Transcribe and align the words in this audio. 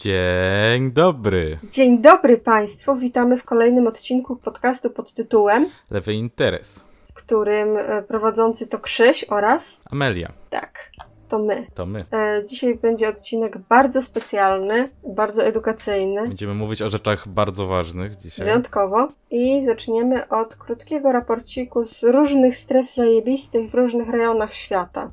Dzień 0.00 0.92
dobry. 0.92 1.58
Dzień 1.70 2.02
dobry 2.02 2.38
Państwu. 2.38 2.96
Witamy 2.96 3.36
w 3.36 3.44
kolejnym 3.44 3.86
odcinku 3.86 4.36
podcastu 4.36 4.90
pod 4.90 5.14
tytułem 5.14 5.66
Lewy 5.90 6.14
Interes. 6.14 6.84
W 7.08 7.12
którym 7.12 7.76
e, 7.76 8.02
prowadzący 8.02 8.66
to 8.66 8.78
Krzyś 8.78 9.24
oraz. 9.24 9.80
Amelia. 9.90 10.32
Tak, 10.50 10.90
to 11.28 11.38
my. 11.38 11.66
To 11.74 11.86
my. 11.86 12.04
E, 12.12 12.42
dzisiaj 12.46 12.74
będzie 12.74 13.08
odcinek 13.08 13.58
bardzo 13.58 14.02
specjalny, 14.02 14.88
bardzo 15.08 15.44
edukacyjny. 15.44 16.22
Będziemy 16.28 16.54
mówić 16.54 16.82
o 16.82 16.90
rzeczach 16.90 17.28
bardzo 17.28 17.66
ważnych 17.66 18.16
dzisiaj. 18.16 18.44
Wyjątkowo. 18.46 19.08
I 19.30 19.64
zaczniemy 19.64 20.28
od 20.28 20.54
krótkiego 20.56 21.12
raporciku 21.12 21.84
z 21.84 22.02
różnych 22.02 22.56
stref 22.56 22.90
zajebistych 22.90 23.70
w 23.70 23.74
różnych 23.74 24.08
rejonach 24.08 24.54
świata 24.54 25.08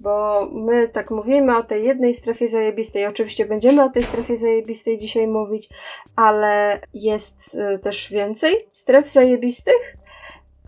bo 0.00 0.46
my 0.52 0.88
tak 0.88 1.10
mówimy 1.10 1.56
o 1.56 1.62
tej 1.62 1.84
jednej 1.84 2.14
strefie 2.14 2.48
zajebistej. 2.48 3.06
Oczywiście 3.06 3.46
będziemy 3.46 3.84
o 3.84 3.90
tej 3.90 4.02
strefie 4.02 4.36
zajebistej 4.36 4.98
dzisiaj 4.98 5.26
mówić, 5.26 5.68
ale 6.16 6.80
jest 6.94 7.54
y, 7.74 7.78
też 7.78 8.10
więcej 8.10 8.54
stref 8.72 9.08
zajebistych, 9.10 9.96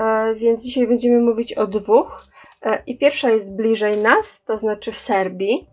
e, 0.01 0.35
więc 0.35 0.63
dzisiaj 0.63 0.87
będziemy 0.87 1.21
mówić 1.21 1.53
o 1.53 1.67
dwóch. 1.67 2.25
E, 2.63 2.83
I 2.87 2.99
pierwsza 2.99 3.31
jest 3.31 3.57
bliżej 3.57 3.97
nas, 3.97 4.45
to 4.45 4.57
znaczy 4.57 4.93
w 4.93 4.99
Serbii, 4.99 5.67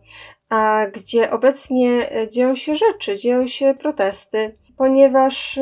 gdzie 0.93 1.31
obecnie 1.31 2.11
e, 2.11 2.29
dzieją 2.29 2.55
się 2.55 2.75
rzeczy, 2.75 3.17
dzieją 3.17 3.47
się 3.47 3.75
protesty, 3.79 4.57
ponieważ 4.77 5.59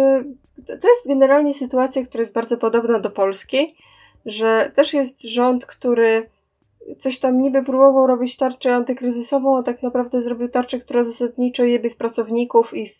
to 0.67 0.87
jest 0.87 1.07
generalnie 1.07 1.53
sytuacja, 1.53 2.05
która 2.05 2.21
jest 2.21 2.33
bardzo 2.33 2.57
podobna 2.57 2.99
do 2.99 3.11
polskiej, 3.11 3.75
że 4.25 4.71
też 4.75 4.93
jest 4.93 5.23
rząd, 5.23 5.65
który 5.65 6.29
coś 6.97 7.19
tam 7.19 7.41
niby 7.41 7.63
próbował 7.63 8.07
robić 8.07 8.37
tarczę 8.37 8.75
antykryzysową, 8.75 9.57
a 9.57 9.63
tak 9.63 9.83
naprawdę 9.83 10.21
zrobił 10.21 10.49
tarczę, 10.49 10.79
która 10.79 11.03
zasadniczo 11.03 11.63
jebie 11.63 11.89
w 11.89 11.97
pracowników 11.97 12.73
i 12.73 12.87
w 12.87 12.95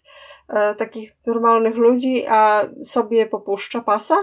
e, 0.49 0.75
takich 0.75 1.11
normalnych 1.25 1.75
ludzi, 1.75 2.25
a 2.27 2.65
sobie 2.83 3.25
popuszcza 3.25 3.81
pasa. 3.81 4.15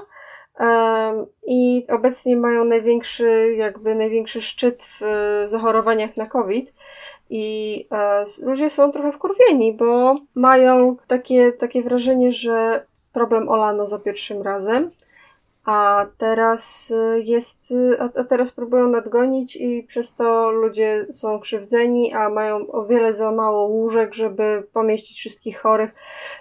I 1.47 1.87
obecnie 1.89 2.37
mają 2.37 2.65
największy, 2.65 3.55
jakby 3.57 3.95
największy 3.95 4.43
szczyt 4.43 4.83
w 4.83 5.03
e, 5.03 5.49
zachorowaniach 5.49 6.17
na 6.17 6.27
COVID. 6.27 6.75
I 7.31 7.87
e, 7.93 8.25
ludzie 8.43 8.71
są 8.71 8.93
trochę 8.93 9.13
wkurwieni, 9.13 9.73
bo 9.73 10.15
mają 10.35 10.97
takie, 11.07 11.53
takie 11.53 11.83
wrażenie, 11.83 12.33
że 12.33 12.87
problem 13.13 13.49
olano 13.49 13.87
za 13.87 13.99
pierwszym 13.99 14.43
razem 14.43 14.91
a 15.65 16.07
teraz 16.19 16.91
y, 16.91 17.23
jest, 17.25 17.71
y, 17.71 18.01
a 18.01 18.25
teraz 18.25 18.53
próbują 18.53 18.89
nadgonić 18.89 19.57
i 19.57 19.83
przez 19.83 20.15
to 20.15 20.51
ludzie 20.51 21.07
są 21.11 21.41
krzywdzeni, 21.41 22.13
a 22.13 22.31
mają 22.31 22.67
o 22.71 22.87
wiele 22.87 23.13
za 23.13 23.33
mało 23.33 23.67
łóżek, 23.67 24.15
żeby 24.15 24.63
pomieścić 24.73 25.19
wszystkich 25.19 25.59
chorych. 25.59 25.91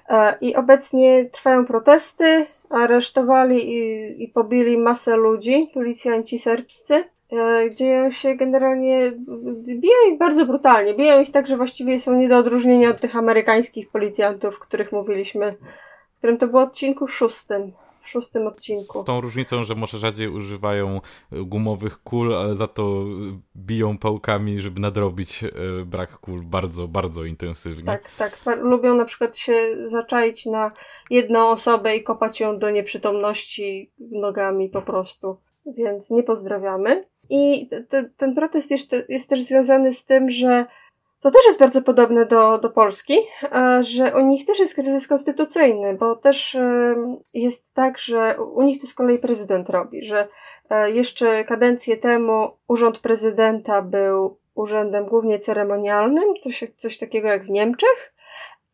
E, 0.09 0.37
I 0.41 0.55
obecnie 0.55 1.25
trwają 1.25 1.65
protesty, 1.65 2.45
aresztowali 2.69 3.73
i, 3.73 4.23
i 4.23 4.27
pobili 4.27 4.77
masę 4.77 5.15
ludzi, 5.15 5.71
policjanci 5.73 6.39
serbscy. 6.39 7.03
E, 7.33 7.75
dzieją 7.75 8.11
się 8.11 8.35
generalnie, 8.35 9.11
biją 9.65 9.95
ich 10.11 10.17
bardzo 10.17 10.45
brutalnie. 10.45 10.93
Biją 10.93 11.21
ich 11.21 11.31
tak, 11.31 11.47
że 11.47 11.57
właściwie 11.57 11.99
są 11.99 12.15
nie 12.15 12.29
do 12.29 12.37
odróżnienia 12.37 12.89
od 12.89 12.99
tych 12.99 13.15
amerykańskich 13.15 13.89
policjantów, 13.89 14.59
których 14.59 14.91
mówiliśmy, 14.91 15.51
w 16.15 16.17
którym 16.17 16.37
to 16.37 16.47
było 16.47 16.61
odcinku 16.61 17.07
szóstym 17.07 17.71
w 18.01 18.09
szóstym 18.09 18.47
odcinku. 18.47 19.01
Z 19.01 19.05
tą 19.05 19.21
różnicą, 19.21 19.63
że 19.63 19.75
może 19.75 19.97
rzadziej 19.97 20.27
używają 20.27 21.01
gumowych 21.31 22.03
kul, 22.03 22.35
ale 22.35 22.55
za 22.55 22.67
to 22.67 23.03
biją 23.55 23.97
pałkami, 23.97 24.59
żeby 24.59 24.81
nadrobić 24.81 25.43
e, 25.43 25.49
brak 25.85 26.17
kul 26.17 26.43
bardzo, 26.43 26.87
bardzo 26.87 27.23
intensywnie. 27.23 27.85
Tak, 27.85 28.03
tak. 28.17 28.39
Lubią 28.61 28.95
na 28.95 29.05
przykład 29.05 29.37
się 29.37 29.77
zaczaić 29.85 30.45
na 30.45 30.71
jedną 31.09 31.49
osobę 31.49 31.95
i 31.95 32.03
kopać 32.03 32.39
ją 32.39 32.59
do 32.59 32.69
nieprzytomności 32.69 33.91
nogami 33.99 34.69
po 34.69 34.81
prostu. 34.81 35.37
Więc 35.65 36.09
nie 36.09 36.23
pozdrawiamy. 36.23 37.05
I 37.29 37.69
ten 38.17 38.35
protest 38.35 38.71
jest, 38.71 38.95
jest 39.09 39.29
też 39.29 39.41
związany 39.41 39.91
z 39.91 40.05
tym, 40.05 40.29
że 40.29 40.65
to 41.21 41.31
też 41.31 41.45
jest 41.45 41.59
bardzo 41.59 41.81
podobne 41.81 42.25
do, 42.25 42.57
do 42.57 42.69
Polski, 42.69 43.17
że 43.79 44.15
u 44.15 44.19
nich 44.19 44.45
też 44.45 44.59
jest 44.59 44.75
kryzys 44.75 45.07
konstytucyjny, 45.07 45.93
bo 45.93 46.15
też 46.15 46.57
jest 47.33 47.75
tak, 47.75 47.97
że 47.97 48.41
u 48.41 48.61
nich 48.61 48.81
to 48.81 48.87
z 48.87 48.93
kolei 48.93 49.19
prezydent 49.19 49.69
robi, 49.69 50.05
że 50.05 50.27
e, 50.69 50.91
jeszcze 50.91 51.43
kadencję 51.43 51.97
temu 51.97 52.51
urząd 52.67 52.99
prezydenta 52.99 53.81
był 53.81 54.37
urzędem 54.55 55.05
głównie 55.05 55.39
ceremonialnym, 55.39 56.33
to 56.43 56.51
się, 56.51 56.67
coś 56.67 56.97
takiego 56.97 57.27
jak 57.27 57.45
w 57.45 57.49
Niemczech, 57.49 58.13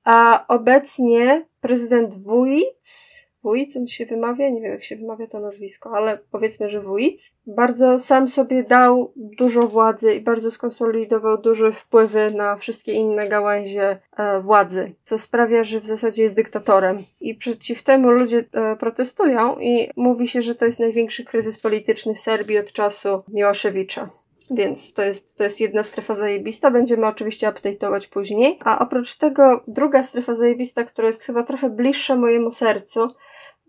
a 0.03 0.45
obecnie 0.47 1.45
prezydent 1.61 2.15
Wójc 2.23 3.24
Wójc, 3.45 3.77
on 3.77 3.87
się 3.87 4.05
wymawia, 4.05 4.49
nie 4.49 4.61
wiem 4.61 4.71
jak 4.71 4.83
się 4.83 4.95
wymawia 4.95 5.27
to 5.27 5.39
nazwisko, 5.39 5.91
ale 5.95 6.19
powiedzmy, 6.31 6.69
że 6.69 6.81
Wójc, 6.81 7.33
bardzo 7.47 7.99
sam 7.99 8.29
sobie 8.29 8.63
dał 8.63 9.11
dużo 9.15 9.67
władzy 9.67 10.13
i 10.13 10.21
bardzo 10.21 10.51
skonsolidował 10.51 11.37
duże 11.37 11.71
wpływy 11.71 12.31
na 12.31 12.55
wszystkie 12.55 12.93
inne 12.93 13.27
gałęzie 13.27 13.99
e, 14.17 14.41
władzy, 14.41 14.91
co 15.03 15.17
sprawia, 15.17 15.63
że 15.63 15.79
w 15.79 15.85
zasadzie 15.85 16.23
jest 16.23 16.35
dyktatorem. 16.35 16.95
I 17.19 17.35
przeciw 17.35 17.83
temu 17.83 18.11
ludzie 18.11 18.45
e, 18.51 18.75
protestują 18.75 19.59
i 19.59 19.89
mówi 19.95 20.27
się, 20.27 20.41
że 20.41 20.55
to 20.55 20.65
jest 20.65 20.79
największy 20.79 21.23
kryzys 21.25 21.59
polityczny 21.59 22.15
w 22.15 22.19
Serbii 22.19 22.59
od 22.59 22.71
czasu 22.71 23.17
Miłoszewicza. 23.27 24.09
Więc 24.51 24.93
to 24.93 25.03
jest, 25.03 25.37
to 25.37 25.43
jest 25.43 25.61
jedna 25.61 25.83
strefa 25.83 26.13
zajebista. 26.13 26.71
Będziemy 26.71 27.07
oczywiście 27.07 27.47
update'ować 27.47 28.09
później. 28.09 28.59
A 28.65 28.79
oprócz 28.79 29.17
tego 29.17 29.63
druga 29.67 30.03
strefa 30.03 30.33
zajebista, 30.33 30.83
która 30.83 31.07
jest 31.07 31.23
chyba 31.23 31.43
trochę 31.43 31.69
bliższa 31.69 32.15
mojemu 32.15 32.51
sercu, 32.51 33.07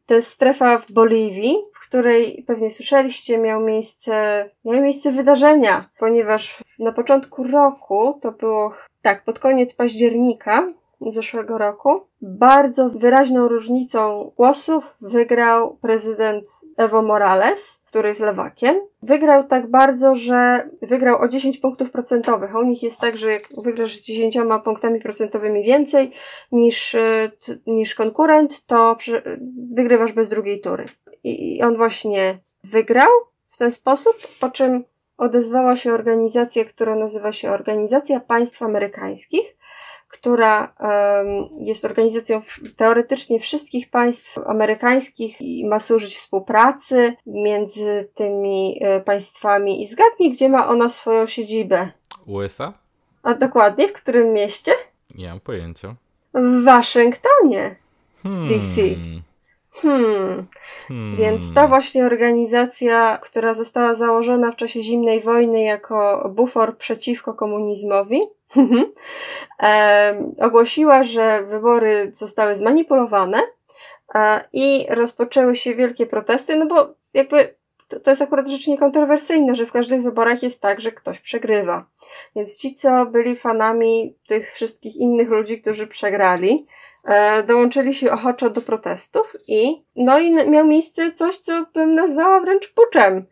to 0.07 0.15
jest 0.15 0.31
strefa 0.31 0.79
w 0.79 0.93
Boliwii, 0.93 1.57
w 1.75 1.89
której 1.89 2.45
pewnie 2.47 2.71
słyszeliście, 2.71 3.39
miał 3.39 3.61
miejsce, 3.61 4.45
miały 4.65 4.81
miejsce 4.81 5.13
wydarzenia, 5.13 5.91
ponieważ 5.99 6.63
na 6.79 6.93
początku 6.93 7.45
roku, 7.45 8.19
to 8.23 8.33
było 8.33 8.73
tak, 9.03 9.25
pod 9.25 9.39
koniec 9.39 9.75
października, 9.75 10.69
zeszłego 11.01 11.59
roku. 11.59 12.01
Bardzo 12.23 12.89
wyraźną 12.89 13.49
różnicą 13.49 14.33
głosów 14.37 14.97
wygrał 15.01 15.77
prezydent 15.77 16.45
Evo 16.77 17.03
Morales, 17.03 17.83
który 17.87 18.09
jest 18.09 18.21
lewakiem. 18.21 18.77
Wygrał 19.03 19.45
tak 19.45 19.71
bardzo, 19.71 20.15
że 20.15 20.69
wygrał 20.83 21.23
o 21.23 21.29
10 21.29 21.59
punktów 21.59 21.91
procentowych, 21.91 22.55
a 22.55 22.59
u 22.59 22.63
nich 22.63 22.83
jest 22.83 23.01
tak, 23.01 23.17
że 23.17 23.33
jak 23.33 23.43
wygrasz 23.65 23.97
z 23.97 24.07
10 24.07 24.39
punktami 24.65 25.01
procentowymi 25.01 25.63
więcej 25.63 26.13
niż, 26.53 26.97
niż 27.67 27.95
konkurent, 27.95 28.67
to 28.67 28.97
wygrywasz 29.73 30.13
bez 30.13 30.29
drugiej 30.29 30.61
tury. 30.61 30.85
I 31.25 31.63
on 31.63 31.77
właśnie 31.77 32.39
wygrał 32.65 33.09
w 33.49 33.59
ten 33.59 33.73
sposób, 33.73 34.17
po 34.41 34.51
czym 34.51 34.85
odezwała 35.19 35.77
się 35.77 35.95
organizacja, 35.95 36.65
która 36.65 36.95
nazywa 36.95 37.33
się 37.33 37.51
Organizacja 37.51 38.21
Państw 38.21 38.63
Amerykańskich, 38.63 39.57
która 40.09 40.75
jest 41.59 41.85
organizacją 41.85 42.43
teoretycznie 42.77 43.39
wszystkich 43.39 43.91
państw 43.91 44.39
amerykańskich 44.39 45.41
i 45.41 45.67
ma 45.67 45.79
służyć 45.79 46.17
współpracy 46.17 47.17
między 47.27 48.09
tymi 48.15 48.79
e, 48.81 49.01
państwami. 49.01 49.83
I 49.83 49.87
zgadnij, 49.87 50.33
gdzie 50.33 50.49
ma 50.49 50.69
ona 50.69 50.89
swoją 50.89 51.27
siedzibę. 51.27 51.89
USA? 52.27 52.73
A 53.23 53.35
dokładnie, 53.35 53.89
w 53.89 53.93
którym 53.93 54.33
mieście? 54.33 54.73
Nie 55.15 55.29
mam 55.29 55.41
pojęcia. 55.41 55.95
W 56.35 56.65
Waszyngtonie, 56.65 57.77
hmm. 58.23 58.49
DC. 58.49 58.83
Hmm. 59.83 60.47
hmm. 60.89 61.17
Więc 61.17 61.55
ta 61.55 61.69
właśnie 61.69 62.07
organizacja, 62.07 63.19
która 63.19 63.55
została 63.55 63.95
założona 63.95 64.53
w 64.53 64.57
czasie 64.57 64.83
zimnej 64.83 65.21
wojny 65.21 65.63
jako 65.63 66.29
bufor 66.35 66.77
przeciwko 66.77 67.35
komunizmowi, 67.35 68.21
e, 69.63 70.33
ogłosiła, 70.41 71.03
że 71.03 71.45
wybory 71.45 72.09
zostały 72.13 72.57
zmanipulowane 72.57 73.43
e, 74.15 74.45
i 74.53 74.87
rozpoczęły 74.91 75.57
się 75.57 75.75
wielkie 75.75 76.07
protesty, 76.07 76.57
no 76.57 76.67
bo 76.67 76.95
jakby 77.15 77.55
to, 77.89 78.01
to 78.01 78.11
jest 78.11 78.23
akurat 78.23 78.49
rzecz 78.49 78.67
niekontrowersyjna, 78.67 79.55
że 79.55 79.67
w 79.67 79.73
każdych 79.73 80.03
wyborach 80.03 80.43
jest 80.43 80.63
tak, 80.63 80.81
że 80.81 80.93
ktoś 80.93 81.21
przegrywa. 81.21 81.87
Więc 82.37 82.59
ci, 82.59 82.75
co 82.75 83.07
byli 83.07 83.37
fanami 83.37 84.17
tych 84.29 84.55
wszystkich 84.55 84.97
innych 84.97 85.29
ludzi, 85.29 85.61
którzy 85.61 85.87
przegrali, 85.87 86.67
e, 87.05 87.43
dołączyli 87.43 87.95
się 87.95 88.13
ochoczo 88.13 88.51
do 88.51 88.63
protestów 88.63 89.37
i 89.49 89.85
no 89.97 90.19
i 90.19 90.31
miał 90.31 90.67
miejsce 90.67 91.13
coś, 91.13 91.37
co 91.37 91.67
bym 91.75 91.95
nazwała 91.95 92.41
wręcz 92.41 92.73
puczem. 92.73 93.27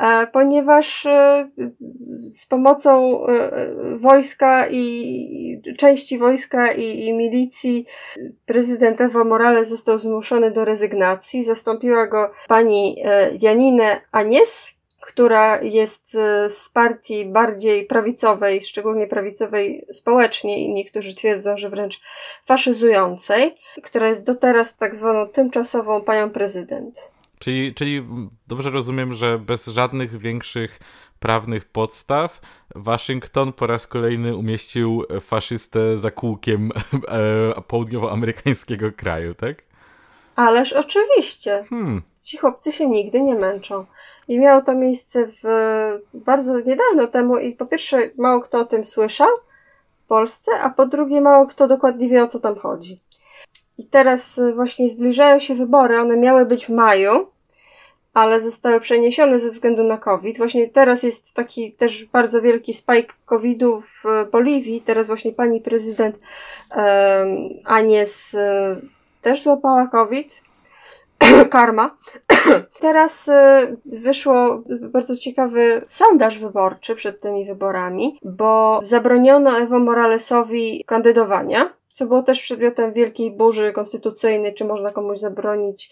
E, 0.00 0.26
ponieważ 0.26 1.06
e, 1.06 1.48
z 2.30 2.46
pomocą 2.46 3.20
e, 3.26 3.50
wojska 3.98 4.68
i 4.70 5.62
części 5.78 6.18
wojska 6.18 6.72
i, 6.72 7.06
i 7.06 7.12
milicji 7.12 7.86
prezydent 8.46 9.00
Evo 9.00 9.24
Morales 9.24 9.68
został 9.68 9.98
zmuszony 9.98 10.50
do 10.50 10.64
rezygnacji. 10.64 11.44
Zastąpiła 11.44 12.06
go 12.06 12.30
pani 12.48 13.02
Janine 13.40 14.00
Anies, 14.12 14.74
która 15.00 15.62
jest 15.62 16.16
z 16.48 16.70
partii 16.70 17.26
bardziej 17.26 17.86
prawicowej, 17.86 18.62
szczególnie 18.62 19.06
prawicowej 19.06 19.86
społecznie 19.90 20.64
i 20.64 20.74
niektórzy 20.74 21.14
twierdzą, 21.14 21.56
że 21.56 21.70
wręcz 21.70 22.00
faszyzującej, 22.44 23.54
która 23.82 24.08
jest 24.08 24.26
do 24.26 24.34
teraz 24.34 24.76
tak 24.76 24.94
zwaną 24.94 25.28
tymczasową 25.28 26.00
panią 26.00 26.30
prezydent. 26.30 27.13
Czyli, 27.38 27.74
czyli 27.74 28.06
dobrze 28.46 28.70
rozumiem, 28.70 29.14
że 29.14 29.38
bez 29.38 29.66
żadnych 29.66 30.18
większych 30.18 30.78
prawnych 31.20 31.64
podstaw 31.64 32.40
Waszyngton 32.74 33.52
po 33.52 33.66
raz 33.66 33.86
kolejny 33.86 34.36
umieścił 34.36 35.02
faszystę 35.20 35.98
za 35.98 36.10
kółkiem 36.10 36.70
e, 37.08 37.62
południowoamerykańskiego 37.62 38.92
kraju, 38.92 39.34
tak? 39.34 39.62
Ależ 40.36 40.72
oczywiście. 40.72 41.64
Hmm. 41.70 42.02
Ci 42.22 42.36
chłopcy 42.36 42.72
się 42.72 42.88
nigdy 42.88 43.20
nie 43.20 43.34
męczą. 43.34 43.86
I 44.28 44.38
miało 44.38 44.62
to 44.62 44.74
miejsce 44.74 45.26
w, 45.26 45.42
bardzo 46.14 46.60
niedawno 46.60 47.06
temu 47.06 47.38
i 47.38 47.52
po 47.52 47.66
pierwsze 47.66 48.10
mało 48.18 48.40
kto 48.40 48.60
o 48.60 48.64
tym 48.64 48.84
słyszał 48.84 49.28
w 50.04 50.06
Polsce, 50.06 50.52
a 50.60 50.70
po 50.70 50.86
drugie 50.86 51.20
mało 51.20 51.46
kto 51.46 51.68
dokładnie 51.68 52.08
wie 52.08 52.22
o 52.22 52.26
co 52.26 52.40
tam 52.40 52.56
chodzi. 52.56 52.96
I 53.78 53.86
teraz 53.86 54.40
właśnie 54.54 54.88
zbliżają 54.88 55.38
się 55.38 55.54
wybory, 55.54 56.00
one 56.00 56.16
miały 56.16 56.46
być 56.46 56.66
w 56.66 56.70
maju, 56.70 57.26
ale 58.14 58.40
zostały 58.40 58.80
przeniesione 58.80 59.38
ze 59.38 59.48
względu 59.48 59.82
na 59.84 59.98
COVID. 59.98 60.38
Właśnie 60.38 60.68
teraz 60.68 61.02
jest 61.02 61.34
taki 61.34 61.72
też 61.72 62.04
bardzo 62.04 62.42
wielki 62.42 62.74
spike 62.74 63.14
COVID-u 63.26 63.80
w 63.80 64.04
Boliwii. 64.32 64.80
Teraz 64.80 65.06
właśnie 65.06 65.32
pani 65.32 65.60
prezydent 65.60 66.18
um, 66.76 66.82
Anies 67.64 68.34
um, 68.34 68.88
też 69.22 69.42
złapała 69.42 69.86
COVID. 69.86 70.42
Karma. 71.50 71.96
Teraz 72.80 73.30
wyszło 73.84 74.62
bardzo 74.80 75.16
ciekawy 75.16 75.82
sondaż 75.88 76.38
wyborczy 76.38 76.94
przed 76.94 77.20
tymi 77.20 77.46
wyborami, 77.46 78.18
bo 78.22 78.80
zabroniono 78.82 79.58
Ewo 79.58 79.78
Moralesowi 79.78 80.84
kandydowania, 80.86 81.70
co 81.94 82.06
było 82.06 82.22
też 82.22 82.42
przedmiotem 82.42 82.92
wielkiej 82.92 83.30
burzy 83.30 83.72
konstytucyjnej, 83.72 84.54
czy 84.54 84.64
można 84.64 84.90
komuś 84.90 85.18
zabronić 85.18 85.90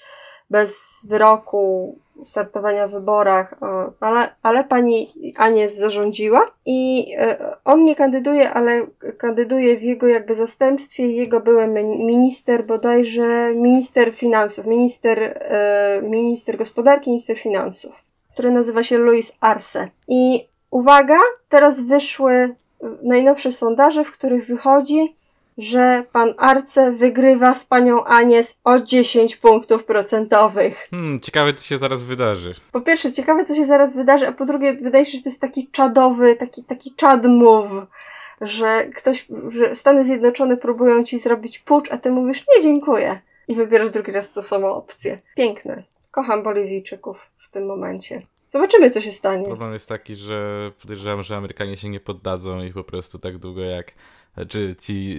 bez 0.51 1.07
wyroku 1.09 1.97
startowania 2.25 2.89
w 2.89 2.91
wyborach, 2.91 3.55
ale, 4.01 4.35
ale 4.43 4.65
pani 4.65 5.13
Anies 5.37 5.77
zarządziła 5.77 6.43
i 6.67 7.07
e, 7.19 7.57
on 7.65 7.85
nie 7.85 7.97
kandyduje, 7.97 8.51
ale 8.51 8.87
kandyduje 9.19 9.77
w 9.77 9.83
jego 9.83 10.07
jakby 10.07 10.35
zastępstwie 10.35 11.07
jego 11.07 11.41
były 11.41 11.67
minister 12.07 12.67
bodajże, 12.67 13.55
minister 13.55 14.15
finansów, 14.15 14.67
minister, 14.67 15.23
e, 15.23 16.03
minister 16.03 16.59
gospodarki, 16.59 17.11
minister 17.11 17.39
finansów, 17.39 17.93
który 18.33 18.51
nazywa 18.51 18.83
się 18.83 18.99
Luis 18.99 19.37
Arce. 19.41 19.89
I 20.09 20.49
uwaga, 20.71 21.19
teraz 21.49 21.83
wyszły 21.83 22.55
najnowsze 23.03 23.53
sondaże, 23.53 24.05
w 24.05 24.13
których 24.13 24.47
wychodzi, 24.47 25.17
że 25.59 26.05
pan 26.13 26.35
Arce 26.39 26.93
wygrywa 26.93 27.55
z 27.55 27.65
panią 27.65 28.05
Anies 28.05 28.61
o 28.65 28.81
10 28.81 29.37
punktów 29.37 29.85
procentowych. 29.85 30.89
Hmm, 30.91 31.21
ciekawe, 31.21 31.55
co 31.55 31.65
się 31.65 31.79
zaraz 31.79 32.03
wydarzy. 32.03 32.55
Po 32.73 32.81
pierwsze, 32.81 33.13
ciekawe, 33.13 33.45
co 33.45 33.55
się 33.55 33.65
zaraz 33.65 33.97
wydarzy, 33.97 34.29
a 34.29 34.33
po 34.33 34.45
drugie, 34.45 34.75
wydaje 34.75 35.07
się, 35.07 35.19
że 35.19 35.23
to 35.23 35.29
jest 35.29 35.41
taki 35.41 35.69
czadowy, 35.69 36.37
taki, 36.37 36.65
taki 36.65 36.95
czad 36.95 37.27
move, 37.27 37.87
że 38.41 38.87
ktoś, 38.87 39.27
że 39.49 39.75
Stany 39.75 40.05
Zjednoczone 40.05 40.57
próbują 40.57 41.05
ci 41.05 41.19
zrobić 41.19 41.59
pucz, 41.59 41.93
a 41.93 41.99
ty 41.99 42.11
mówisz, 42.11 42.45
nie, 42.57 42.63
dziękuję. 42.63 43.21
I 43.49 43.55
wybierasz 43.55 43.91
drugi 43.91 44.13
raz 44.13 44.33
tą 44.33 44.43
samą 44.43 44.69
opcję. 44.69 45.19
Piękne. 45.37 45.83
Kocham 46.11 46.43
Boliwijczyków 46.43 47.31
w 47.39 47.51
tym 47.51 47.67
momencie. 47.67 48.23
Zobaczymy, 48.49 48.91
co 48.91 49.01
się 49.01 49.13
stanie. 49.13 49.45
Problem 49.45 49.73
jest 49.73 49.89
taki, 49.89 50.15
że 50.15 50.71
podejrzewam, 50.83 51.23
że 51.23 51.37
Amerykanie 51.37 51.77
się 51.77 51.89
nie 51.89 52.01
poddadzą 52.01 52.63
i 52.63 52.73
po 52.73 52.85
prostu 52.85 53.19
tak 53.19 53.39
długo 53.39 53.61
jak 53.61 53.93
czy 54.49 54.77
ci 54.79 55.17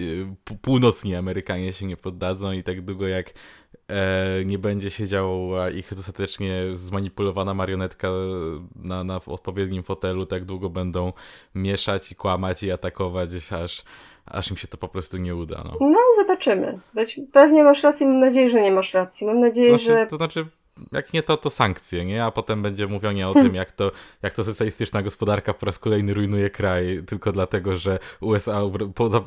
y, 0.50 0.56
północni 0.62 1.14
Amerykanie 1.14 1.72
się 1.72 1.86
nie 1.86 1.96
poddadzą 1.96 2.52
i 2.52 2.62
tak 2.62 2.80
długo 2.80 3.08
jak 3.08 3.32
e, 3.88 4.44
nie 4.44 4.58
będzie 4.58 4.90
siedziała 4.90 5.70
ich 5.70 5.94
dostatecznie 5.94 6.62
zmanipulowana 6.74 7.54
marionetka 7.54 8.08
na, 8.76 9.04
na 9.04 9.20
odpowiednim 9.26 9.82
fotelu, 9.82 10.26
tak 10.26 10.44
długo 10.44 10.70
będą 10.70 11.12
mieszać 11.54 12.12
i 12.12 12.14
kłamać 12.14 12.62
i 12.62 12.72
atakować, 12.72 13.30
aż, 13.50 13.84
aż 14.26 14.50
im 14.50 14.56
się 14.56 14.68
to 14.68 14.76
po 14.76 14.88
prostu 14.88 15.16
nie 15.16 15.36
uda. 15.36 15.62
No, 15.64 15.76
no 15.80 15.98
zobaczymy. 16.16 16.78
Pewnie 17.32 17.64
masz 17.64 17.82
rację, 17.82 18.06
mam 18.06 18.20
nadzieję, 18.20 18.50
że 18.50 18.62
nie 18.62 18.72
masz 18.72 18.94
racji. 18.94 19.26
Mam 19.26 19.40
nadzieję, 19.40 19.68
znaczy, 19.68 19.84
że... 19.84 20.06
To 20.06 20.16
znaczy 20.16 20.46
jak 20.92 21.12
nie 21.12 21.22
to, 21.22 21.36
to 21.36 21.50
sankcje, 21.50 22.04
nie? 22.04 22.24
A 22.24 22.30
potem 22.30 22.62
będzie 22.62 22.86
mówienie 22.86 23.28
o 23.28 23.32
hmm. 23.32 23.46
tym, 23.46 23.56
jak 23.62 23.72
to, 23.72 23.92
jak 24.22 24.34
to 24.34 24.44
socjalistyczna 24.44 25.02
gospodarka 25.02 25.54
po 25.54 25.66
raz 25.66 25.78
kolejny 25.78 26.14
rujnuje 26.14 26.50
kraj, 26.50 27.02
tylko 27.06 27.32
dlatego, 27.32 27.76
że 27.76 27.98
USA 28.20 28.60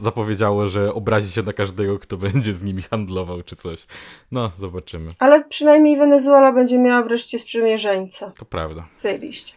zapowiedziało, 0.02 0.70
że 0.70 0.94
obrazi 0.94 1.32
się 1.32 1.44
na 1.44 1.54
każdego, 1.54 2.00
kto 2.00 2.18
będzie 2.28 2.54
z 2.54 2.64
nimi 2.64 2.82
handlował, 2.82 3.44
czy 3.44 3.56
coś. 3.56 3.88
No, 4.32 4.52
zobaczymy. 4.58 5.12
Ale 5.20 5.44
przynajmniej 5.44 5.98
Wenezuela 5.98 6.52
będzie 6.52 6.78
miała 6.78 7.04
wreszcie 7.04 7.40
sprzymierzeńca. 7.40 8.32
To 8.32 8.46
prawda. 8.46 8.88
Zajebiście. 8.98 9.54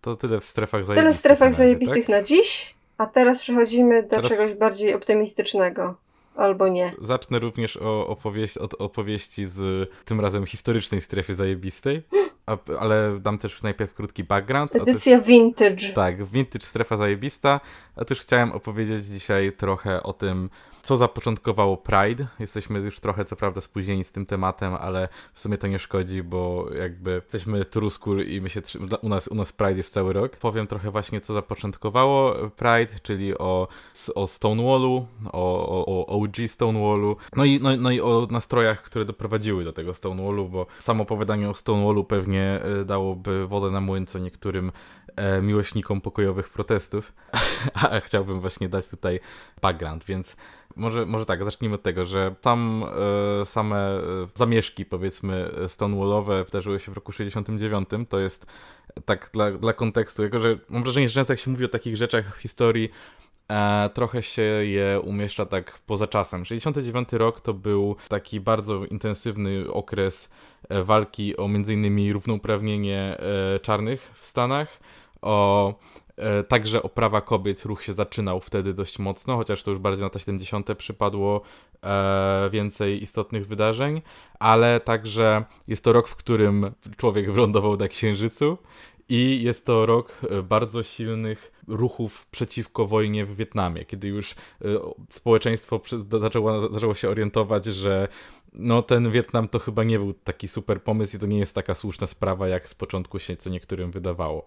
To 0.00 0.16
tyle 0.16 0.40
w 0.40 0.44
strefach 0.44 0.84
zajebistych. 0.84 1.02
Tyle 1.02 1.12
w 1.12 1.16
strefach 1.16 1.40
na 1.40 1.46
razie, 1.46 1.56
zajebistych 1.56 2.06
tak? 2.06 2.08
na 2.08 2.22
dziś, 2.22 2.74
a 2.98 3.06
teraz 3.06 3.38
przechodzimy 3.38 4.02
do 4.02 4.08
teraz... 4.08 4.28
czegoś 4.28 4.52
bardziej 4.52 4.94
optymistycznego 4.94 5.94
albo 6.36 6.68
nie. 6.68 6.92
Zacznę 7.02 7.38
również 7.38 7.76
o 7.76 8.06
opowieść, 8.06 8.58
od 8.58 8.74
opowieści 8.74 9.46
z 9.46 9.90
tym 10.04 10.20
razem 10.20 10.46
historycznej 10.46 11.00
strefy 11.00 11.34
zajebistej, 11.34 12.02
a, 12.46 12.58
ale 12.78 13.20
dam 13.20 13.38
też 13.38 13.62
najpierw 13.62 13.94
krótki 13.94 14.24
background. 14.24 14.76
Edycja 14.76 15.20
vintage. 15.20 15.92
Tak, 15.94 16.24
vintage 16.24 16.66
strefa 16.66 16.96
zajebista. 16.96 17.60
A 17.96 18.04
też 18.04 18.20
chciałem 18.20 18.52
opowiedzieć 18.52 19.04
dzisiaj 19.04 19.52
trochę 19.52 20.02
o 20.02 20.12
tym, 20.12 20.50
co 20.82 20.96
zapoczątkowało 20.96 21.76
Pride. 21.76 22.26
Jesteśmy 22.38 22.78
już 22.78 23.00
trochę, 23.00 23.24
co 23.24 23.36
prawda, 23.36 23.60
spóźnieni 23.60 24.04
z 24.04 24.10
tym 24.10 24.26
tematem, 24.26 24.74
ale 24.74 25.08
w 25.34 25.40
sumie 25.40 25.58
to 25.58 25.66
nie 25.66 25.78
szkodzi, 25.78 26.22
bo 26.22 26.66
jakby 26.78 27.10
jesteśmy 27.10 27.64
true 27.64 27.90
school 27.90 28.24
i 28.26 28.40
my 28.40 28.48
się, 28.48 28.62
u 29.02 29.08
nas, 29.08 29.28
u 29.28 29.34
nas 29.34 29.52
Pride 29.52 29.76
jest 29.76 29.92
cały 29.92 30.12
rok. 30.12 30.36
Powiem 30.36 30.66
trochę 30.66 30.90
właśnie, 30.90 31.20
co 31.20 31.34
zapoczątkowało 31.34 32.34
Pride, 32.50 33.00
czyli 33.02 33.38
o, 33.38 33.68
o 34.14 34.26
Stonewallu, 34.26 35.06
o, 35.32 35.68
o, 35.68 35.86
o 35.86 36.06
OG 36.06 36.36
Stonewallu, 36.46 37.16
no 37.36 37.44
i, 37.44 37.60
no, 37.60 37.76
no 37.76 37.90
i 37.90 38.00
o 38.00 38.28
nastrojach, 38.30 38.82
które 38.82 39.04
doprowadziły 39.04 39.64
do 39.64 39.72
tego 39.72 39.94
Stonewallu, 39.94 40.48
bo 40.48 40.66
samo 40.80 41.02
opowiadanie 41.02 41.50
o 41.50 41.54
Stonewallu 41.54 42.04
pewnie 42.04 42.35
e, 42.42 42.84
dałoby 42.84 43.46
wodę 43.46 43.70
na 43.70 43.80
młyn 43.80 44.06
co 44.06 44.18
niektórym 44.18 44.72
e, 45.16 45.42
miłośnikom 45.42 46.00
pokojowych 46.00 46.48
protestów, 46.48 47.12
a 47.74 48.00
chciałbym 48.00 48.40
właśnie 48.40 48.68
dać 48.68 48.88
tutaj 48.88 49.20
background, 49.62 50.04
więc 50.04 50.36
może, 50.76 51.06
może 51.06 51.26
tak, 51.26 51.44
zacznijmy 51.44 51.74
od 51.74 51.82
tego, 51.82 52.04
że 52.04 52.34
tam 52.40 52.84
e, 53.42 53.46
same 53.46 54.00
zamieszki, 54.34 54.84
powiedzmy, 54.84 55.50
Stonewallowe 55.68 56.44
wydarzyły 56.44 56.80
się 56.80 56.92
w 56.92 56.94
roku 56.94 57.12
69. 57.12 57.88
To 58.08 58.18
jest 58.18 58.46
tak 59.04 59.30
dla, 59.32 59.50
dla 59.50 59.72
kontekstu, 59.72 60.22
jako 60.22 60.38
że 60.38 60.58
mam 60.68 60.82
wrażenie, 60.82 61.08
że 61.08 61.14
często 61.14 61.32
jak 61.32 61.40
się 61.40 61.50
mówi 61.50 61.64
o 61.64 61.68
takich 61.68 61.96
rzeczach 61.96 62.36
w 62.36 62.40
historii, 62.40 62.90
e, 63.48 63.90
trochę 63.94 64.22
się 64.22 64.42
je 64.42 65.00
umieszcza 65.00 65.46
tak 65.46 65.78
poza 65.86 66.06
czasem. 66.06 66.44
69 66.44 67.12
rok 67.12 67.40
to 67.40 67.54
był 67.54 67.96
taki 68.08 68.40
bardzo 68.40 68.84
intensywny 68.84 69.72
okres 69.72 70.30
e, 70.68 70.82
walki 70.82 71.36
o 71.36 71.46
innymi 71.46 72.12
równouprawnienie 72.12 73.18
e, 73.18 73.60
czarnych 73.60 74.10
w 74.14 74.24
Stanach, 74.24 74.80
o 75.22 75.74
także 76.48 76.82
o 76.82 76.88
prawa 76.88 77.20
kobiet 77.20 77.64
ruch 77.64 77.82
się 77.82 77.92
zaczynał 77.92 78.40
wtedy 78.40 78.74
dość 78.74 78.98
mocno, 78.98 79.36
chociaż 79.36 79.62
to 79.62 79.70
już 79.70 79.80
bardziej 79.80 80.04
na 80.04 80.10
te 80.10 80.20
70. 80.20 80.74
przypadło 80.78 81.40
e, 81.82 82.50
więcej 82.52 83.02
istotnych 83.02 83.46
wydarzeń, 83.46 84.02
ale 84.38 84.80
także 84.80 85.44
jest 85.68 85.84
to 85.84 85.92
rok, 85.92 86.08
w 86.08 86.16
którym 86.16 86.70
człowiek 86.96 87.32
wylądował 87.32 87.76
na 87.76 87.88
Księżycu 87.88 88.58
i 89.08 89.42
jest 89.42 89.64
to 89.64 89.86
rok 89.86 90.20
bardzo 90.42 90.82
silnych 90.82 91.55
ruchów 91.68 92.26
przeciwko 92.30 92.86
wojnie 92.86 93.26
w 93.26 93.36
Wietnamie, 93.36 93.84
kiedy 93.84 94.08
już 94.08 94.34
społeczeństwo 95.08 95.80
zaczęło, 96.20 96.68
zaczęło 96.68 96.94
się 96.94 97.08
orientować, 97.08 97.64
że 97.64 98.08
no 98.58 98.82
ten 98.82 99.10
Wietnam 99.10 99.48
to 99.48 99.58
chyba 99.58 99.84
nie 99.84 99.98
był 99.98 100.12
taki 100.12 100.48
super 100.48 100.82
pomysł 100.82 101.16
i 101.16 101.20
to 101.20 101.26
nie 101.26 101.38
jest 101.38 101.54
taka 101.54 101.74
słuszna 101.74 102.06
sprawa, 102.06 102.48
jak 102.48 102.68
z 102.68 102.74
początku 102.74 103.18
się 103.18 103.36
co 103.36 103.50
niektórym 103.50 103.90
wydawało. 103.90 104.44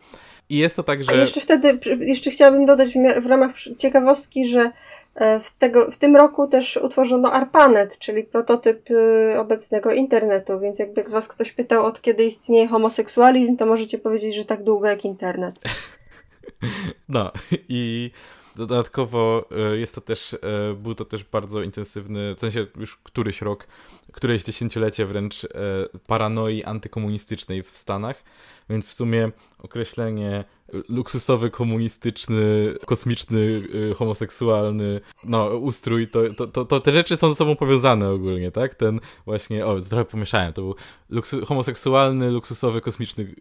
I 0.50 0.58
jest 0.58 0.76
to 0.76 0.84
tak, 0.84 1.04
że... 1.04 1.12
A 1.12 1.16
jeszcze 1.16 1.42
wtedy, 1.42 1.80
jeszcze 2.00 2.32
chciałabym 2.32 2.66
dodać 2.66 2.90
w 3.22 3.26
ramach 3.26 3.52
ciekawostki, 3.78 4.46
że 4.46 4.72
e, 5.16 5.40
w, 5.40 5.52
tego, 5.52 5.92
w 5.92 5.98
tym 5.98 6.16
roku 6.16 6.48
też 6.48 6.78
utworzono 6.78 7.32
ARPANET, 7.34 7.98
czyli 7.98 8.24
prototyp 8.24 8.92
y, 8.92 9.40
obecnego 9.40 9.92
internetu, 9.92 10.60
więc 10.60 10.80
jakby 10.80 11.04
was 11.04 11.28
ktoś 11.28 11.52
pytał, 11.52 11.86
od 11.86 12.02
kiedy 12.02 12.24
istnieje 12.24 12.68
homoseksualizm, 12.68 13.58
to 13.58 13.66
możecie 13.66 13.98
powiedzieć, 13.98 14.36
że 14.36 14.46
tak 14.46 14.64
długo 14.64 14.88
jak 14.88 15.06
internet. 15.06 15.60
No 17.10 17.32
i 17.70 18.12
Dodatkowo 18.60 19.46
e, 19.52 19.78
jest 19.78 19.96
to 19.96 20.02
też, 20.02 20.34
e, 20.34 20.38
był 20.74 20.96
to 20.96 21.06
też 21.06 21.24
bardzo 21.24 21.62
intensywny, 21.62 22.36
w 22.36 22.40
sensie 22.40 22.68
już 22.78 22.96
któryś 22.96 23.42
rok, 23.42 23.68
któreś 24.12 24.44
dziesięciolecie 24.44 25.06
wręcz 25.06 25.48
paranoi 26.08 26.64
antykomunistycznej 26.64 27.64
w 27.64 27.78
Stanach, 27.78 28.24
więc 28.70 28.86
w 28.86 28.94
sumie 28.94 29.32
określenie 29.60 30.44
luksusowy, 30.90 31.50
komunistyczny, 31.50 32.74
kosmiczny, 32.86 33.62
homoseksualny, 33.96 35.02
no, 35.24 35.46
ustrój, 35.46 36.08
to, 36.08 36.34
to, 36.38 36.48
to, 36.48 36.66
to, 36.66 36.80
te 36.80 36.92
rzeczy 36.92 37.18
są 37.18 37.30
ze 37.30 37.36
sobą 37.36 37.56
powiązane 37.56 38.10
ogólnie, 38.10 38.52
tak? 38.52 38.76
Ten 38.76 39.00
właśnie, 39.26 39.66
o, 39.66 39.82
trochę 39.82 40.06
pomieszałem, 40.06 40.54
to 40.54 40.62
był 40.62 40.76
luksu, 41.10 41.46
homoseksualny, 41.46 42.32
luksusowy, 42.32 42.82
kosmiczny 42.82 43.36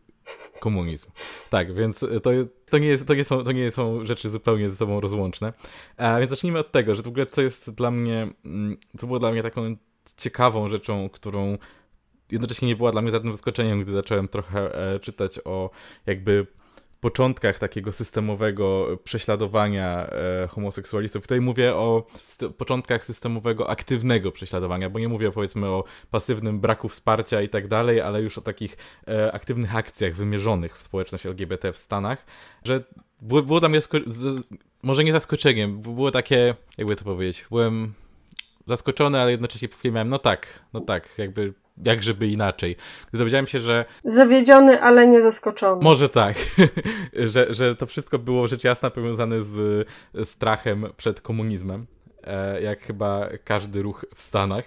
komunizm. 0.61 1.11
Tak, 1.51 1.75
więc 1.75 2.01
to, 2.01 2.31
to, 2.71 2.79
nie 2.79 2.89
jest, 2.89 3.07
to, 3.07 3.15
nie 3.15 3.25
są, 3.25 3.45
to 3.45 3.53
nie 3.53 3.71
są 3.71 4.05
rzeczy 4.05 4.31
zupełnie 4.31 4.71
ze 4.71 4.77
sobą 4.77 5.01
rozłączne. 5.01 5.53
A 5.97 6.19
więc 6.19 6.31
zacznijmy 6.31 6.59
od 6.59 6.73
tego, 6.73 6.95
że 6.95 7.03
w 7.03 7.09
ogóle 7.09 7.27
co 7.27 7.43
jest 7.43 7.71
dla 7.71 7.91
mnie, 7.91 8.29
mm, 8.45 8.77
co 8.99 9.07
było 9.07 9.19
dla 9.19 9.33
mnie 9.33 9.43
taką 9.43 9.77
ciekawą 10.17 10.69
rzeczą, 10.69 11.09
którą 11.09 11.59
jednocześnie 12.33 12.69
nie 12.69 12.77
była 12.77 12.93
dla 12.93 13.03
mnie 13.03 13.11
żadnym 13.11 13.33
zaskoczeniem, 13.33 13.83
gdy 13.83 13.93
zacząłem 13.93 14.29
trochę 14.29 14.75
e, 14.95 15.01
czytać 15.01 15.39
o 15.45 15.71
jakby 16.07 16.47
początkach 17.01 17.59
takiego 17.59 17.93
systemowego 17.93 18.99
prześladowania 19.05 20.07
e, 20.07 20.49
homoseksualistów. 20.49 21.23
Tutaj 21.23 21.41
mówię 21.41 21.75
o 21.75 22.07
początkach 22.59 23.07
systemowego 23.07 23.71
aktywnego 23.71 24.33
prześladowania, 24.33 24.91
bo 24.91 24.99
nie 24.99 25.09
mówię 25.09 25.31
powiedzmy 25.31 25.67
o 25.67 25.85
pasywnym 26.11 26.61
braku 26.61 26.89
wsparcia 26.89 27.43
i 27.43 27.49
tak 27.49 27.69
dalej, 27.69 28.01
ale 28.01 28.23
już 28.23 28.39
o 28.39 28.41
takich 28.41 28.77
e, 29.09 29.33
aktywnych 29.33 29.77
akcjach 29.77 30.15
wymierzonych 30.15 30.77
w 30.77 30.83
społeczność 30.83 31.27
LGBT 31.27 31.73
w 31.73 31.77
Stanach, 31.77 32.27
że 32.65 32.85
było, 33.21 33.43
było 33.43 33.61
dla 33.61 33.69
mnie 33.69 33.81
może 34.83 35.05
nie 35.05 35.13
zaskoczeniem, 35.13 35.83
było 35.83 36.11
takie, 36.11 36.55
jakby 36.79 36.97
to 36.97 37.05
powiedzieć, 37.05 37.47
byłem 37.51 37.95
zaskoczony, 38.67 39.21
ale 39.21 39.31
jednocześnie 39.31 39.69
powiedziałem, 39.69 40.09
no 40.09 40.19
tak, 40.19 40.61
no 40.73 40.81
tak, 40.81 41.09
jakby 41.19 41.55
jak 41.85 42.03
żeby 42.03 42.27
inaczej. 42.27 42.77
Gdy 43.09 43.19
dowiedziałem 43.19 43.47
się, 43.47 43.61
że. 43.61 43.85
Zawiedziony, 44.05 44.83
ale 44.83 45.07
nie 45.07 45.21
zaskoczony. 45.21 45.83
Może 45.83 46.09
tak, 46.09 46.37
że, 47.33 47.55
że 47.55 47.75
to 47.75 47.87
wszystko 47.87 48.19
było 48.19 48.49
rzecz 48.49 48.65
jasna 48.65 48.91
powiązane 48.91 49.43
z 49.45 49.89
strachem 50.25 50.87
przed 50.97 51.21
komunizmem. 51.21 51.87
E, 52.29 52.63
jak 52.63 52.81
chyba 52.81 53.29
każdy 53.45 53.83
ruch 53.83 54.05
w 54.15 54.23
Stanach, 54.23 54.65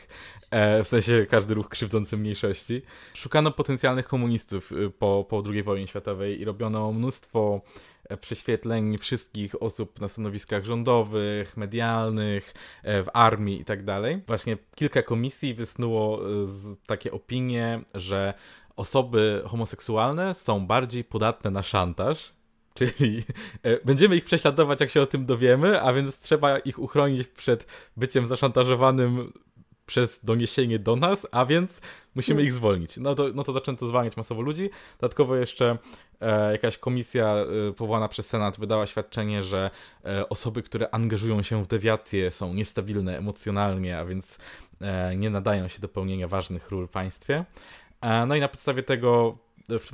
e, 0.52 0.84
w 0.84 0.88
sensie 0.88 1.26
każdy 1.30 1.54
ruch 1.54 1.70
krzywdzący 1.70 2.18
mniejszości. 2.18 2.82
Szukano 3.14 3.52
potencjalnych 3.52 4.08
komunistów 4.08 4.72
y, 4.72 4.90
po, 4.90 5.26
po 5.30 5.44
II 5.54 5.64
wojnie 5.64 5.88
światowej 5.88 6.42
i 6.42 6.46
robiono 6.46 6.92
mnóstwo 6.92 7.62
prześwietleń 8.20 8.98
wszystkich 8.98 9.62
osób 9.62 10.02
na 10.02 10.08
stanowiskach 10.08 10.66
rządowych, 10.66 11.58
medialnych, 11.58 12.54
e, 12.84 13.04
w 13.04 13.08
armii 13.14 13.62
i 13.62 13.66
tak. 13.66 13.80
Właśnie 14.28 14.58
kilka 14.76 15.02
komisji 15.02 15.54
wysnuło 15.54 16.22
e, 16.22 16.48
takie 16.86 17.12
opinie, 17.12 17.82
że 17.94 18.34
osoby 18.76 19.42
homoseksualne 19.46 20.34
są 20.34 20.68
bardziej 20.68 21.04
podatne 21.04 21.52
na 21.52 21.64
szantaż, 21.64 22.34
Czyli 22.74 23.24
e, 23.64 23.86
będziemy 23.86 24.16
ich 24.16 24.24
prześladować, 24.24 24.80
jak 24.80 24.90
się 24.90 25.02
o 25.02 25.06
tym 25.06 25.26
dowiemy, 25.26 25.82
a 25.82 25.94
więc 25.94 26.20
trzeba 26.20 26.60
ich 26.60 26.80
uchronić 26.80 27.28
przed 27.28 27.68
byciem 27.98 28.28
zaszantażowanym 28.28 29.32
przez 29.86 30.20
doniesienie 30.24 30.80
do 30.80 30.96
nas, 30.96 31.28
a 31.32 31.46
więc 31.46 31.82
musimy 32.16 32.36
hmm. 32.36 32.48
ich 32.48 32.54
zwolnić. 32.54 32.98
No 32.98 33.16
to, 33.16 33.28
no 33.34 33.44
to 33.44 33.54
zaczęto 33.54 33.88
zwalniać 33.88 34.18
masowo 34.18 34.42
ludzi. 34.42 34.70
Dodatkowo 35.00 35.36
jeszcze 35.36 35.78
e, 36.22 36.52
jakaś 36.52 36.78
komisja 36.78 37.36
e, 37.36 37.74
powołana 37.74 38.08
przez 38.08 38.28
Senat 38.28 38.60
wydała 38.60 38.86
świadczenie, 38.86 39.44
że 39.44 39.72
e, 40.06 40.30
osoby, 40.30 40.64
które 40.64 40.90
angażują 40.90 41.44
się 41.44 41.64
w 41.64 41.68
dewiację 41.68 42.32
są 42.32 42.54
niestabilne 42.54 43.18
emocjonalnie, 43.18 43.98
a 43.98 44.06
więc 44.06 44.38
e, 44.82 45.16
nie 45.16 45.30
nadają 45.30 45.68
się 45.68 45.82
do 45.82 45.88
pełnienia 45.88 46.28
ważnych 46.28 46.72
ról 46.72 46.88
w 46.88 46.92
państwie. 46.92 47.46
E, 48.02 48.26
no 48.26 48.36
i 48.36 48.40
na 48.40 48.48
podstawie 48.48 48.84
tego 48.84 49.38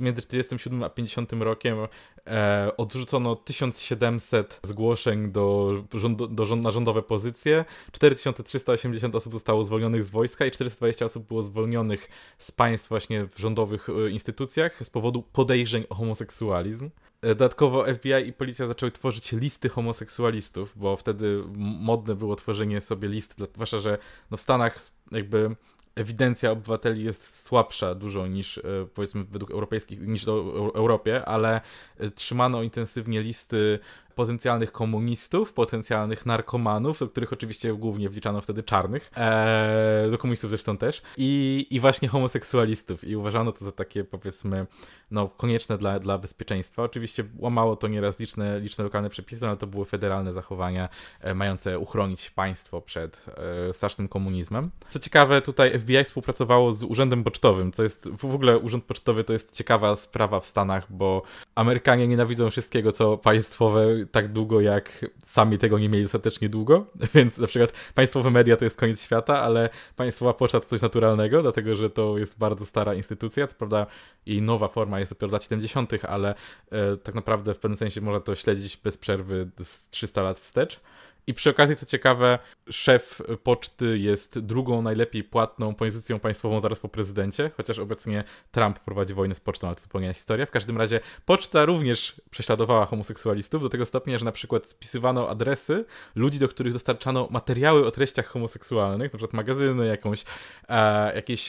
między 0.00 0.22
47 0.22 0.82
a 0.82 0.90
50 0.90 1.32
rokiem 1.32 1.78
e, 2.26 2.70
odrzucono 2.76 3.36
1700 3.36 4.60
zgłoszeń 4.62 5.32
do, 5.32 5.74
rząd, 5.94 6.34
do 6.34 6.56
na 6.56 6.70
rządowe 6.70 7.02
pozycje, 7.02 7.64
4380 7.92 9.14
osób 9.14 9.32
zostało 9.32 9.64
zwolnionych 9.64 10.04
z 10.04 10.10
wojska 10.10 10.46
i 10.46 10.50
420 10.50 11.04
osób 11.04 11.26
było 11.28 11.42
zwolnionych 11.42 12.08
z 12.38 12.52
państw 12.52 12.88
właśnie 12.88 13.26
w 13.26 13.38
rządowych 13.38 13.88
e, 13.88 14.10
instytucjach 14.10 14.84
z 14.84 14.90
powodu 14.90 15.22
podejrzeń 15.22 15.84
o 15.88 15.94
homoseksualizm. 15.94 16.90
E, 17.22 17.28
dodatkowo 17.28 17.84
FBI 17.94 18.28
i 18.28 18.32
policja 18.32 18.66
zaczęły 18.66 18.92
tworzyć 18.92 19.32
listy 19.32 19.68
homoseksualistów, 19.68 20.72
bo 20.76 20.96
wtedy 20.96 21.42
modne 21.56 22.14
było 22.14 22.36
tworzenie 22.36 22.80
sobie 22.80 23.08
list, 23.08 23.34
zwłaszcza, 23.54 23.78
że 23.78 23.98
no 24.30 24.36
w 24.36 24.40
Stanach 24.40 24.90
jakby 25.12 25.56
ewidencja 25.98 26.50
obywateli 26.50 27.04
jest 27.04 27.42
słabsza 27.42 27.94
dużo 27.94 28.26
niż 28.26 28.58
e, 28.58 28.62
powiedzmy 28.94 29.24
według 29.24 29.50
europejskich, 29.50 30.00
niż 30.00 30.24
do 30.24 30.32
Europie, 30.74 31.24
ale 31.24 31.60
e, 31.98 32.10
trzymano 32.10 32.62
intensywnie 32.62 33.22
listy 33.22 33.78
potencjalnych 34.18 34.72
komunistów, 34.72 35.52
potencjalnych 35.52 36.26
narkomanów, 36.26 36.98
do 36.98 37.08
których 37.08 37.32
oczywiście 37.32 37.74
głównie 37.74 38.08
wliczano 38.08 38.40
wtedy 38.40 38.62
czarnych, 38.62 39.10
eee, 39.16 40.10
do 40.10 40.18
komunistów 40.18 40.50
zresztą 40.50 40.76
też, 40.76 41.02
i, 41.16 41.66
i 41.70 41.80
właśnie 41.80 42.08
homoseksualistów. 42.08 43.04
I 43.04 43.16
uważano 43.16 43.52
to 43.52 43.64
za 43.64 43.72
takie, 43.72 44.04
powiedzmy, 44.04 44.66
no, 45.10 45.28
konieczne 45.28 45.78
dla, 45.78 45.98
dla 45.98 46.18
bezpieczeństwa. 46.18 46.82
Oczywiście 46.82 47.24
łamało 47.38 47.76
to 47.76 47.88
nieraz 47.88 48.18
liczne, 48.18 48.60
liczne 48.60 48.84
lokalne 48.84 49.10
przepisy, 49.10 49.46
ale 49.46 49.56
to 49.56 49.66
były 49.66 49.84
federalne 49.84 50.32
zachowania 50.32 50.88
e, 51.20 51.34
mające 51.34 51.78
uchronić 51.78 52.30
państwo 52.30 52.80
przed 52.80 53.24
e, 53.68 53.72
strasznym 53.72 54.08
komunizmem. 54.08 54.70
Co 54.90 54.98
ciekawe, 54.98 55.42
tutaj 55.42 55.78
FBI 55.78 56.04
współpracowało 56.04 56.72
z 56.72 56.84
Urzędem 56.84 57.24
Pocztowym, 57.24 57.72
co 57.72 57.82
jest 57.82 58.08
w 58.08 58.34
ogóle 58.34 58.58
Urząd 58.58 58.84
Pocztowy 58.84 59.24
to 59.24 59.32
jest 59.32 59.56
ciekawa 59.56 59.96
sprawa 59.96 60.40
w 60.40 60.46
Stanach, 60.46 60.92
bo 60.92 61.22
Amerykanie 61.54 62.08
nienawidzą 62.08 62.50
wszystkiego, 62.50 62.92
co 62.92 63.18
państwowe, 63.18 63.86
tak 64.10 64.32
długo, 64.32 64.60
jak 64.60 65.06
sami 65.24 65.58
tego 65.58 65.78
nie 65.78 65.88
mieli 65.88 66.02
dostatecznie 66.02 66.48
długo, 66.48 66.86
więc 67.14 67.38
na 67.38 67.46
przykład 67.46 67.72
państwowe 67.94 68.30
media 68.30 68.56
to 68.56 68.64
jest 68.64 68.76
koniec 68.76 69.02
świata, 69.02 69.40
ale 69.40 69.68
państwowa 69.96 70.34
poczta 70.34 70.60
to 70.60 70.66
coś 70.66 70.82
naturalnego, 70.82 71.42
dlatego 71.42 71.74
że 71.74 71.90
to 71.90 72.18
jest 72.18 72.38
bardzo 72.38 72.66
stara 72.66 72.94
instytucja, 72.94 73.46
co 73.46 73.54
prawda 73.54 73.86
jej 74.26 74.42
nowa 74.42 74.68
forma 74.68 75.00
jest 75.00 75.12
dopiero 75.12 75.32
lat 75.32 75.44
70., 75.44 75.92
ale 76.04 76.34
e, 76.70 76.96
tak 76.96 77.14
naprawdę 77.14 77.54
w 77.54 77.58
pewnym 77.58 77.76
sensie 77.76 78.00
można 78.00 78.20
to 78.20 78.34
śledzić 78.34 78.76
bez 78.76 78.98
przerwy 78.98 79.50
z 79.62 79.88
300 79.88 80.22
lat 80.22 80.38
wstecz. 80.40 80.80
I 81.28 81.34
przy 81.34 81.50
okazji, 81.50 81.76
co 81.76 81.86
ciekawe, 81.86 82.38
szef 82.70 83.22
poczty 83.42 83.98
jest 83.98 84.38
drugą 84.38 84.82
najlepiej 84.82 85.24
płatną 85.24 85.74
pozycją 85.74 86.20
państwową 86.20 86.60
zaraz 86.60 86.78
po 86.78 86.88
prezydencie, 86.88 87.50
chociaż 87.56 87.78
obecnie 87.78 88.24
Trump 88.50 88.78
prowadzi 88.78 89.14
wojnę 89.14 89.34
z 89.34 89.40
pocztą, 89.40 89.66
ale 89.66 89.76
to 89.76 89.82
zupełnie 89.82 90.14
historia. 90.14 90.46
W 90.46 90.50
każdym 90.50 90.78
razie 90.78 91.00
poczta 91.24 91.64
również 91.64 92.20
prześladowała 92.30 92.86
homoseksualistów 92.86 93.62
do 93.62 93.68
tego 93.68 93.86
stopnia, 93.86 94.18
że 94.18 94.24
na 94.24 94.32
przykład 94.32 94.66
spisywano 94.66 95.28
adresy 95.28 95.84
ludzi, 96.14 96.38
do 96.38 96.48
których 96.48 96.72
dostarczano 96.72 97.28
materiały 97.30 97.86
o 97.86 97.90
treściach 97.90 98.26
homoseksualnych, 98.26 99.12
na 99.12 99.18
przykład 99.18 99.32
magazyny, 99.32 99.86
jakąś, 99.86 100.24
e, 100.68 101.14
jakieś 101.14 101.48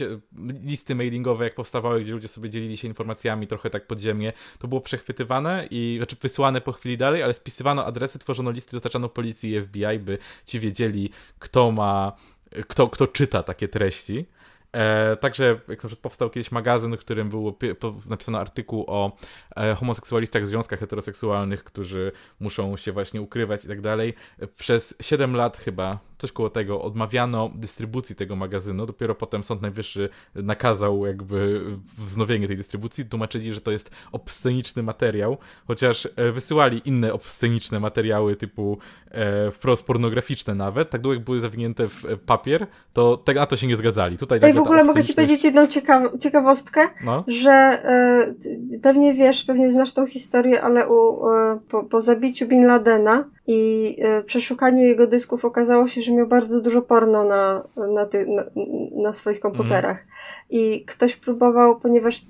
listy 0.63 0.95
mailingowe, 0.95 1.43
jak 1.43 1.55
powstawały, 1.55 2.01
gdzie 2.01 2.13
ludzie 2.13 2.27
sobie 2.27 2.49
dzielili 2.49 2.77
się 2.77 2.87
informacjami 2.87 3.47
trochę 3.47 3.69
tak 3.69 3.87
podziemnie. 3.87 4.33
To 4.59 4.67
było 4.67 4.81
przechwytywane 4.81 5.67
i, 5.71 5.95
znaczy 5.97 6.15
wysyłane 6.21 6.61
po 6.61 6.71
chwili 6.71 6.97
dalej, 6.97 7.23
ale 7.23 7.33
spisywano 7.33 7.85
adresy, 7.85 8.19
tworzono 8.19 8.51
listy, 8.51 8.71
dostarczano 8.71 9.09
policji 9.09 9.49
i 9.49 9.68
FBI, 9.69 9.99
by 9.99 10.17
ci 10.45 10.59
wiedzieli, 10.59 11.09
kto 11.39 11.71
ma, 11.71 12.13
kto, 12.67 12.87
kto 12.87 13.07
czyta 13.07 13.43
takie 13.43 13.67
treści. 13.67 14.25
E, 14.71 15.15
także 15.15 15.59
jak 15.67 15.83
na 15.83 15.89
powstał 16.01 16.29
kiedyś 16.29 16.51
magazyn, 16.51 16.97
w 16.97 16.99
którym 16.99 17.29
było 17.29 17.57
napisano 18.05 18.39
artykuł 18.39 18.85
o 18.87 19.17
e, 19.55 19.75
homoseksualistach 19.75 20.43
w 20.43 20.47
związkach 20.47 20.79
heteroseksualnych, 20.79 21.63
którzy 21.63 22.11
muszą 22.39 22.77
się 22.77 22.91
właśnie 22.91 23.21
ukrywać 23.21 23.65
i 23.65 23.67
tak 23.67 23.81
dalej. 23.81 24.13
Przez 24.57 24.95
7 25.01 25.35
lat 25.35 25.57
chyba 25.57 25.99
coś 26.19 26.31
koło 26.31 26.49
tego, 26.49 26.81
odmawiano 26.81 27.51
dystrybucji 27.55 28.15
tego 28.15 28.35
magazynu, 28.35 28.85
dopiero 28.85 29.15
potem 29.15 29.43
Sąd 29.43 29.61
Najwyższy 29.61 30.09
nakazał 30.35 31.05
jakby 31.05 31.61
wznowienie 31.97 32.47
tej 32.47 32.57
dystrybucji, 32.57 33.05
tłumaczyli, 33.05 33.53
że 33.53 33.61
to 33.61 33.71
jest 33.71 33.91
obsceniczny 34.11 34.83
materiał, 34.83 35.37
chociaż 35.67 36.07
e, 36.15 36.31
wysyłali 36.31 36.81
inne 36.85 37.13
obsceniczne 37.13 37.79
materiały 37.79 38.35
typu 38.35 38.77
e, 39.11 39.51
wprost 39.51 39.83
pornograficzne 39.83 40.55
nawet, 40.55 40.89
tak 40.89 41.01
długo 41.01 41.13
jak 41.13 41.23
były 41.23 41.39
zawinięte 41.39 41.89
w 41.89 42.05
e, 42.05 42.17
papier, 42.17 42.67
to 42.93 43.17
te, 43.17 43.33
na 43.33 43.45
to 43.45 43.55
się 43.55 43.67
nie 43.67 43.75
zgadzali. 43.75 44.17
Tutaj 44.17 44.39
Ej, 44.43 44.53
w 44.53 44.59
ogóle 44.59 44.83
mogę 44.83 45.03
ci 45.03 45.13
powiedzieć 45.13 45.43
jedną 45.43 45.67
ciekaw 45.67 46.03
ciekawostkę, 46.19 46.87
no? 47.03 47.23
że 47.27 47.51
e, 47.51 48.33
pewnie 48.81 49.13
wiesz, 49.13 49.43
pewnie 49.43 49.71
znasz 49.71 49.93
tą 49.93 50.07
historię, 50.07 50.61
ale 50.61 50.89
u, 50.89 51.27
e, 51.29 51.59
po, 51.69 51.83
po 51.83 52.01
zabiciu 52.01 52.47
Bin 52.47 52.65
Ladena 52.65 53.25
i 53.47 53.95
e, 53.99 54.23
przeszukaniu 54.23 54.83
jego 54.83 55.07
dysków 55.07 55.45
okazało 55.45 55.87
się, 55.87 56.01
że 56.01 56.08
że 56.09 56.15
miał 56.15 56.27
bardzo 56.27 56.61
dużo 56.61 56.81
porno 56.81 57.23
na, 57.23 57.63
na, 57.93 58.05
ty, 58.05 58.25
na, 58.25 58.43
na 59.03 59.13
swoich 59.13 59.39
komputerach. 59.39 59.97
Mm. 59.97 60.09
I 60.49 60.85
ktoś 60.85 61.15
próbował, 61.15 61.79
ponieważ 61.79 62.25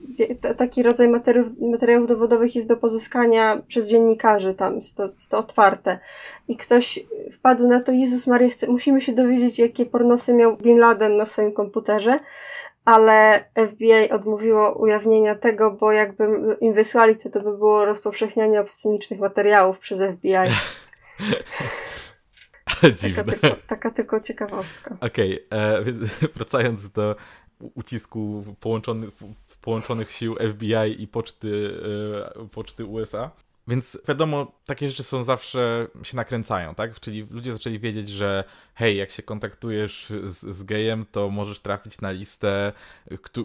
taki 0.57 0.83
rodzaj 0.83 1.07
materiałów, 1.07 1.51
materiałów 1.61 2.07
dowodowych 2.07 2.55
jest 2.55 2.67
do 2.67 2.77
pozyskania 2.77 3.61
przez 3.67 3.87
dziennikarzy, 3.87 4.53
tam 4.53 4.75
jest 4.75 4.97
to, 4.97 5.03
jest 5.03 5.31
to 5.31 5.37
otwarte. 5.37 5.99
I 6.47 6.57
ktoś 6.57 6.99
wpadł 7.33 7.67
na 7.67 7.81
to, 7.81 7.91
Jezus 7.91 8.27
Maria, 8.27 8.49
chce, 8.49 8.67
musimy 8.67 9.01
się 9.01 9.13
dowiedzieć, 9.13 9.59
jakie 9.59 9.85
pornosy 9.85 10.33
miał 10.33 10.57
Bin 10.57 10.79
Laden 10.79 11.17
na 11.17 11.25
swoim 11.25 11.51
komputerze 11.51 12.19
ale 12.85 13.45
FBI 13.67 14.09
odmówiło 14.11 14.73
ujawnienia 14.73 15.35
tego, 15.35 15.71
bo 15.71 15.91
jakby 15.91 16.27
im 16.61 16.73
wysłali, 16.73 17.15
to 17.15 17.29
to 17.29 17.39
by 17.39 17.57
było 17.57 17.85
rozpowszechnianie 17.85 18.61
obscenicznych 18.61 19.19
materiałów 19.19 19.79
przez 19.79 20.01
FBI. 20.01 20.33
Dziwne. 23.01 23.23
Taka 23.23 23.31
tylko, 23.31 23.57
taka 23.67 23.91
tylko 23.91 24.19
ciekawostka. 24.19 24.97
Okej, 25.01 25.47
okay, 25.47 25.59
e, 25.59 25.83
więc 25.83 25.99
wracając 26.35 26.91
do 26.91 27.15
ucisku 27.59 28.43
połączonych, 28.59 29.09
połączonych 29.61 30.11
sił 30.11 30.35
FBI 30.49 31.03
i 31.03 31.07
poczty, 31.07 31.81
e, 32.35 32.47
poczty 32.47 32.85
USA. 32.85 33.31
Więc 33.67 33.97
wiadomo, 34.07 34.51
takie 34.65 34.89
rzeczy 34.89 35.03
są 35.03 35.23
zawsze, 35.23 35.87
się 36.03 36.15
nakręcają, 36.15 36.75
tak? 36.75 36.99
Czyli 36.99 37.27
ludzie 37.31 37.53
zaczęli 37.53 37.79
wiedzieć, 37.79 38.09
że 38.09 38.43
hej, 38.79 38.97
jak 38.97 39.11
się 39.11 39.23
kontaktujesz 39.23 40.13
z, 40.25 40.55
z 40.55 40.63
gejem, 40.63 41.05
to 41.11 41.29
możesz 41.29 41.59
trafić 41.59 42.01
na 42.01 42.11
listę, 42.11 42.73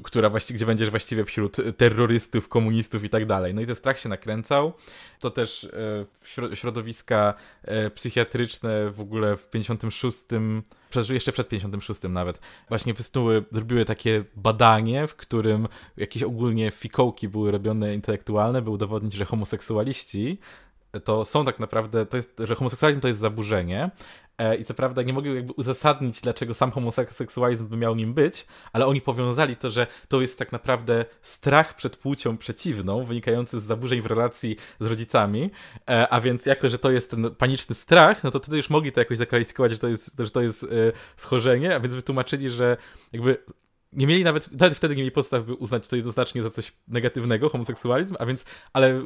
która 0.02 0.30
właściwie, 0.30 0.56
gdzie 0.56 0.66
będziesz 0.66 0.90
właściwie 0.90 1.24
wśród 1.24 1.56
terrorystów, 1.76 2.48
komunistów 2.48 3.04
i 3.04 3.08
tak 3.08 3.26
dalej. 3.26 3.54
No 3.54 3.60
i 3.60 3.66
ten 3.66 3.74
strach 3.74 3.98
się 3.98 4.08
nakręcał. 4.08 4.72
To 5.20 5.30
też 5.30 5.64
e, 6.50 6.56
środowiska 6.56 7.34
e, 7.62 7.90
psychiatryczne 7.90 8.90
w 8.90 9.00
ogóle 9.00 9.36
w 9.36 9.50
56 9.50 10.18
jeszcze 11.10 11.32
przed 11.32 11.48
56 11.48 12.00
nawet, 12.08 12.40
właśnie 12.68 12.94
wysnuły, 12.94 13.44
zrobiły 13.50 13.84
takie 13.84 14.24
badanie, 14.36 15.06
w 15.06 15.16
którym 15.16 15.68
jakieś 15.96 16.22
ogólnie 16.22 16.70
fikołki 16.70 17.28
były 17.28 17.50
robione 17.50 17.94
intelektualne, 17.94 18.62
by 18.62 18.70
udowodnić, 18.70 19.12
że 19.12 19.24
homoseksualiści 19.24 20.38
to 21.00 21.24
są 21.24 21.44
tak 21.44 21.58
naprawdę, 21.58 22.06
to 22.06 22.16
jest, 22.16 22.36
że 22.44 22.54
homoseksualizm 22.54 23.00
to 23.00 23.08
jest 23.08 23.20
zaburzenie, 23.20 23.90
I 24.58 24.64
co 24.64 24.74
prawda 24.74 25.02
nie 25.02 25.12
mogli 25.12 25.34
jakby 25.34 25.52
uzasadnić, 25.52 26.20
dlaczego 26.20 26.54
sam 26.54 26.70
homoseksualizm 26.70 27.66
by 27.66 27.76
miał 27.76 27.94
nim 27.94 28.14
być, 28.14 28.46
ale 28.72 28.86
oni 28.86 29.00
powiązali 29.00 29.56
to, 29.56 29.70
że 29.70 29.86
to 30.08 30.20
jest 30.20 30.38
tak 30.38 30.52
naprawdę 30.52 31.04
strach 31.20 31.76
przed 31.76 31.96
płcią 31.96 32.38
przeciwną, 32.38 33.04
wynikający 33.04 33.60
z 33.60 33.64
zaburzeń 33.64 34.02
w 34.02 34.06
relacji 34.06 34.56
z 34.80 34.86
rodzicami, 34.86 35.50
e, 35.90 36.08
a 36.12 36.20
więc 36.20 36.46
jako, 36.46 36.68
że 36.68 36.78
to 36.78 36.90
jest 36.90 37.10
ten 37.10 37.34
paniczny 37.34 37.74
strach, 37.74 38.24
no 38.24 38.30
to 38.30 38.38
wtedy 38.38 38.56
już 38.56 38.70
mogli 38.70 38.92
to 38.92 39.00
jakoś 39.00 39.18
zakwalifikować, 39.18 39.72
że 39.72 39.78
to 39.78 39.88
jest, 39.88 40.16
że 40.18 40.30
to 40.30 40.42
jest 40.42 40.62
e, 40.62 40.66
schorzenie, 41.16 41.76
a 41.76 41.80
więc 41.80 41.94
wytłumaczyli, 41.94 42.50
że 42.50 42.76
jakby 43.12 43.44
nie 43.92 44.06
mieli 44.06 44.24
nawet, 44.24 44.52
nawet 44.52 44.76
wtedy 44.76 44.96
nie 44.96 45.02
mieli 45.02 45.12
podstaw, 45.12 45.44
by 45.44 45.54
uznać 45.54 45.88
to 45.88 45.96
jednoznacznie 45.96 46.42
za 46.42 46.50
coś 46.50 46.72
negatywnego, 46.88 47.48
homoseksualizm, 47.48 48.16
a 48.18 48.26
więc, 48.26 48.44
ale 48.72 49.02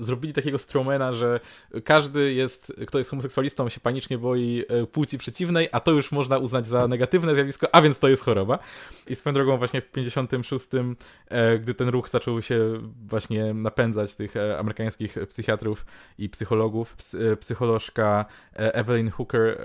zrobili 0.00 0.34
takiego 0.34 0.58
stromena, 0.58 1.12
że 1.12 1.40
każdy 1.84 2.32
jest, 2.32 2.72
kto 2.86 2.98
jest 2.98 3.10
homoseksualistą, 3.10 3.68
się 3.68 3.80
panicznie 3.80 4.18
boi 4.18 4.64
e, 4.68 4.86
płci 4.86 5.18
przeciwnej, 5.18 5.68
a 5.72 5.80
to 5.80 5.90
już 5.90 6.12
można 6.12 6.38
uznać 6.38 6.66
za 6.66 6.88
negatywne 6.88 7.34
zjawisko, 7.34 7.74
a 7.74 7.82
więc 7.82 7.98
to 7.98 8.08
jest 8.08 8.22
choroba. 8.22 8.58
I 9.06 9.14
swoją 9.14 9.34
drogą 9.34 9.58
właśnie 9.58 9.80
w 9.80 9.90
56, 9.90 10.68
e, 11.28 11.58
gdy 11.58 11.74
ten 11.74 11.88
ruch 11.88 12.08
zaczął 12.08 12.42
się 12.42 12.80
właśnie 13.06 13.54
napędzać 13.54 14.14
tych 14.14 14.36
e, 14.36 14.58
amerykańskich 14.58 15.16
psychiatrów 15.28 15.86
i 16.18 16.28
psychologów, 16.28 16.96
psycholożka 17.40 18.24
Evelyn 18.52 19.10
Hooker 19.10 19.60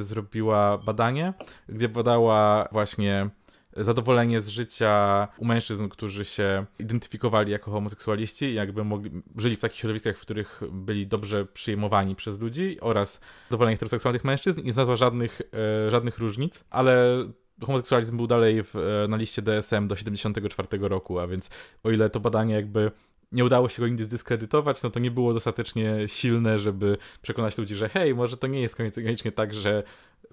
zrobiła 0.00 0.78
badanie, 0.78 1.34
gdzie 1.68 1.88
badała 1.88 2.68
właśnie 2.72 3.30
zadowolenie 3.76 4.40
z 4.40 4.48
życia 4.48 5.28
u 5.38 5.44
mężczyzn, 5.44 5.88
którzy 5.88 6.24
się 6.24 6.66
identyfikowali 6.78 7.52
jako 7.52 7.70
homoseksualiści 7.70 8.54
jakby 8.54 8.84
mogli, 8.84 9.10
żyli 9.36 9.56
w 9.56 9.60
takich 9.60 9.78
środowiskach, 9.78 10.18
w 10.18 10.20
których 10.20 10.60
byli 10.72 11.06
dobrze 11.06 11.46
przyjmowani 11.46 12.16
przez 12.16 12.40
ludzi 12.40 12.80
oraz 12.80 13.20
zadowolenie 13.50 13.76
heteroseksualnych 13.76 14.24
mężczyzn 14.24 14.60
i 14.60 14.72
znalazła 14.72 14.96
żadnych, 14.96 15.42
e, 15.86 15.90
żadnych 15.90 16.18
różnic, 16.18 16.64
ale 16.70 17.24
homoseksualizm 17.66 18.16
był 18.16 18.26
dalej 18.26 18.62
w, 18.62 18.76
e, 18.76 19.08
na 19.08 19.16
liście 19.16 19.42
DSM 19.42 19.88
do 19.88 19.96
74 19.96 20.88
roku, 20.88 21.18
a 21.18 21.26
więc 21.26 21.50
o 21.84 21.90
ile 21.90 22.10
to 22.10 22.20
badanie 22.20 22.54
jakby 22.54 22.90
nie 23.32 23.44
udało 23.44 23.68
się 23.68 23.82
go 23.82 23.88
nigdy 23.88 24.04
zdyskredytować, 24.04 24.82
no 24.82 24.90
to 24.90 25.00
nie 25.00 25.10
było 25.10 25.34
dostatecznie 25.34 25.96
silne, 26.06 26.58
żeby 26.58 26.96
przekonać 27.22 27.58
ludzi, 27.58 27.74
że 27.74 27.88
hej, 27.88 28.14
może 28.14 28.36
to 28.36 28.46
nie 28.46 28.60
jest 28.60 28.76
koniecznie 28.76 29.32
tak, 29.32 29.54
że 29.54 29.82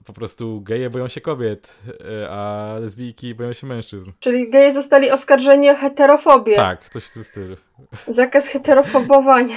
po 0.06 0.14
prostu 0.14 0.62
geje 0.62 0.90
boją 0.90 1.08
się 1.08 1.22
kobiet, 1.22 1.80
e, 2.22 2.30
a 2.30 2.74
lesbijki 2.80 3.36
boją 3.36 3.54
się 3.54 3.68
mężczyzn. 3.68 4.12
Czyli 4.20 4.50
geje 4.50 4.74
zostali 4.74 5.12
oskarżeni 5.12 5.70
o 5.70 5.76
heterofobię. 5.76 6.56
Tak, 6.56 6.90
coś 6.90 7.06
w 7.06 7.14
tym 7.14 7.24
stylu. 7.24 7.56
Zakaz 8.08 8.48
heterofobowania. 8.48 9.56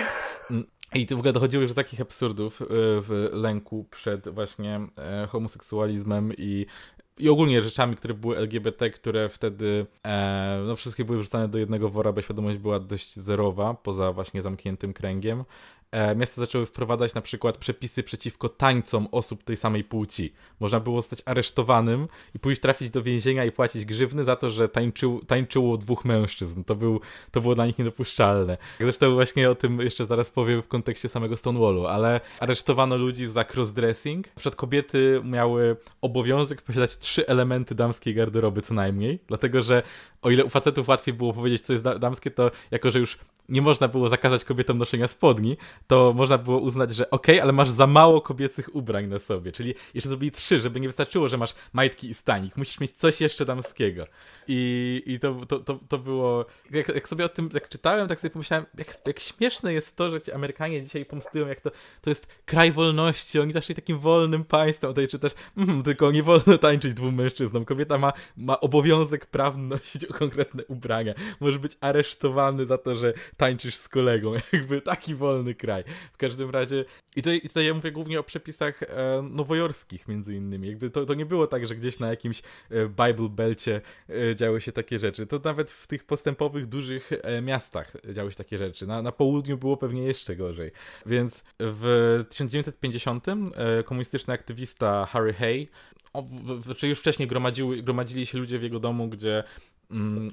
Mm, 0.51 0.65
I 0.95 1.07
to 1.07 1.17
w 1.17 1.19
ogóle 1.19 1.33
dochodziło 1.33 1.63
już 1.63 1.71
do 1.71 1.75
takich 1.75 2.01
absurdów 2.01 2.63
e, 2.63 2.67
w 3.01 3.29
lęku 3.33 3.87
przed 3.91 4.29
właśnie 4.29 4.81
e, 4.99 5.27
homoseksualizmem 5.27 6.33
i 6.39 6.67
i 7.19 7.29
ogólnie 7.29 7.63
rzeczami, 7.63 7.97
które 7.97 8.15
były 8.15 8.37
LGBT, 8.37 8.91
które 8.91 9.29
wtedy 9.29 9.87
no 10.67 10.77
wszystkie 10.77 11.05
były 11.05 11.19
wrzucane 11.19 11.49
do 11.49 11.59
jednego 11.59 11.89
wora, 11.89 12.13
bo 12.13 12.21
świadomość 12.21 12.57
była 12.57 12.81
dość 12.81 13.17
zerowa, 13.17 13.75
poza 13.75 14.13
właśnie 14.13 14.43
zamkniętym 14.43 14.93
kręgiem 14.93 15.45
miasta 16.17 16.41
zaczęły 16.41 16.67
wprowadzać 16.67 17.15
na 17.15 17.21
przykład 17.21 17.57
przepisy 17.57 18.03
przeciwko 18.03 18.49
tańcom 18.49 19.09
osób 19.13 19.45
tej 19.45 19.57
samej 19.57 19.85
płci. 19.85 20.33
Można 20.61 20.81
było 20.81 21.01
zostać 21.01 21.23
aresztowanym 21.25 22.09
i 22.35 22.39
pójść 22.39 22.61
trafić 22.61 22.91
do 22.91 23.03
więzienia 23.03 23.45
i 23.45 23.53
płacić 23.53 23.85
grzywny 23.85 24.25
za 24.25 24.37
to, 24.37 24.51
że 24.51 24.69
tańczył, 24.69 25.25
tańczyło 25.25 25.77
dwóch 25.77 26.05
mężczyzn. 26.05 26.65
To, 26.65 26.75
był, 26.75 27.01
to 27.31 27.41
było 27.41 27.55
dla 27.55 27.67
nich 27.67 27.79
niedopuszczalne. 27.79 28.59
Zresztą 28.81 29.15
właśnie 29.15 29.51
o 29.51 29.55
tym 29.55 29.81
jeszcze 29.81 30.07
zaraz 30.07 30.31
powiem 30.31 30.63
w 30.63 30.69
kontekście 30.69 31.09
samego 31.09 31.37
Stonewallu, 31.37 31.87
ale 31.87 32.21
aresztowano 32.41 32.97
ludzi 32.97 33.27
za 33.27 33.45
crossdressing. 33.55 34.29
Przed 34.29 34.57
kobiety 34.57 35.21
miały 35.25 35.77
obowiązek 36.01 36.63
posiadać 36.63 36.99
trzy 36.99 37.27
elementy 37.27 37.75
damskiej 37.75 38.15
garderoby 38.15 38.63
co 38.63 38.75
najmniej, 38.75 39.19
dlatego 39.27 39.63
że 39.63 39.83
o 40.23 40.31
ile 40.31 40.45
u 40.45 40.49
facetów 40.49 40.89
łatwiej 40.89 41.15
było 41.15 41.33
powiedzieć, 41.33 41.63
co 41.63 41.73
jest 41.73 41.85
damskie, 41.85 42.31
to 42.31 42.51
jako, 42.71 42.91
że 42.91 42.99
już 42.99 43.19
nie 43.51 43.63
można 43.63 43.89
było 43.89 44.09
zakazać 44.09 44.45
kobietom 44.45 44.79
noszenia 44.79 45.09
spodni, 45.09 45.57
to 45.87 46.13
można 46.17 46.39
było 46.39 46.59
uznać, 46.59 46.95
że 46.95 47.11
okej, 47.11 47.35
okay, 47.35 47.43
ale 47.43 47.53
masz 47.53 47.71
za 47.71 47.87
mało 47.87 48.21
kobiecych 48.21 48.75
ubrań 48.75 49.07
na 49.07 49.19
sobie. 49.19 49.53
Czyli 49.53 49.75
jeszcze 49.95 50.09
zrobili 50.09 50.33
trzy, 50.33 50.61
żeby 50.61 50.81
nie 50.81 50.89
wystarczyło, 50.89 51.29
że 51.29 51.39
masz 51.39 51.55
majtki 51.73 52.11
i 52.11 52.15
stanik. 52.15 52.57
Musisz 52.57 52.81
mieć 52.81 52.93
coś 52.93 53.21
jeszcze 53.21 53.45
damskiego. 53.45 54.05
I, 54.49 55.03
i 55.07 55.19
to, 55.19 55.47
to, 55.47 55.59
to, 55.59 55.79
to 55.89 55.99
było... 55.99 56.47
Jak, 56.71 56.89
jak 56.89 57.09
sobie 57.09 57.25
o 57.25 57.29
tym 57.29 57.51
jak 57.55 57.69
czytałem, 57.69 58.09
tak 58.09 58.21
sobie 58.21 58.31
pomyślałem, 58.31 58.67
jak, 58.79 58.99
jak 59.07 59.21
śmieszne 59.21 59.73
jest 59.73 59.97
to, 59.97 60.11
że 60.11 60.21
ci 60.21 60.33
Amerykanie 60.33 60.83
dzisiaj 60.83 61.05
pomstują, 61.05 61.47
jak 61.47 61.61
to, 61.61 61.71
to 62.01 62.11
jest 62.11 62.27
kraj 62.45 62.73
wolności, 62.73 63.41
oni 63.41 63.53
zaszli 63.53 63.75
takim 63.75 63.99
wolnym 63.99 64.45
państwem. 64.45 64.91
Tutaj 64.91 65.09
czytasz, 65.09 65.33
mm, 65.57 65.83
tylko 65.83 66.11
nie 66.11 66.23
wolno 66.23 66.59
tańczyć 66.59 66.95
dwóm 66.95 67.15
mężczyznom. 67.15 67.65
Kobieta 67.65 67.99
ma, 67.99 68.13
ma 68.37 68.61
obowiązek 68.61 69.27
prawny 69.27 69.69
nosić 69.69 70.10
konkretne 70.19 70.65
ubrania. 70.65 71.15
Możesz 71.41 71.59
być 71.59 71.77
aresztowany 71.81 72.67
za 72.67 72.79
to, 72.79 72.97
że 72.97 73.13
tańczysz 73.37 73.77
z 73.77 73.89
kolegą. 73.89 74.33
Jakby 74.53 74.81
taki 74.81 75.15
wolny 75.15 75.55
kraj. 75.55 75.85
W 76.13 76.17
każdym 76.17 76.51
razie, 76.51 76.85
i 77.17 77.23
tutaj, 77.23 77.41
tutaj 77.41 77.67
ja 77.67 77.75
mówię 77.75 77.93
głównie 77.93 78.21
o 78.21 78.23
przepisach 78.23 78.83
e, 78.83 78.87
nowojorskich 79.31 80.09
między 80.09 80.35
innymi. 80.35 80.69
Jakby 80.69 80.91
to, 80.91 81.07
to 81.07 81.15
nie 81.15 81.27
było 81.27 81.47
tak, 81.47 81.67
że 81.67 81.77
gdzieś 81.77 81.99
na 81.99 82.09
jakimś 82.09 82.43
e, 82.71 82.87
Bible 82.87 83.29
Belcie 83.29 83.81
e, 84.09 84.37
działy 84.37 84.61
się 84.61 84.73
takie 84.73 84.99
rzeczy. 84.99 85.27
To 85.27 85.41
nawet 85.45 85.71
w 85.71 85.87
tych 85.87 86.05
postępowych, 86.05 86.67
dużych 86.67 87.11
e, 87.13 87.43
miastach 87.43 87.93
działy 88.13 88.31
się 88.31 88.37
takie 88.37 88.59
rzeczy. 88.59 88.87
Na, 88.87 89.03
na 89.03 89.13
południu 89.13 89.59
było 89.59 89.77
pewnie 89.77 90.03
jeszcze 90.03 90.37
gorzej. 90.37 90.71
Więc 91.07 91.45
w 91.61 92.25
1950 92.29 93.27
e, 93.29 93.83
komunistyczny 93.83 94.35
aktywista 94.35 95.07
Harry 95.07 95.33
Hay 95.33 95.69
o, 96.13 96.23
w, 96.23 96.31
w, 96.31 96.75
czy 96.75 96.89
już 96.89 96.99
wcześniej 96.99 97.29
gromadziły, 97.29 97.83
gromadzili 97.83 98.27
się 98.27 98.39
ludzie 98.39 98.59
w 98.59 98.63
jego 98.63 98.81
domu, 98.81 99.09
gdzie 99.09 99.45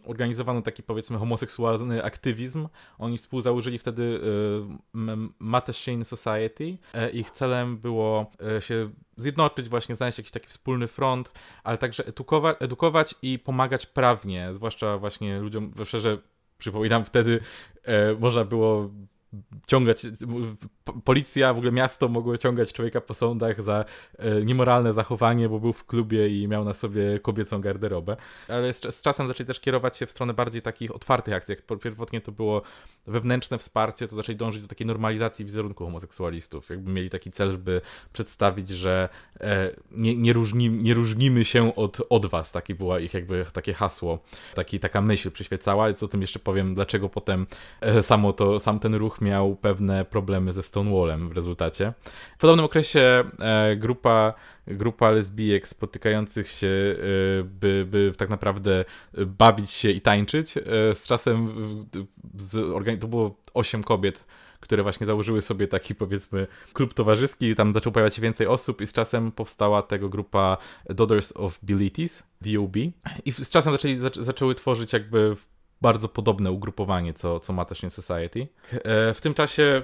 organizowano 0.06 0.62
taki 0.62 0.84
powiedzmy 0.84 1.18
homoseksualny 1.18 2.04
aktywizm. 2.04 2.68
Oni 2.98 3.18
współzałożyli 3.18 3.78
wtedy 3.78 4.04
y, 4.04 4.20
Mattachine 5.40 6.06
Society. 6.06 6.64
Y, 6.64 7.10
ich 7.10 7.32
celem 7.32 7.78
było 7.78 8.32
y, 8.58 8.62
się 8.62 8.90
zjednoczyć, 9.18 9.70
właśnie 9.70 9.96
znaleźć 9.96 10.18
jakiś 10.18 10.32
taki 10.32 10.48
wspólny 10.48 10.88
front, 10.88 11.32
ale 11.64 11.78
także 11.78 12.06
edukować, 12.06 12.58
edukować 12.60 13.16
i 13.22 13.40
pomagać 13.40 13.86
prawnie, 13.86 14.50
zwłaszcza 14.54 14.98
właśnie 14.98 15.40
ludziom 15.40 15.72
we 15.72 15.86
wszerze, 15.86 16.18
przypominam, 16.58 17.06
wtedy 17.06 17.40
e, 17.84 18.14
można 18.14 18.46
było 18.46 18.90
ciągać, 19.68 20.06
policja, 21.04 21.54
w 21.54 21.58
ogóle 21.58 21.72
miasto 21.72 22.08
mogło 22.08 22.38
ciągać 22.38 22.74
człowieka 22.74 23.02
po 23.02 23.14
sądach 23.14 23.64
za 23.64 23.86
e, 24.18 24.46
niemoralne 24.46 24.94
zachowanie, 24.94 25.50
bo 25.50 25.60
był 25.60 25.74
w 25.74 25.86
klubie 25.86 26.28
i 26.28 26.48
miał 26.48 26.66
na 26.66 26.74
sobie 26.74 27.20
kobiecą 27.20 27.62
garderobę. 27.62 28.18
Ale 28.48 28.74
z, 28.74 28.96
z 28.96 29.02
czasem 29.02 29.28
zaczęli 29.28 29.48
też 29.48 29.60
kierować 29.60 29.98
się 29.98 30.06
w 30.06 30.12
stronę 30.12 30.34
bardziej 30.34 30.62
takich 30.62 30.96
otwartych 30.96 31.34
akcji. 31.34 31.56
Jak 31.56 31.80
pierwotnie 31.82 32.22
to 32.22 32.32
było 32.32 32.62
wewnętrzne 33.08 33.58
wsparcie, 33.58 34.08
to 34.08 34.16
zaczęli 34.16 34.36
dążyć 34.36 34.62
do 34.62 34.68
takiej 34.68 34.88
normalizacji 34.88 35.46
wizerunku 35.46 35.86
homoseksualistów. 35.86 36.70
Jakby 36.70 36.92
mieli 36.92 37.10
taki 37.10 37.32
cel, 37.32 37.52
żeby 37.52 37.82
przedstawić, 38.14 38.70
że 38.70 39.10
e, 39.40 39.72
nie, 39.92 40.16
nie, 40.16 40.34
różni, 40.34 40.70
nie 40.70 40.94
różnimy 40.94 41.46
się 41.46 41.76
od, 41.76 41.98
od 42.10 42.26
was. 42.26 42.52
Takie 42.52 42.76
było 42.76 43.00
ich 43.00 43.14
jakby 43.14 43.46
takie 43.54 43.74
hasło, 43.74 44.20
taki, 44.56 44.80
taka 44.80 45.02
myśl 45.02 45.32
przyświecała. 45.32 45.94
Co 45.94 46.06
o 46.06 46.10
tym 46.10 46.22
jeszcze 46.22 46.40
powiem, 46.40 46.76
dlaczego 46.76 47.10
potem 47.10 47.48
e, 47.82 48.04
samo 48.04 48.34
to, 48.34 48.60
sam 48.60 48.80
ten 48.80 48.96
ruch 48.96 49.22
miał 49.28 49.56
pewne 49.56 50.06
problemy 50.06 50.54
ze 50.54 50.64
Stonewallem 50.64 51.30
w 51.30 51.32
rezultacie. 51.32 51.94
W 52.38 52.42
podobnym 52.42 52.66
okresie 52.66 53.24
e, 53.40 53.76
grupa, 53.76 54.34
grupa 54.68 55.12
lesbijek 55.12 55.68
spotykających 55.68 56.52
się, 56.52 56.68
e, 56.68 57.44
by, 57.44 57.88
by 57.90 58.12
tak 58.18 58.30
naprawdę 58.30 58.86
bawić 59.28 59.72
się 59.72 59.90
i 59.90 60.02
tańczyć, 60.02 60.58
e, 60.58 60.62
z 60.94 61.08
czasem 61.08 61.50
z, 62.38 63.00
to 63.00 63.08
było 63.08 63.36
8 63.54 63.84
kobiet, 63.84 64.24
które 64.60 64.84
właśnie 64.84 65.06
założyły 65.06 65.42
sobie 65.42 65.68
taki 65.68 65.96
powiedzmy 65.96 66.48
klub 66.74 66.94
towarzyski, 66.94 67.56
tam 67.56 67.74
zaczęło 67.74 67.94
pojawiać 67.94 68.16
się 68.16 68.22
więcej 68.22 68.48
osób 68.48 68.82
i 68.82 68.88
z 68.88 68.94
czasem 68.94 69.32
powstała 69.32 69.82
tego 69.82 70.10
grupa 70.10 70.58
Daughters 70.90 71.34
of 71.36 71.60
Bilitis, 71.64 72.24
DOB 72.42 72.76
i 73.26 73.32
z 73.32 73.50
czasem 73.50 73.74
zaczęli, 73.74 74.00
zaczęły 74.22 74.56
tworzyć 74.56 74.94
jakby 74.94 75.36
bardzo 75.82 76.10
podobne 76.10 76.52
ugrupowanie, 76.52 77.14
co, 77.14 77.40
co 77.40 77.54
Matching 77.54 77.94
Society. 77.94 78.48
E, 78.74 79.14
w 79.14 79.22
tym 79.22 79.34
czasie 79.34 79.82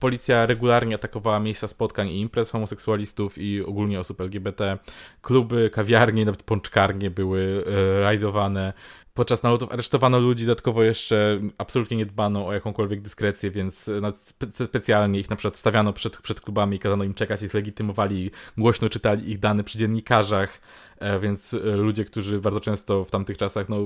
policja 0.00 0.46
regularnie 0.46 0.94
atakowała 0.94 1.40
miejsca 1.40 1.68
spotkań 1.68 2.08
i 2.08 2.20
imprez 2.20 2.50
homoseksualistów 2.50 3.38
i 3.38 3.62
ogólnie 3.64 4.00
osób 4.00 4.20
LGBT. 4.20 4.78
Kluby, 5.22 5.70
kawiarnie, 5.70 6.24
nawet 6.24 6.42
pączkarnie 6.42 7.10
były 7.10 7.64
e, 7.66 8.00
rajdowane. 8.00 8.72
Podczas 9.18 9.42
nalotów 9.42 9.72
aresztowano 9.72 10.18
ludzi, 10.18 10.46
dodatkowo 10.46 10.82
jeszcze 10.82 11.40
absolutnie 11.58 11.96
nie 11.96 12.06
dbano 12.06 12.46
o 12.46 12.52
jakąkolwiek 12.52 13.00
dyskrecję, 13.00 13.50
więc 13.50 13.88
e, 13.88 14.12
spe 14.20 14.46
specjalnie 14.66 15.20
ich 15.20 15.30
na 15.30 15.36
przykład 15.36 15.56
stawiano 15.56 15.92
przed, 15.92 16.18
przed 16.18 16.40
klubami 16.40 16.76
i 16.76 16.78
kazano 16.78 17.04
im 17.04 17.14
czekać, 17.14 17.42
ich 17.42 17.54
legitymowali, 17.54 18.30
głośno 18.58 18.88
czytali 18.88 19.30
ich 19.30 19.38
dane 19.38 19.64
przy 19.64 19.78
dziennikarzach, 19.78 20.60
e, 20.98 21.20
więc 21.20 21.54
e, 21.54 21.58
ludzie, 21.58 22.04
którzy 22.04 22.40
bardzo 22.40 22.60
często 22.60 23.04
w 23.04 23.10
tamtych 23.10 23.38
czasach 23.38 23.68
no, 23.68 23.76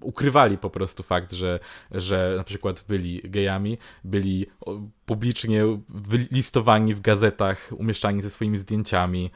ukrywali 0.00 0.58
po 0.58 0.70
prostu 0.70 1.02
fakt, 1.02 1.32
że, 1.32 1.60
że 1.90 2.34
na 2.36 2.44
przykład 2.44 2.84
byli 2.88 3.20
gejami, 3.24 3.78
byli 4.04 4.46
publicznie 5.06 5.64
wylistowani 5.88 6.94
w 6.94 7.00
gazetach, 7.00 7.72
umieszczani 7.76 8.22
ze 8.22 8.30
swoimi 8.30 8.58
zdjęciami. 8.58 9.30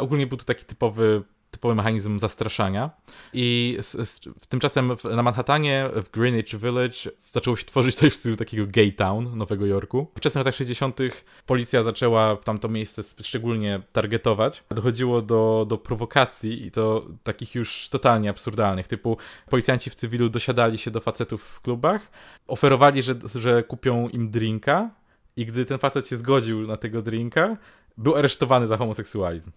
ogólnie 0.00 0.26
był 0.26 0.38
to 0.38 0.44
taki 0.44 0.64
typowy 0.64 1.22
typowy 1.56 1.74
mechanizm 1.74 2.18
zastraszania. 2.18 2.90
I 3.32 3.78
z, 3.80 4.08
z, 4.08 4.20
tymczasem 4.48 4.96
w, 4.96 5.04
na 5.04 5.22
Manhattanie, 5.22 5.90
w 5.94 6.10
Greenwich 6.10 6.60
Village, 6.60 7.10
zaczęło 7.32 7.56
się 7.56 7.64
tworzyć 7.64 7.94
coś 7.94 8.12
w 8.12 8.16
stylu 8.16 8.36
takiego 8.36 8.64
gay 8.66 8.92
town 8.92 9.38
Nowego 9.38 9.66
Jorku. 9.66 10.06
W 10.14 10.18
wczesnych 10.18 10.40
latach 10.40 10.54
60. 10.54 10.98
policja 11.46 11.82
zaczęła 11.82 12.36
tamto 12.36 12.68
miejsce 12.68 13.02
szczególnie 13.20 13.80
targetować. 13.92 14.64
Dochodziło 14.68 15.22
do, 15.22 15.66
do 15.68 15.78
prowokacji 15.78 16.66
i 16.66 16.70
to 16.70 17.06
takich 17.22 17.54
już 17.54 17.88
totalnie 17.88 18.30
absurdalnych, 18.30 18.88
typu 18.88 19.16
policjanci 19.50 19.90
w 19.90 19.94
cywilu 19.94 20.28
dosiadali 20.28 20.78
się 20.78 20.90
do 20.90 21.00
facetów 21.00 21.42
w 21.42 21.60
klubach, 21.60 22.10
oferowali, 22.46 23.02
że, 23.02 23.14
że 23.34 23.62
kupią 23.62 24.08
im 24.08 24.30
drinka 24.30 24.90
i 25.36 25.46
gdy 25.46 25.64
ten 25.64 25.78
facet 25.78 26.08
się 26.08 26.16
zgodził 26.16 26.66
na 26.66 26.76
tego 26.76 27.02
drinka, 27.02 27.56
był 27.96 28.16
aresztowany 28.16 28.66
za 28.66 28.76
homoseksualizm 28.76 29.50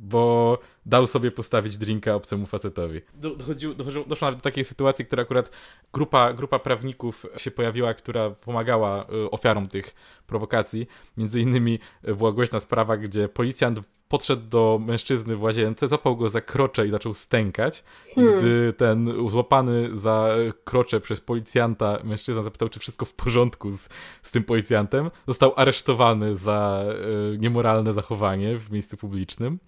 bo 0.00 0.58
dał 0.86 1.06
sobie 1.06 1.30
postawić 1.30 1.78
drinka 1.78 2.14
obcemu 2.14 2.46
facetowi. 2.46 3.00
Doszło 4.06 4.26
nawet 4.26 4.38
do 4.38 4.42
takiej 4.42 4.64
sytuacji, 4.64 5.06
która 5.06 5.22
akurat 5.22 5.50
grupa, 5.92 6.32
grupa 6.32 6.58
prawników 6.58 7.26
się 7.36 7.50
pojawiła, 7.50 7.94
która 7.94 8.30
pomagała 8.30 9.04
y, 9.04 9.30
ofiarom 9.30 9.68
tych 9.68 9.94
prowokacji. 10.30 10.86
Między 11.16 11.40
innymi 11.40 11.78
y, 12.08 12.14
była 12.14 12.32
głośna 12.32 12.60
sprawa, 12.60 12.96
gdzie 12.96 13.28
policjant 13.28 13.80
podszedł 14.10 14.48
do 14.48 14.80
mężczyzny 14.86 15.36
w 15.36 15.42
łazience, 15.42 15.88
złapał 15.88 16.16
go 16.16 16.28
za 16.28 16.40
krocze 16.40 16.86
i 16.86 16.90
zaczął 16.90 17.14
stękać. 17.14 17.84
Hmm. 18.14 18.38
Gdy 18.38 18.72
ten 18.72 19.28
złapany 19.28 19.90
za 19.96 20.28
krocze 20.64 21.00
przez 21.00 21.20
policjanta 21.20 21.98
mężczyzna 22.04 22.42
zapytał, 22.42 22.68
czy 22.68 22.80
wszystko 22.80 23.04
w 23.04 23.14
porządku 23.14 23.70
z, 23.70 23.88
z 24.22 24.30
tym 24.30 24.44
policjantem, 24.44 25.10
został 25.26 25.52
aresztowany 25.56 26.36
za 26.36 26.84
y, 27.34 27.38
niemoralne 27.38 27.92
zachowanie 27.92 28.58
w 28.58 28.70
miejscu 28.70 28.96
publicznym. 28.96 29.58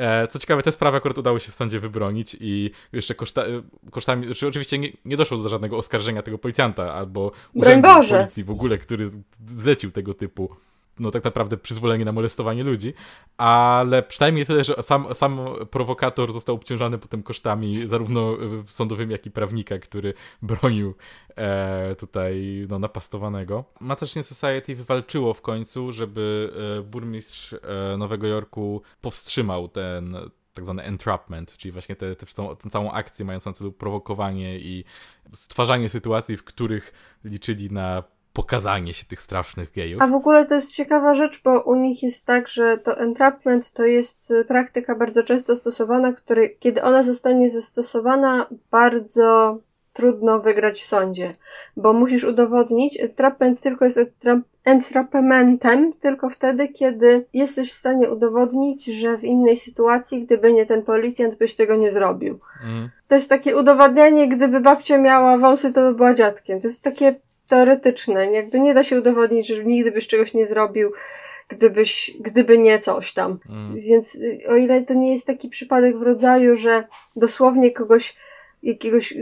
E, 0.00 0.28
co 0.28 0.38
ciekawe, 0.38 0.62
te 0.62 0.72
sprawy 0.72 0.96
akurat 0.96 1.18
udało 1.18 1.38
się 1.38 1.52
w 1.52 1.54
sądzie 1.54 1.80
wybronić 1.80 2.36
i 2.40 2.70
jeszcze 2.92 3.14
koszta, 3.14 3.42
kosztami, 3.90 4.26
znaczy 4.26 4.46
oczywiście 4.48 4.78
nie, 4.78 4.92
nie, 5.04 5.16
doszło 5.16 5.38
do 5.38 5.48
żadnego 5.48 5.76
oskarżenia 5.76 6.22
tego 6.22 6.38
policjanta 6.38 6.94
albo 6.94 7.32
urzędu 7.54 7.88
policji 8.08 8.44
w 8.44 8.50
ogóle, 8.50 8.78
który 8.78 9.10
zlecił 9.46 9.90
tego 9.90 10.14
typu 10.14 10.56
no 11.00 11.10
tak 11.10 11.24
naprawdę 11.24 11.56
przyzwolenie 11.56 12.04
na 12.04 12.12
molestowanie 12.12 12.64
ludzi, 12.64 12.94
ale 13.36 14.02
przynajmniej 14.02 14.46
tyle, 14.46 14.64
że 14.64 14.74
sam, 14.82 15.14
sam 15.14 15.40
prowokator 15.70 16.32
został 16.32 16.54
obciążany 16.54 16.98
potem 16.98 17.22
kosztami 17.22 17.88
zarówno 17.88 18.36
sądowymi, 18.66 19.12
jak 19.12 19.26
i 19.26 19.30
prawnika, 19.30 19.78
który 19.78 20.14
bronił 20.42 20.94
e, 21.36 21.94
tutaj 21.94 22.66
no, 22.68 22.78
napastowanego. 22.78 23.64
Matching 23.80 24.26
Society 24.26 24.74
wywalczyło 24.74 25.34
w 25.34 25.42
końcu, 25.42 25.92
żeby 25.92 26.52
e, 26.78 26.82
burmistrz 26.82 27.52
e, 27.52 27.96
Nowego 27.96 28.26
Jorku 28.26 28.82
powstrzymał 29.00 29.68
ten 29.68 30.16
tak 30.52 30.64
zwany 30.64 30.82
entrapment, 30.82 31.56
czyli 31.56 31.72
właśnie 31.72 31.96
tę 31.96 32.16
całą 32.70 32.92
akcję 32.92 33.24
mającą 33.24 33.50
na 33.50 33.54
celu 33.54 33.72
prowokowanie 33.72 34.58
i 34.58 34.84
stwarzanie 35.34 35.88
sytuacji, 35.88 36.36
w 36.36 36.44
których 36.44 36.92
liczyli 37.24 37.70
na 37.70 38.02
pokazanie 38.42 38.94
się 38.94 39.06
tych 39.06 39.20
strasznych 39.20 39.72
gejów. 39.72 40.02
A 40.02 40.06
w 40.06 40.14
ogóle 40.14 40.46
to 40.46 40.54
jest 40.54 40.74
ciekawa 40.74 41.14
rzecz, 41.14 41.42
bo 41.42 41.62
u 41.62 41.74
nich 41.74 42.02
jest 42.02 42.26
tak, 42.26 42.48
że 42.48 42.78
to 42.78 42.98
entrapment 42.98 43.72
to 43.72 43.84
jest 43.84 44.30
y, 44.30 44.44
praktyka 44.44 44.94
bardzo 44.94 45.22
często 45.22 45.56
stosowana, 45.56 46.12
który, 46.12 46.56
kiedy 46.58 46.82
ona 46.82 47.02
zostanie 47.02 47.50
zastosowana, 47.50 48.46
bardzo 48.70 49.58
trudno 49.92 50.40
wygrać 50.40 50.82
w 50.82 50.86
sądzie, 50.86 51.32
bo 51.76 51.92
musisz 51.92 52.24
udowodnić, 52.24 53.00
entrapment 53.00 53.60
tylko 53.60 53.84
jest 53.84 54.00
entrapmentem 54.64 55.92
tylko 55.92 56.30
wtedy, 56.30 56.68
kiedy 56.68 57.26
jesteś 57.32 57.70
w 57.70 57.74
stanie 57.74 58.10
udowodnić, 58.10 58.84
że 58.84 59.18
w 59.18 59.24
innej 59.24 59.56
sytuacji, 59.56 60.24
gdyby 60.24 60.52
nie 60.52 60.66
ten 60.66 60.82
policjant, 60.82 61.34
byś 61.38 61.54
tego 61.54 61.76
nie 61.76 61.90
zrobił. 61.90 62.38
Mm. 62.64 62.90
To 63.08 63.14
jest 63.14 63.28
takie 63.28 63.56
udowadnianie, 63.56 64.28
gdyby 64.28 64.60
babcia 64.60 64.98
miała 64.98 65.38
wąsy, 65.38 65.72
to 65.72 65.80
by 65.80 65.94
była 65.94 66.14
dziadkiem. 66.14 66.60
To 66.60 66.68
jest 66.68 66.82
takie 66.82 67.14
teoretyczne. 67.50 68.32
Jakby 68.32 68.60
nie 68.60 68.74
da 68.74 68.82
się 68.82 68.98
udowodnić, 68.98 69.46
że 69.46 69.64
nigdy 69.64 69.92
byś 69.92 70.06
czegoś 70.06 70.34
nie 70.34 70.44
zrobił, 70.44 70.92
gdybyś, 71.48 72.16
gdyby 72.20 72.58
nie 72.58 72.78
coś 72.78 73.12
tam. 73.12 73.38
Mm. 73.48 73.76
Więc 73.76 74.18
o 74.48 74.56
ile 74.56 74.82
to 74.82 74.94
nie 74.94 75.12
jest 75.12 75.26
taki 75.26 75.48
przypadek 75.48 75.98
w 75.98 76.02
rodzaju, 76.02 76.56
że 76.56 76.82
dosłownie 77.16 77.70
kogoś, 77.70 78.16
jakiegoś 78.62 79.14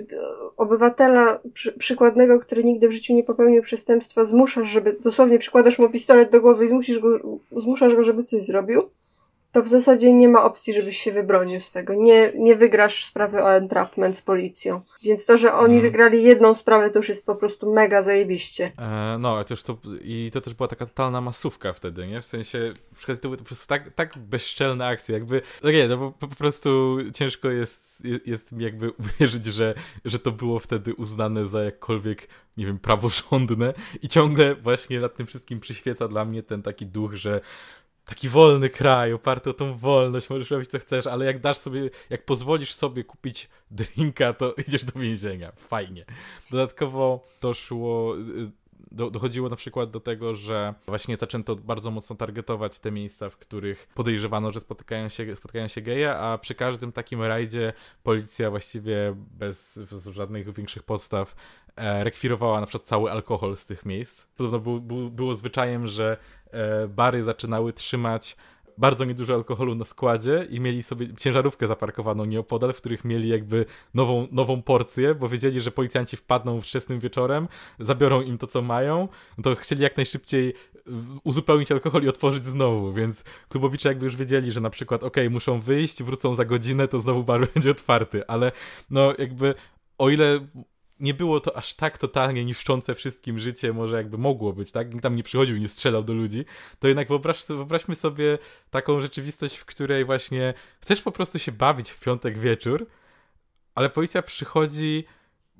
obywatela 0.56 1.40
przy, 1.52 1.72
przykładnego, 1.72 2.40
który 2.40 2.64
nigdy 2.64 2.88
w 2.88 2.92
życiu 2.92 3.14
nie 3.14 3.24
popełnił 3.24 3.62
przestępstwa, 3.62 4.24
zmuszasz, 4.24 4.68
żeby, 4.68 4.96
dosłownie 5.00 5.38
przykładasz 5.38 5.78
mu 5.78 5.88
pistolet 5.88 6.30
do 6.30 6.40
głowy 6.40 6.64
i 6.64 6.68
zmusisz 6.68 6.98
go, 6.98 7.38
zmuszasz 7.56 7.94
go, 7.94 8.04
żeby 8.04 8.24
coś 8.24 8.42
zrobił, 8.42 8.82
to 9.52 9.62
w 9.62 9.68
zasadzie 9.68 10.12
nie 10.12 10.28
ma 10.28 10.44
opcji, 10.44 10.72
żebyś 10.72 10.98
się 10.98 11.12
wybronił 11.12 11.60
z 11.60 11.72
tego. 11.72 11.94
Nie, 11.94 12.32
nie 12.34 12.56
wygrasz 12.56 13.04
sprawy 13.04 13.42
o 13.42 13.56
entrapment 13.56 14.16
z 14.16 14.22
policją. 14.22 14.80
Więc 15.02 15.26
to, 15.26 15.36
że 15.36 15.54
oni 15.54 15.74
hmm. 15.74 15.82
wygrali 15.82 16.22
jedną 16.22 16.54
sprawę, 16.54 16.90
to 16.90 16.98
już 16.98 17.08
jest 17.08 17.26
po 17.26 17.34
prostu 17.34 17.72
mega 17.72 18.02
zajebiście. 18.02 18.72
E, 18.78 19.16
no, 19.18 19.44
to 19.44 19.56
to, 19.56 19.78
i 20.02 20.30
to 20.32 20.40
też 20.40 20.54
była 20.54 20.68
taka 20.68 20.86
totalna 20.86 21.20
masówka 21.20 21.72
wtedy, 21.72 22.06
nie? 22.06 22.20
W 22.20 22.26
sensie, 22.26 22.72
to 23.06 23.14
były 23.22 23.36
po 23.36 23.44
prostu 23.44 23.66
tak, 23.66 23.94
tak 23.94 24.18
bezczelne 24.18 24.86
akcje, 24.86 25.14
jakby, 25.14 25.42
no 25.62 25.70
nie, 25.70 25.88
no 25.88 26.12
po, 26.18 26.28
po 26.28 26.34
prostu 26.34 26.98
ciężko 27.14 27.50
jest, 27.50 28.02
jest 28.26 28.52
mi 28.52 28.64
jakby 28.64 28.90
uwierzyć, 29.00 29.44
że, 29.44 29.74
że 30.04 30.18
to 30.18 30.32
było 30.32 30.58
wtedy 30.58 30.94
uznane 30.94 31.46
za 31.46 31.64
jakkolwiek, 31.64 32.28
nie 32.56 32.66
wiem, 32.66 32.78
praworządne 32.78 33.74
i 34.02 34.08
ciągle 34.08 34.54
właśnie 34.54 35.00
nad 35.00 35.16
tym 35.16 35.26
wszystkim 35.26 35.60
przyświeca 35.60 36.08
dla 36.08 36.24
mnie 36.24 36.42
ten 36.42 36.62
taki 36.62 36.86
duch, 36.86 37.14
że 37.14 37.40
taki 38.08 38.28
wolny 38.28 38.70
kraj, 38.70 39.12
oparty 39.12 39.50
o 39.50 39.52
tą 39.52 39.76
wolność, 39.76 40.30
możesz 40.30 40.50
robić 40.50 40.70
co 40.70 40.78
chcesz, 40.78 41.06
ale 41.06 41.24
jak 41.24 41.40
dasz 41.40 41.58
sobie, 41.58 41.90
jak 42.10 42.24
pozwolisz 42.24 42.74
sobie 42.74 43.04
kupić 43.04 43.48
drinka, 43.70 44.32
to 44.32 44.54
idziesz 44.68 44.84
do 44.84 45.00
więzienia. 45.00 45.52
Fajnie. 45.56 46.04
Dodatkowo 46.50 47.28
doszło, 47.40 48.14
do, 48.90 49.10
dochodziło 49.10 49.48
na 49.48 49.56
przykład 49.56 49.90
do 49.90 50.00
tego, 50.00 50.34
że 50.34 50.74
właśnie 50.86 51.16
zaczęto 51.16 51.56
bardzo 51.56 51.90
mocno 51.90 52.16
targetować 52.16 52.78
te 52.78 52.90
miejsca, 52.90 53.30
w 53.30 53.36
których 53.36 53.88
podejrzewano, 53.94 54.52
że 54.52 54.60
spotykają 54.60 55.08
się, 55.08 55.36
spotykają 55.36 55.68
się 55.68 55.80
geje, 55.80 56.14
a 56.14 56.38
przy 56.38 56.54
każdym 56.54 56.92
takim 56.92 57.22
rajdzie 57.22 57.72
policja 58.02 58.50
właściwie 58.50 59.14
bez, 59.16 59.78
bez 59.90 60.06
żadnych 60.06 60.54
większych 60.54 60.82
podstaw 60.82 61.34
e, 61.76 62.04
rekwirowała 62.04 62.60
na 62.60 62.66
przykład 62.66 62.88
cały 62.88 63.10
alkohol 63.10 63.56
z 63.56 63.64
tych 63.64 63.86
miejsc. 63.86 64.26
Podobno 64.26 64.58
był, 64.58 64.80
był, 64.80 65.10
było 65.10 65.34
zwyczajem, 65.34 65.86
że 65.86 66.16
e, 66.50 66.88
bary 66.88 67.24
zaczynały 67.24 67.72
trzymać 67.72 68.36
bardzo 68.78 69.04
niedużo 69.04 69.34
alkoholu 69.34 69.74
na 69.74 69.84
składzie 69.84 70.46
i 70.50 70.60
mieli 70.60 70.82
sobie 70.82 71.14
ciężarówkę 71.16 71.66
zaparkowaną 71.66 72.24
nieopodal, 72.24 72.72
w 72.72 72.76
których 72.76 73.04
mieli 73.04 73.28
jakby 73.28 73.64
nową, 73.94 74.28
nową 74.32 74.62
porcję, 74.62 75.14
bo 75.14 75.28
wiedzieli, 75.28 75.60
że 75.60 75.70
policjanci 75.70 76.16
wpadną 76.16 76.60
wczesnym 76.60 77.00
wieczorem, 77.00 77.48
zabiorą 77.78 78.22
im 78.22 78.38
to, 78.38 78.46
co 78.46 78.62
mają, 78.62 79.08
to 79.42 79.54
chcieli 79.54 79.82
jak 79.82 79.96
najszybciej 79.96 80.54
uzupełnić 81.24 81.72
alkohol 81.72 82.02
i 82.02 82.08
otworzyć 82.08 82.44
znowu, 82.44 82.92
więc 82.92 83.24
klubowicze 83.48 83.88
jakby 83.88 84.04
już 84.04 84.16
wiedzieli, 84.16 84.52
że 84.52 84.60
na 84.60 84.70
przykład 84.70 85.02
ok, 85.04 85.16
muszą 85.30 85.60
wyjść, 85.60 86.02
wrócą 86.02 86.34
za 86.34 86.44
godzinę, 86.44 86.88
to 86.88 87.00
znowu 87.00 87.24
bar 87.24 87.48
będzie 87.54 87.70
otwarty, 87.70 88.26
ale 88.26 88.52
no 88.90 89.14
jakby 89.18 89.54
o 89.98 90.10
ile 90.10 90.40
nie 91.00 91.14
było 91.14 91.40
to 91.40 91.56
aż 91.56 91.74
tak 91.74 91.98
totalnie 91.98 92.44
niszczące 92.44 92.94
wszystkim 92.94 93.38
życie, 93.38 93.72
może 93.72 93.96
jakby 93.96 94.18
mogło 94.18 94.52
być, 94.52 94.72
tak? 94.72 94.90
Nikt 94.92 95.02
tam 95.02 95.16
nie 95.16 95.22
przychodził 95.22 95.56
nie 95.56 95.68
strzelał 95.68 96.02
do 96.02 96.12
ludzi, 96.12 96.44
to 96.78 96.88
jednak 96.88 97.08
wyobraź, 97.08 97.46
wyobraźmy 97.46 97.94
sobie 97.94 98.38
taką 98.70 99.00
rzeczywistość, 99.00 99.56
w 99.56 99.64
której 99.64 100.04
właśnie 100.04 100.54
chcesz 100.80 101.02
po 101.02 101.12
prostu 101.12 101.38
się 101.38 101.52
bawić 101.52 101.90
w 101.90 102.00
piątek 102.00 102.38
wieczór, 102.38 102.86
ale 103.74 103.90
policja 103.90 104.22
przychodzi 104.22 105.04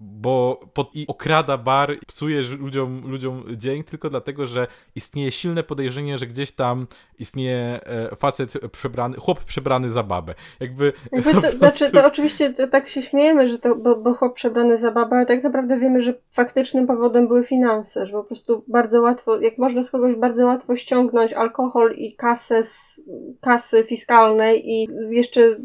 bo 0.01 0.61
pod, 0.75 0.97
i 0.97 1.07
okrada 1.09 1.59
bar, 1.59 1.97
psuje 2.07 2.43
ludziom, 2.43 3.03
ludziom 3.07 3.45
dzień 3.57 3.85
tylko 3.85 4.11
dlatego, 4.11 4.47
że 4.47 4.67
istnieje 4.95 5.31
silne 5.31 5.63
podejrzenie, 5.63 6.19
że 6.19 6.27
gdzieś 6.27 6.53
tam 6.53 6.87
istnieje 7.19 7.81
e, 7.85 8.17
facet 8.17 8.53
przebrany, 8.73 9.17
chłop 9.17 9.45
przebrany 9.45 9.91
za 9.91 10.03
babę. 10.03 10.35
Jakby, 10.61 10.93
Jakby 11.13 11.33
to, 11.35 11.41
prostu... 11.41 11.59
Znaczy, 11.59 11.91
to 11.91 12.07
oczywiście 12.07 12.55
to 12.55 12.69
tak 12.69 12.89
się 12.89 13.03
śmiejemy, 13.03 13.49
że 13.49 13.59
to, 13.59 13.77
bo, 13.77 13.97
bo 13.97 14.15
chłop 14.15 14.35
przebrany 14.35 14.77
za 14.77 14.91
babę, 14.91 15.17
ale 15.17 15.27
tak 15.27 15.43
naprawdę 15.43 15.79
wiemy, 15.79 16.03
że 16.03 16.15
faktycznym 16.31 16.87
powodem 16.87 17.29
były 17.29 17.45
finanse, 17.45 18.07
że 18.07 18.13
po 18.13 18.25
prostu 18.25 18.65
bardzo 18.69 19.03
łatwo, 19.03 19.41
jak 19.41 19.59
można 19.59 19.83
z 19.83 19.91
kogoś 19.91 20.15
bardzo 20.15 20.47
łatwo 20.47 20.77
ściągnąć 20.77 21.33
alkohol 21.33 21.95
i 21.97 22.17
kasę 22.17 22.63
z 22.63 23.03
kasy 23.41 23.85
fiskalnej 23.85 24.71
i 24.71 24.87
jeszcze 25.11 25.57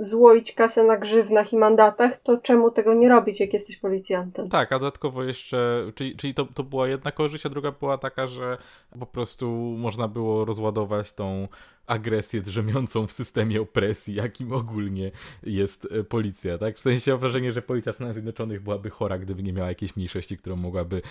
złoić 0.00 0.52
kasę 0.52 0.84
na 0.84 0.96
grzywnach 0.96 1.52
i 1.52 1.56
mandatach, 1.56 2.16
to 2.16 2.38
czemu 2.38 2.70
tego 2.70 2.94
nie 2.94 3.08
robić, 3.08 3.40
jak 3.40 3.52
jesteś 3.52 3.76
policjantem. 3.76 4.48
Tak, 4.48 4.72
a 4.72 4.78
dodatkowo 4.78 5.24
jeszcze, 5.24 5.90
czyli, 5.94 6.16
czyli 6.16 6.34
to, 6.34 6.46
to 6.54 6.62
była 6.62 6.88
jedna 6.88 7.12
korzyść, 7.12 7.46
a 7.46 7.48
druga 7.48 7.72
była 7.72 7.98
taka, 7.98 8.26
że 8.26 8.58
po 9.00 9.06
prostu 9.06 9.46
można 9.78 10.08
było 10.08 10.44
rozładować 10.44 11.12
tą 11.12 11.48
agresję 11.86 12.42
drzemiącą 12.42 13.06
w 13.06 13.12
systemie 13.12 13.60
opresji, 13.60 14.14
jakim 14.14 14.52
ogólnie 14.52 15.10
jest 15.42 15.88
e, 15.90 16.04
policja, 16.04 16.58
tak? 16.58 16.76
W 16.76 16.80
sensie 16.80 17.10
mam 17.10 17.20
wrażenie, 17.20 17.52
że 17.52 17.62
policja 17.62 17.92
Stanów 17.92 18.12
Zjednoczonych 18.12 18.62
byłaby 18.62 18.90
chora, 18.90 19.18
gdyby 19.18 19.42
nie 19.42 19.52
miała 19.52 19.68
jakiejś 19.68 19.96
mniejszości, 19.96 20.36
którą 20.36 20.56
mogłaby 20.56 21.02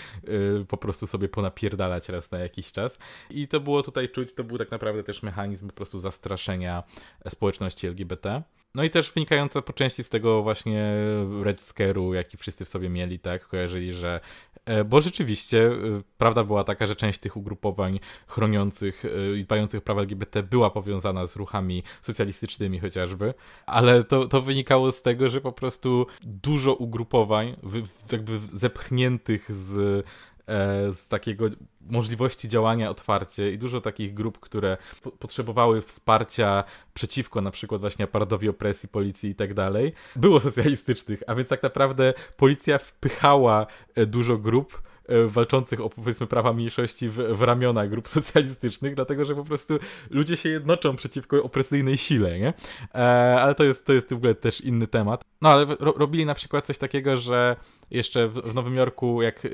y, 0.62 0.66
po 0.66 0.78
prostu 0.78 1.08
sobie 1.08 1.30
ponapierdalać 1.30 2.10
raz 2.10 2.32
na 2.32 2.40
jakiś 2.40 2.72
czas. 2.72 3.00
I 3.30 3.48
to 3.48 3.60
było 3.60 3.84
tutaj 3.84 4.10
czuć, 4.10 4.34
to 4.34 4.44
był 4.44 4.58
tak 4.58 4.72
naprawdę 4.72 5.04
też 5.04 5.24
mechanizm 5.24 5.68
po 5.68 5.74
prostu 5.74 6.00
zastraszenia 6.00 6.84
społeczności 7.30 7.88
LGBT. 7.88 8.44
No 8.76 8.84
i 8.84 8.90
też 8.90 9.12
wynikające 9.12 9.62
po 9.62 9.74
części 9.74 10.04
z 10.04 10.10
tego 10.10 10.44
właśnie 10.44 10.94
Red 11.44 11.62
Scare'u, 11.62 12.14
jaki 12.14 12.38
wszyscy 12.38 12.66
w 12.66 12.70
sobie 12.70 12.90
mieli, 12.90 13.20
tak? 13.20 13.48
Kojarzyli, 13.48 13.94
że 13.94 14.20
e, 14.66 14.84
bo 14.84 15.02
rzeczywiście 15.02 15.68
e, 15.68 15.76
prawda 16.18 16.44
była 16.44 16.64
taka, 16.64 16.88
że 16.88 16.96
część 16.96 17.20
tych 17.20 17.38
ugrupowań 17.38 18.00
chroniących 18.28 19.06
e, 19.06 19.38
i 19.38 19.44
dbających 19.44 19.78
o 19.78 19.82
prawa 19.82 20.02
LGBT 20.02 20.44
była 20.44 20.70
powiązana 20.70 21.28
z 21.28 21.36
ruchami 21.36 21.84
socjalistycznymi 22.02 22.80
chociażby, 22.80 23.34
ale 23.66 24.04
to, 24.04 24.28
to 24.28 24.42
wynikało 24.42 24.92
z 24.92 25.02
tego, 25.02 25.30
że 25.30 25.42
po 25.42 25.52
prostu 25.52 26.08
dużo 26.22 26.74
ugrupowań 26.74 27.56
jakby 28.12 28.40
zepchniętych 28.40 29.52
z 29.52 30.06
z 30.94 31.08
takiego 31.08 31.46
możliwości 31.82 32.50
działania 32.50 32.90
otwarcie 32.90 33.52
i 33.52 33.58
dużo 33.58 33.82
takich 33.82 34.14
grup, 34.14 34.40
które 34.40 34.78
po 35.02 35.12
potrzebowały 35.12 35.82
wsparcia 35.82 36.64
przeciwko 36.94 37.42
na 37.42 37.52
przykład 37.52 37.82
właśnie 37.82 38.06
aparadowi 38.06 38.50
opresji, 38.50 38.90
policji 38.90 39.30
i 39.30 39.36
tak 39.36 39.54
dalej, 39.54 39.94
było 40.16 40.40
socjalistycznych, 40.40 41.24
a 41.28 41.36
więc 41.36 41.50
tak 41.50 41.64
naprawdę 41.64 42.14
policja 42.38 42.78
wpychała 42.78 43.68
e, 43.96 44.06
dużo 44.06 44.38
grup 44.38 44.82
E, 44.84 44.89
walczących 45.28 45.82
o 45.82 45.90
powiedzmy 45.90 46.28
prawa 46.28 46.54
mniejszości 46.54 47.10
w, 47.10 47.16
w 47.16 47.42
ramiona 47.42 47.88
grup 47.88 48.08
socjalistycznych, 48.18 48.96
dlatego 48.96 49.26
że 49.26 49.36
po 49.36 49.44
prostu 49.44 49.80
ludzie 50.10 50.38
się 50.38 50.50
jednoczą 50.50 50.96
przeciwko 50.96 51.44
opresyjnej 51.44 51.98
sile, 51.98 52.40
nie? 52.40 52.54
E, 52.96 52.98
ale 53.42 53.56
to 53.56 53.64
jest, 53.64 53.86
to 53.86 53.94
jest 53.94 54.10
w 54.10 54.16
ogóle 54.16 54.36
też 54.36 54.62
inny 54.62 54.88
temat. 54.88 55.24
No 55.42 55.50
ale 55.50 55.66
ro, 55.66 55.94
robili 55.98 56.26
na 56.26 56.34
przykład 56.34 56.66
coś 56.66 56.78
takiego, 56.78 57.18
że 57.18 57.56
jeszcze 57.92 58.28
w, 58.28 58.34
w 58.34 58.56
Nowym 58.56 58.76
Jorku, 58.76 59.22
jak, 59.22 59.46
e, 59.46 59.50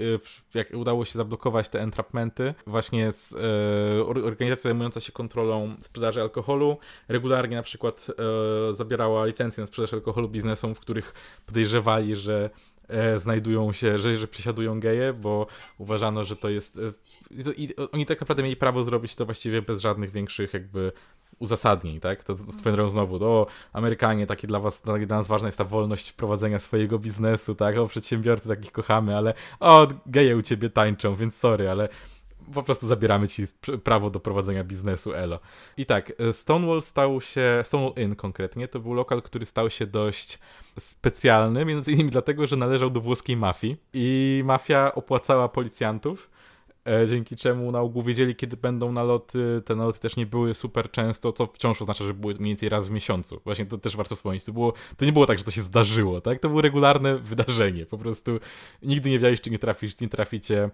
jak 0.53 0.73
udało 0.73 1.05
się 1.05 1.13
zablokować 1.13 1.69
te 1.69 1.81
entrapmenty, 1.81 2.53
właśnie 2.67 3.11
z, 3.11 3.33
e, 3.33 4.05
organizacja 4.05 4.69
zajmująca 4.69 4.99
się 4.99 5.11
kontrolą 5.11 5.75
sprzedaży 5.81 6.21
alkoholu, 6.21 6.77
regularnie 7.07 7.55
na 7.55 7.63
przykład 7.63 8.07
e, 8.69 8.73
zabierała 8.73 9.25
licencję 9.25 9.61
na 9.61 9.67
sprzedaż 9.67 9.93
alkoholu 9.93 10.29
biznesom, 10.29 10.75
w 10.75 10.79
których 10.79 11.13
podejrzewali, 11.45 12.15
że 12.15 12.49
e, 12.87 13.19
znajdują 13.19 13.73
się, 13.73 13.99
że, 13.99 14.17
że 14.17 14.27
przesiadują 14.27 14.79
geje, 14.79 15.13
bo 15.13 15.47
uważano, 15.77 16.23
że 16.23 16.35
to 16.35 16.49
jest. 16.49 16.77
E, 16.77 16.79
i, 17.31 17.43
to, 17.43 17.51
i 17.51 17.69
oni 17.91 18.05
tak 18.05 18.21
naprawdę 18.21 18.43
mieli 18.43 18.55
prawo 18.55 18.83
zrobić 18.83 19.15
to 19.15 19.25
właściwie 19.25 19.61
bez 19.61 19.81
żadnych 19.81 20.11
większych 20.11 20.53
jakby 20.53 20.91
uzasadnień, 21.39 21.99
tak? 21.99 22.23
To 22.23 22.37
swoją 22.37 22.75
drogą 22.75 22.89
znowu, 22.89 23.25
o, 23.25 23.47
Amerykanie, 23.73 24.27
takie 24.27 24.47
dla 24.47 24.59
was, 24.59 24.81
dla 24.81 25.17
nas 25.17 25.27
ważna 25.27 25.47
jest 25.47 25.57
ta 25.57 25.63
wolność 25.63 26.13
prowadzenia 26.13 26.59
swojego 26.59 26.99
biznesu, 26.99 27.55
tak? 27.55 27.77
O, 27.77 27.87
przedsiębiorcy 27.87 28.47
takich 28.47 28.71
kochamy, 28.71 29.17
ale 29.17 29.33
o, 29.59 29.87
geje 30.05 30.37
u 30.37 30.41
ciebie 30.41 30.69
tańczą, 30.69 31.15
więc 31.15 31.35
sorry, 31.35 31.69
ale 31.69 31.89
po 32.53 32.63
prostu 32.63 32.87
zabieramy 32.87 33.27
ci 33.27 33.47
prawo 33.83 34.09
do 34.09 34.19
prowadzenia 34.19 34.63
biznesu 34.63 35.13
Elo. 35.13 35.39
I 35.77 35.85
tak, 35.85 36.13
e, 36.19 36.33
Stonewall 36.33 36.81
stał 36.81 37.21
się, 37.21 37.63
Stonewall 37.65 37.93
Inn 38.03 38.15
konkretnie, 38.15 38.67
to 38.67 38.79
był 38.79 38.93
lokal, 38.93 39.21
który 39.21 39.45
stał 39.45 39.69
się 39.69 39.87
dość 39.87 40.39
specjalny, 40.79 41.65
między 41.65 41.91
innymi 41.91 42.09
dlatego, 42.09 42.47
że 42.47 42.55
należał 42.55 42.89
do 42.89 43.01
włoskiej 43.01 43.37
mafii 43.37 43.77
i 43.93 44.41
mafia 44.45 44.95
opłacała 44.95 45.49
policjantów, 45.49 46.29
dzięki 47.07 47.35
czemu 47.35 47.71
na 47.71 47.79
ogół 47.79 48.03
wiedzieli, 48.03 48.35
kiedy 48.35 48.57
będą 48.57 48.91
naloty. 48.91 49.61
Te 49.65 49.75
naloty 49.75 49.99
też 49.99 50.15
nie 50.15 50.25
były 50.25 50.53
super 50.53 50.91
często, 50.91 51.31
co 51.31 51.45
wciąż 51.45 51.81
oznacza, 51.81 52.05
że 52.05 52.13
były 52.13 52.33
mniej 52.33 52.49
więcej 52.49 52.69
raz 52.69 52.87
w 52.87 52.91
miesiącu. 52.91 53.41
Właśnie 53.43 53.65
to 53.65 53.77
też 53.77 53.95
warto 53.95 54.15
wspomnieć. 54.15 54.43
To, 54.43 54.53
było, 54.53 54.73
to 54.97 55.05
nie 55.05 55.11
było 55.11 55.25
tak, 55.25 55.37
że 55.37 55.43
to 55.43 55.51
się 55.51 55.61
zdarzyło, 55.61 56.21
tak? 56.21 56.39
To 56.39 56.49
było 56.49 56.61
regularne 56.61 57.17
wydarzenie. 57.17 57.85
Po 57.85 57.97
prostu 57.97 58.39
nigdy 58.81 59.09
nie 59.09 59.15
wiedziałeś, 59.15 59.41
czy 59.41 59.49
nie, 59.49 59.59
trafisz, 59.59 59.99
nie 59.99 60.09
traficie 60.09 60.69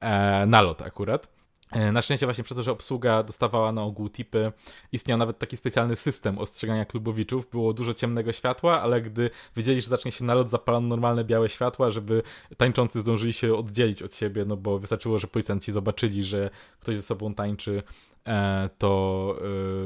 e, 0.00 0.46
nalot 0.46 0.82
akurat. 0.82 1.28
E, 1.72 1.92
na 1.92 2.02
szczęście 2.02 2.26
właśnie 2.26 2.44
przez 2.44 2.56
to, 2.56 2.62
że 2.62 2.72
obsługa 2.72 3.22
dostawała 3.22 3.72
na 3.72 3.82
ogół 3.82 4.08
tipy, 4.08 4.52
istniał 4.92 5.18
nawet 5.18 5.38
taki 5.38 5.56
specjalny 5.56 5.96
system 5.96 6.38
ostrzegania 6.38 6.84
klubowiczów. 6.84 7.50
Było 7.50 7.72
dużo 7.72 7.94
ciemnego 7.94 8.32
światła, 8.32 8.82
ale 8.82 9.02
gdy 9.02 9.30
wiedzieli, 9.56 9.80
że 9.80 9.88
zacznie 9.88 10.12
się 10.12 10.24
nalot, 10.24 10.50
zapalono 10.50 10.88
normalne 10.88 11.24
białe 11.24 11.48
światła, 11.48 11.90
żeby 11.90 12.22
tańczący 12.56 13.00
zdążyli 13.00 13.32
się 13.32 13.54
oddzielić 13.54 14.02
od 14.02 14.14
siebie, 14.14 14.44
no 14.44 14.56
bo 14.56 14.78
wystarczyło, 14.78 15.18
że 15.18 15.26
policjanci 15.26 15.72
zobaczyli, 15.72 16.24
że 16.24 16.50
ktoś 16.80 16.96
ze 16.96 17.02
sobą 17.02 17.34
tańczy, 17.34 17.82
e, 18.26 18.70
to 18.78 19.34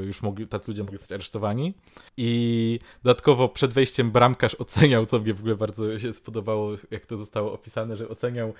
e, 0.01 0.05
już 0.05 0.21
mogli, 0.21 0.47
tacy 0.47 0.71
ludzie 0.71 0.83
mogli 0.83 0.97
zostać 0.97 1.15
aresztowani. 1.15 1.73
I 2.17 2.79
dodatkowo 3.03 3.49
przed 3.49 3.73
wejściem 3.73 4.11
bramkarz 4.11 4.55
oceniał, 4.55 5.05
co 5.05 5.19
mnie 5.19 5.33
w 5.33 5.39
ogóle 5.39 5.55
bardzo 5.55 5.99
się 5.99 6.13
spodobało, 6.13 6.71
jak 6.91 7.05
to 7.05 7.17
zostało 7.17 7.53
opisane, 7.53 7.97
że 7.97 8.09
oceniał 8.09 8.53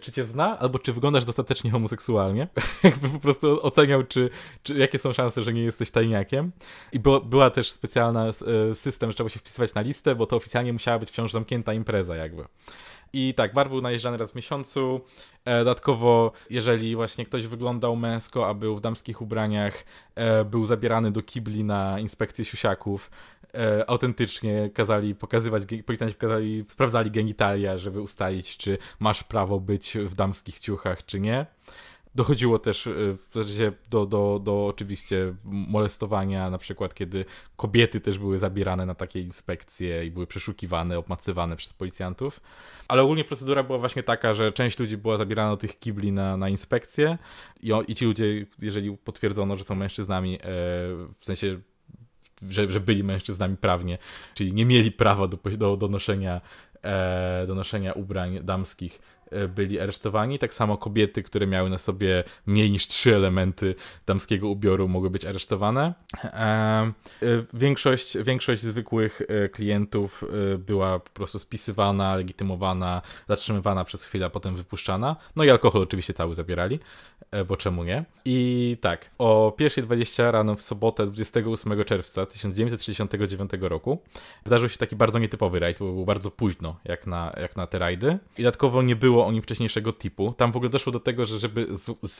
czy 0.00 0.12
cię 0.12 0.24
zna, 0.24 0.58
albo 0.58 0.78
czy 0.78 0.92
wyglądasz 0.92 1.24
dostatecznie 1.24 1.70
homoseksualnie. 1.70 2.48
Jakby 2.84 3.08
po 3.08 3.18
prostu 3.18 3.66
oceniał, 3.66 4.04
czy, 4.04 4.30
czy 4.62 4.74
jakie 4.74 4.98
są 4.98 5.12
szanse, 5.12 5.42
że 5.42 5.52
nie 5.52 5.62
jesteś 5.62 5.90
tajniakiem. 5.90 6.52
I 6.92 6.98
było, 6.98 7.20
była 7.20 7.50
też 7.50 7.70
specjalna 7.70 8.26
e, 8.26 8.74
system, 8.74 9.10
że 9.10 9.14
trzeba 9.14 9.30
się 9.30 9.38
wpisywać 9.38 9.74
na 9.74 9.80
listę, 9.80 10.14
bo 10.14 10.26
to 10.26 10.36
oficjalnie 10.36 10.72
musiała 10.72 10.98
być 10.98 11.10
wciąż 11.10 11.32
zamknięta 11.32 11.72
impreza 11.72 12.16
jakby. 12.16 12.44
I 13.16 13.34
tak, 13.34 13.54
bar 13.54 13.68
był 13.68 13.80
najeżdżany 13.80 14.16
raz 14.16 14.32
w 14.32 14.34
miesiącu. 14.34 15.00
E, 15.44 15.58
dodatkowo, 15.58 16.32
jeżeli 16.50 16.96
właśnie 16.96 17.26
ktoś 17.26 17.46
wyglądał 17.46 17.96
męsko, 17.96 18.48
a 18.48 18.54
był 18.54 18.76
w 18.76 18.80
damskich 18.80 19.22
ubraniach, 19.22 19.84
e, 20.14 20.44
był 20.44 20.64
zabierany 20.64 21.10
do 21.12 21.22
kibli 21.22 21.64
na 21.64 22.00
inspekcję 22.00 22.44
siusiaków. 22.44 23.10
E, 23.54 23.90
autentycznie 23.90 24.70
kazali 24.74 25.14
pokazywać, 25.14 25.62
policjanci 25.86 26.14
kazali, 26.16 26.64
sprawdzali 26.68 27.10
genitalia, 27.10 27.78
żeby 27.78 28.00
ustalić, 28.00 28.56
czy 28.56 28.78
masz 29.00 29.24
prawo 29.24 29.60
być 29.60 29.96
w 30.00 30.14
damskich 30.14 30.60
ciuchach, 30.60 31.06
czy 31.06 31.20
nie. 31.20 31.46
Dochodziło 32.14 32.58
też 32.58 32.88
w 32.94 33.32
zasadzie 33.32 33.72
do, 33.90 34.06
do, 34.06 34.40
do 34.44 34.66
oczywiście 34.66 35.34
molestowania, 35.44 36.50
na 36.50 36.58
przykład 36.58 36.94
kiedy 36.94 37.24
kobiety 37.56 38.00
też 38.00 38.18
były 38.18 38.38
zabierane 38.38 38.86
na 38.86 38.94
takie 38.94 39.20
inspekcje 39.20 40.06
i 40.06 40.10
były 40.10 40.26
przeszukiwane, 40.26 40.98
obmacywane 40.98 41.56
przez 41.56 41.72
policjantów. 41.72 42.40
Ale 42.88 43.02
ogólnie 43.02 43.24
procedura 43.24 43.62
była 43.62 43.78
właśnie 43.78 44.02
taka, 44.02 44.34
że 44.34 44.52
część 44.52 44.78
ludzi 44.78 44.96
była 44.96 45.16
zabierana 45.16 45.50
do 45.50 45.56
tych 45.56 45.78
kibli 45.78 46.12
na, 46.12 46.36
na 46.36 46.48
inspekcję 46.48 47.18
i, 47.62 47.72
i 47.88 47.94
ci 47.94 48.04
ludzie, 48.04 48.46
jeżeli 48.62 48.96
potwierdzono, 48.96 49.56
że 49.56 49.64
są 49.64 49.74
mężczyznami, 49.74 50.34
e, 50.34 50.40
w 51.18 51.24
sensie 51.24 51.60
że, 52.48 52.72
że 52.72 52.80
byli 52.80 53.04
mężczyznami 53.04 53.56
prawnie, 53.56 53.98
czyli 54.34 54.52
nie 54.52 54.66
mieli 54.66 54.92
prawa 54.92 55.28
do, 55.28 55.38
do, 55.56 55.76
do, 55.76 55.88
noszenia, 55.88 56.40
e, 56.82 57.44
do 57.46 57.54
noszenia 57.54 57.92
ubrań 57.92 58.40
damskich, 58.42 59.00
E, 59.34 59.48
byli 59.48 59.80
aresztowani. 59.80 60.38
Tak 60.38 60.54
samo 60.54 60.76
kobiety, 60.76 61.22
które 61.22 61.46
miały 61.46 61.70
na 61.70 61.78
sobie 61.78 62.24
mniej 62.46 62.70
niż 62.70 62.86
trzy 62.86 63.16
elementy 63.16 63.74
damskiego 64.06 64.48
ubioru, 64.48 64.88
mogły 64.88 65.10
być 65.10 65.24
aresztowane. 65.24 65.94
E, 66.24 66.28
e, 66.28 66.92
większość, 67.54 68.18
większość 68.18 68.62
zwykłych 68.62 69.22
klientów 69.52 70.24
była 70.58 71.00
po 71.00 71.10
prostu 71.10 71.38
spisywana, 71.38 72.16
legitymowana, 72.16 73.02
zatrzymywana 73.28 73.84
przez 73.84 74.04
chwilę, 74.04 74.26
a 74.26 74.30
potem 74.30 74.56
wypuszczana. 74.56 75.16
No 75.36 75.44
i 75.44 75.50
alkohol 75.50 75.82
oczywiście 75.82 76.14
cały 76.14 76.34
zabierali, 76.34 76.80
bo 77.48 77.56
czemu 77.56 77.84
nie? 77.84 78.04
I 78.24 78.76
tak, 78.80 79.10
o 79.18 79.52
1.20 79.58 80.30
rano 80.30 80.54
w 80.54 80.62
sobotę 80.62 81.06
28 81.06 81.84
czerwca 81.84 82.26
1969 82.26 83.50
roku 83.60 84.02
wydarzył 84.44 84.68
się 84.68 84.78
taki 84.78 84.96
bardzo 84.96 85.18
nietypowy 85.18 85.58
rajd, 85.58 85.78
bo 85.78 85.92
był 85.92 86.04
bardzo 86.04 86.30
późno 86.30 86.76
jak 86.84 87.06
na, 87.06 87.32
jak 87.40 87.56
na 87.56 87.66
te 87.66 87.78
rajdy. 87.78 88.18
I 88.38 88.42
dodatkowo 88.42 88.82
nie 88.82 88.96
było 88.96 89.26
o 89.26 89.32
nim 89.32 89.42
wcześniejszego 89.42 89.92
typu. 89.92 90.32
Tam 90.32 90.52
w 90.52 90.56
ogóle 90.56 90.70
doszło 90.70 90.92
do 90.92 91.00
tego, 91.00 91.26
że 91.26 91.38
żeby 91.38 91.66
z, 91.76 91.84
z, 92.02 92.18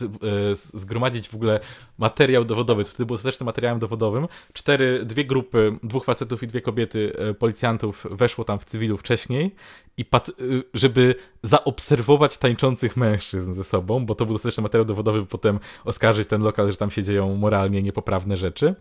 z, 0.58 0.80
zgromadzić 0.80 1.28
w 1.28 1.34
ogóle 1.34 1.60
materiał 1.98 2.44
dowodowy, 2.44 2.84
co 2.84 2.90
wtedy 2.90 3.06
było 3.06 3.18
też 3.18 3.40
materiałem 3.40 3.78
dowodowym, 3.78 4.28
cztery, 4.52 5.04
dwie 5.04 5.24
grupy, 5.24 5.78
dwóch 5.82 6.04
facetów 6.04 6.42
i 6.42 6.46
dwie 6.46 6.60
kobiety, 6.60 7.12
e, 7.18 7.34
policjantów 7.34 8.06
weszło 8.10 8.44
tam 8.44 8.58
w 8.58 8.64
cywilu 8.64 8.96
wcześniej 8.96 9.54
i 9.96 10.04
pat, 10.04 10.28
e, 10.28 10.32
żeby 10.74 11.14
zaobserwować 11.42 12.38
tańczących 12.38 12.96
mężczyzn 12.96 13.54
ze 13.54 13.64
sobą, 13.64 14.06
bo 14.06 14.14
to 14.14 14.26
był 14.26 14.34
dostateczny 14.34 14.62
materiał 14.62 14.84
dowodowy, 14.84 15.03
by 15.12 15.26
potem 15.26 15.58
oskarżyć 15.84 16.28
ten 16.28 16.42
lokal, 16.42 16.70
że 16.70 16.76
tam 16.76 16.90
się 16.90 17.02
dzieją 17.02 17.36
moralnie 17.36 17.82
niepoprawne 17.82 18.36
rzeczy. 18.36 18.74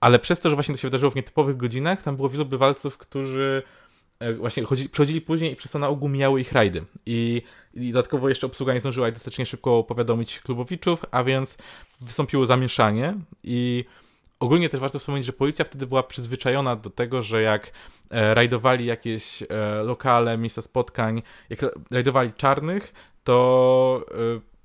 Ale 0.00 0.18
przez 0.18 0.40
to, 0.40 0.50
że 0.50 0.56
właśnie 0.56 0.74
to 0.74 0.80
się 0.80 0.88
wydarzyło 0.88 1.10
w 1.10 1.14
nietypowych 1.14 1.56
godzinach, 1.56 2.02
tam 2.02 2.16
było 2.16 2.28
wielu 2.28 2.44
bywalców, 2.44 2.98
którzy 2.98 3.62
E, 4.18 4.34
właśnie 4.34 4.64
chodzi, 4.64 4.88
przychodzili 4.88 5.20
później 5.20 5.52
i 5.52 5.56
przez 5.56 5.72
to 5.72 5.78
na 5.78 5.88
ogół 5.88 6.08
mijały 6.08 6.40
ich 6.40 6.52
rajdy. 6.52 6.84
I, 7.06 7.42
I, 7.74 7.92
dodatkowo 7.92 8.28
jeszcze 8.28 8.46
obsługa 8.46 8.74
nie 8.74 8.80
zdążyła 8.80 9.10
dostatecznie 9.10 9.46
szybko 9.46 9.84
powiadomić 9.84 10.40
klubowiczów, 10.40 11.04
a 11.10 11.24
więc 11.24 11.58
wystąpiło 12.00 12.46
zamieszanie 12.46 13.14
i 13.44 13.84
ogólnie 14.40 14.68
też 14.68 14.80
warto 14.80 14.98
wspomnieć, 14.98 15.26
że 15.26 15.32
policja 15.32 15.64
wtedy 15.64 15.86
była 15.86 16.02
przyzwyczajona 16.02 16.76
do 16.76 16.90
tego, 16.90 17.22
że 17.22 17.42
jak 17.42 17.72
e, 18.10 18.34
rajdowali 18.34 18.86
jakieś 18.86 19.42
e, 19.42 19.46
lokale, 19.82 20.38
miejsca 20.38 20.62
spotkań, 20.62 21.22
jak 21.50 21.60
rajdowali 21.90 22.32
czarnych, 22.32 22.92
to 23.24 24.06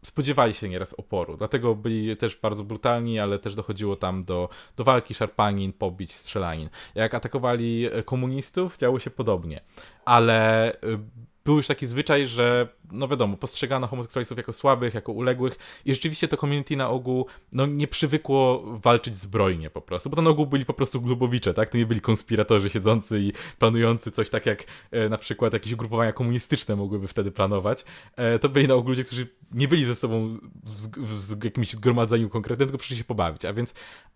spodziewali 0.04 0.54
się 0.54 0.70
nieraz 0.70 0.94
oporu. 0.94 1.38
Dlatego 1.38 1.76
byli 1.76 2.18
też 2.18 2.36
bardzo 2.36 2.64
brutalni, 2.64 3.20
ale 3.20 3.40
też 3.40 3.56
dochodziło 3.56 3.96
tam 3.96 4.24
do, 4.24 4.50
do 4.78 4.84
walki, 4.84 5.14
szarpanin, 5.14 5.74
pobić, 5.74 6.14
strzelanin. 6.14 6.70
Jak 6.96 7.14
atakowali 7.14 7.86
e, 7.86 8.04
komunistów, 8.04 8.78
działo 8.78 9.00
się 9.00 9.10
podobnie. 9.10 9.62
Ale 10.06 10.72
e, 10.74 10.78
był 11.46 11.56
już 11.56 11.68
taki 11.68 11.86
zwyczaj, 11.88 12.28
że 12.28 12.68
no 12.92 13.08
wiadomo, 13.08 13.38
postrzegano 13.38 13.88
homoseksualistów 13.88 14.38
jako 14.38 14.54
słabych, 14.54 14.94
jako 14.94 15.12
uległych 15.12 15.58
i 15.86 15.94
rzeczywiście 15.94 16.28
to 16.28 16.38
community 16.38 16.76
na 16.76 16.90
ogół 16.90 17.28
no, 17.52 17.66
nie 17.66 17.88
przywykło 17.88 18.64
walczyć 18.66 19.16
zbrojnie 19.16 19.70
po 19.70 19.82
prostu, 19.82 20.10
bo 20.10 20.16
to 20.16 20.22
na 20.22 20.30
ogół 20.30 20.46
byli 20.46 20.66
po 20.66 20.74
prostu 20.74 21.02
glubowicze, 21.02 21.54
tak? 21.54 21.70
To 21.70 21.78
nie 21.78 21.86
byli 21.86 22.02
konspiratorzy 22.02 22.70
siedzący 22.70 23.20
i 23.20 23.34
planujący 23.60 24.12
coś 24.12 24.30
tak 24.30 24.46
jak 24.46 24.64
e, 24.92 25.10
na 25.10 25.18
przykład 25.18 25.54
jakieś 25.54 25.74
ugrupowania 25.74 26.14
komunistyczne 26.14 26.76
mogłyby 26.76 27.08
wtedy 27.08 27.32
planować. 27.32 27.86
E, 28.16 28.40
to 28.40 28.50
byli 28.50 28.68
na 28.68 28.74
ogół 28.74 28.90
ludzie, 28.90 29.04
którzy 29.04 29.28
nie 29.52 29.68
byli 29.68 29.86
ze 29.86 29.96
sobą 29.96 30.38
w, 30.96 31.44
jakimś 31.44 31.72
zgromadzeniu 31.72 32.30
konkretnym, 32.30 32.68
tylko 32.68 32.78
przyszli 32.78 32.98
się 32.98 33.04
pobawić, 33.04 33.46
a 33.46 33.54
więc 33.54 33.74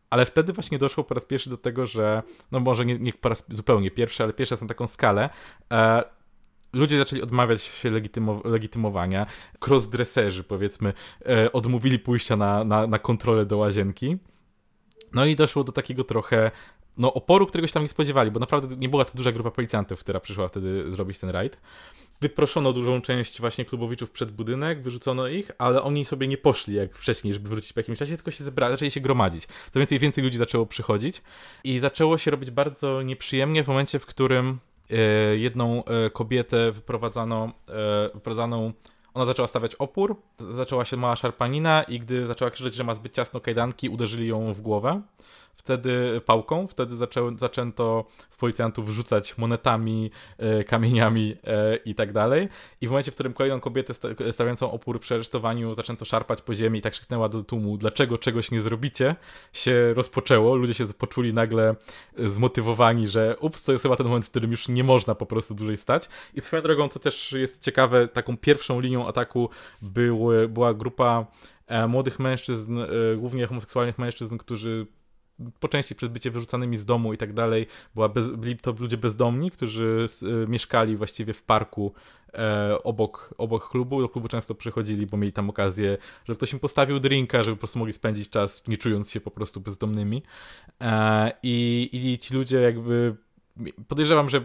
ale 0.10 0.26
wtedy 0.26 0.54
właśnie 0.54 0.78
doszło 0.78 1.04
po 1.04 1.13
raz 1.13 1.26
pierwszy 1.26 1.50
do 1.50 1.58
tego, 1.58 1.86
że, 1.86 2.24
no 2.52 2.60
może 2.60 2.86
nie, 2.86 3.00
nie 3.00 3.13
po 3.13 3.30
raz 3.30 3.46
zupełnie 3.50 3.92
pierwszy, 3.92 4.24
ale 4.24 4.34
pierwszy 4.34 4.56
raz 4.56 4.62
na 4.62 4.68
taką 4.68 4.88
skalę, 4.88 5.30
e, 5.72 6.16
ludzie 6.73 6.97
zaczęli 6.97 7.21
odmawiać 7.21 7.62
się 7.62 7.89
legitymo 7.89 8.41
legitymowania. 8.45 9.25
Crossdresserzy, 9.67 10.43
powiedzmy, 10.43 10.93
e, 11.25 11.51
odmówili 11.51 11.99
pójścia 11.99 12.36
na, 12.36 12.63
na, 12.63 12.88
na 12.88 12.99
kontrolę 12.99 13.45
do 13.45 13.58
łazienki. 13.58 14.17
No 15.13 15.25
i 15.25 15.36
doszło 15.36 15.63
do 15.63 15.71
takiego 15.71 16.03
trochę 16.03 16.51
no, 16.97 17.13
oporu, 17.13 17.45
którego 17.45 17.67
się 17.67 17.73
tam 17.73 17.84
nie 17.84 17.89
spodziewali, 17.89 18.32
bo 18.32 18.39
naprawdę 18.39 18.75
nie 18.75 18.89
była 18.89 19.06
to 19.06 19.13
duża 19.17 19.32
grupa 19.32 19.51
policjantów, 19.51 19.99
która 19.99 20.19
przyszła 20.19 20.47
wtedy 20.47 20.91
zrobić 20.91 21.19
ten 21.19 21.30
rajd. 21.30 21.58
Wyproszono 22.21 22.73
dużą 22.73 23.01
część 23.01 23.39
właśnie 23.39 23.65
klubowiczów 23.65 24.12
przed 24.12 24.32
budynek, 24.32 24.82
wyrzucono 24.82 25.27
ich, 25.27 25.51
ale 25.58 25.84
oni 25.84 26.06
sobie 26.06 26.27
nie 26.27 26.38
poszli 26.38 26.75
jak 26.75 26.97
wcześniej, 26.97 27.34
żeby 27.34 27.49
wrócić 27.49 27.73
po 27.73 27.80
jakimś 27.80 27.99
czasie, 27.99 28.15
tylko 28.15 28.32
się 28.32 28.43
zebrali, 28.43 28.73
zaczęli 28.73 28.91
się 28.91 29.01
gromadzić. 29.01 29.47
Co 29.71 29.80
więcej, 29.80 29.99
więcej 29.99 30.23
ludzi 30.23 30.38
zaczęło 30.38 30.65
przychodzić 30.65 31.21
i 31.63 31.80
zaczęło 31.80 32.17
się 32.17 32.32
robić 32.32 32.51
bardzo 32.51 33.01
nieprzyjemnie 33.01 33.63
w 33.63 33.67
momencie, 33.67 33.99
w 33.99 34.06
którym 34.06 34.60
jedną 35.38 35.84
e, 35.86 36.10
kobietę 36.10 36.71
wyprowadzano, 36.71 37.52
e, 37.69 38.10
wyprowadzaną 38.13 38.73
ona 39.13 39.26
zaczęła 39.26 39.47
stawiać 39.47 39.76
opór, 39.76 40.21
zaczęła 40.39 40.86
się 40.86 40.97
mała 40.97 41.15
szarpanina 41.15 41.84
i 41.84 42.00
gdy 42.00 42.28
zaczęła 42.28 42.52
krzyczeć, 42.52 42.76
że 42.76 42.84
ma 42.84 42.95
zbyt 42.95 43.13
ciasno 43.13 43.39
kajdanki, 43.39 43.89
uderzyli 43.89 44.28
ją 44.28 44.54
w 44.54 44.62
głowę 44.62 45.02
wtedy 45.58 46.22
pałką, 46.26 46.67
wtedy 46.67 46.96
zaczę, 46.96 47.30
zaczęto 47.38 48.06
w 48.30 48.38
policjantów 48.38 48.89
rzucać 48.89 49.38
monetami, 49.38 50.12
e, 50.38 50.63
kamieniami 50.63 51.36
e, 51.43 51.76
i 51.76 51.96
tak 51.96 52.13
dalej. 52.13 52.50
I 52.82 52.88
w 52.88 52.89
momencie, 52.89 53.12
w 53.12 53.13
którym 53.13 53.34
kolejną 53.34 53.60
kobietę 53.60 53.93
stawiającą 54.32 54.72
opór 54.72 55.00
przy 55.00 55.13
aresztowaniu 55.13 55.74
zaczęto 55.76 56.06
szarpać 56.06 56.41
po 56.41 56.54
ziemi 56.54 56.80
i 56.80 56.82
tak 56.82 56.93
krzyknęła 56.93 57.30
do 57.30 57.43
tłumu, 57.43 57.78
dlaczego 57.78 58.17
czegoś 58.17 58.52
nie 58.52 58.62
zrobicie, 58.62 59.15
się 59.54 59.93
rozpoczęło. 59.93 60.56
Ludzie 60.56 60.74
się 60.74 60.86
poczuli 60.88 61.34
nagle 61.34 61.76
zmotywowani, 62.17 63.08
że 63.08 63.36
ups, 63.39 63.63
to 63.63 63.72
jest 63.72 63.84
chyba 63.84 63.96
ten 63.96 64.08
moment, 64.08 64.26
w 64.26 64.30
którym 64.30 64.52
już 64.52 64.67
nie 64.67 64.84
można 64.84 65.15
po 65.15 65.26
prostu 65.26 65.56
dłużej 65.56 65.78
stać. 65.78 66.10
I 66.34 66.41
swoją 66.41 66.63
drogą, 66.63 66.89
co 66.89 67.00
też 67.00 67.32
jest 67.32 67.63
ciekawe, 67.63 68.08
taką 68.08 68.38
pierwszą 68.38 68.80
linią 68.80 69.08
ataku 69.08 69.50
były, 69.82 70.48
była 70.50 70.74
grupa 70.74 71.26
e, 71.67 71.88
młodych 71.88 72.20
mężczyzn, 72.20 72.80
głównie 73.17 73.48
homoseksualnych 73.48 73.98
mężczyzn, 73.98 74.38
którzy 74.38 74.88
po 75.60 75.67
części 75.67 75.95
przez 75.95 76.10
bycie 76.10 76.32
wyrzucanymi 76.32 76.78
z 76.78 76.86
domu 76.86 77.13
i 77.13 77.17
tak 77.17 77.34
dalej, 77.34 77.67
była 77.95 78.10
bez, 78.10 78.28
byli 78.28 78.58
to 78.58 78.76
ludzie 78.80 78.97
bezdomni, 78.97 79.52
którzy 79.52 80.06
y, 80.43 80.47
mieszkali 80.47 80.97
właściwie 80.97 81.34
w 81.34 81.43
parku 81.43 81.93
e, 82.34 82.78
obok, 82.84 83.34
obok 83.38 83.69
klubu. 83.69 84.02
Do 84.02 84.10
klubu 84.10 84.28
często 84.28 84.56
przychodzili, 84.56 85.06
bo 85.06 85.17
mieli 85.17 85.34
tam 85.34 85.50
okazję, 85.50 85.97
że 86.26 86.36
ktoś 86.36 86.54
im 86.54 86.60
postawił 86.60 87.00
drinka, 87.00 87.43
żeby 87.43 87.56
po 87.56 87.60
prostu 87.60 87.80
mogli 87.80 87.93
spędzić 87.93 88.30
czas, 88.30 88.67
nie 88.67 88.78
czując 88.78 89.12
się 89.12 89.21
po 89.21 89.32
prostu 89.32 89.62
bezdomnymi. 89.62 90.23
E, 90.82 91.32
i, 91.43 91.89
I 91.93 92.17
ci 92.17 92.34
ludzie 92.34 92.58
jakby 92.62 93.15
podejrzewam, 93.88 94.30
że 94.30 94.41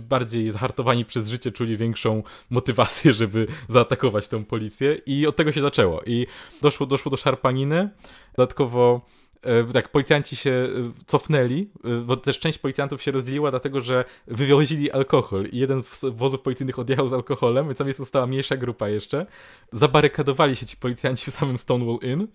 bardziej 0.00 0.52
zahartowani 0.52 1.04
przez 1.04 1.28
życie 1.28 1.52
czuli 1.52 1.76
większą 1.76 2.22
motywację, 2.50 3.12
żeby 3.12 3.46
zaatakować 3.68 4.28
tę 4.28 4.44
policję 4.44 4.94
i 5.06 5.26
od 5.26 5.36
tego 5.36 5.52
się 5.52 5.62
zaczęło. 5.62 6.02
I 6.06 6.26
doszło, 6.62 6.86
doszło 6.86 7.10
do 7.10 7.16
szarpaniny. 7.16 7.90
Dodatkowo 8.36 9.00
E, 9.00 9.19
tak, 9.72 9.88
policjanci 9.88 10.36
się 10.36 10.50
e, 10.50 11.04
cofnęli, 11.06 11.70
e, 11.84 12.00
bo 12.00 12.16
też 12.16 12.38
część 12.38 12.58
policjantów 12.58 13.02
się 13.02 13.10
rozdzieliła, 13.10 13.50
dlatego 13.50 13.80
że 13.80 14.04
wywiozili 14.26 14.90
alkohol 14.90 15.46
i 15.46 15.58
jeden 15.58 15.82
z 15.82 16.00
wozów 16.04 16.40
policyjnych 16.40 16.78
odjechał 16.78 17.08
z 17.08 17.12
alkoholem, 17.12 17.66
więc 17.66 17.78
tam 17.78 17.86
jest 17.86 17.98
została 17.98 18.26
mniejsza 18.26 18.56
grupa 18.56 18.88
jeszcze. 18.88 19.26
Zabarykadowali 19.72 20.56
się 20.56 20.66
ci 20.66 20.76
policjanci 20.76 21.30
w 21.30 21.34
samym 21.34 21.58
Stonewall 21.58 21.98
Inn. 22.02 22.28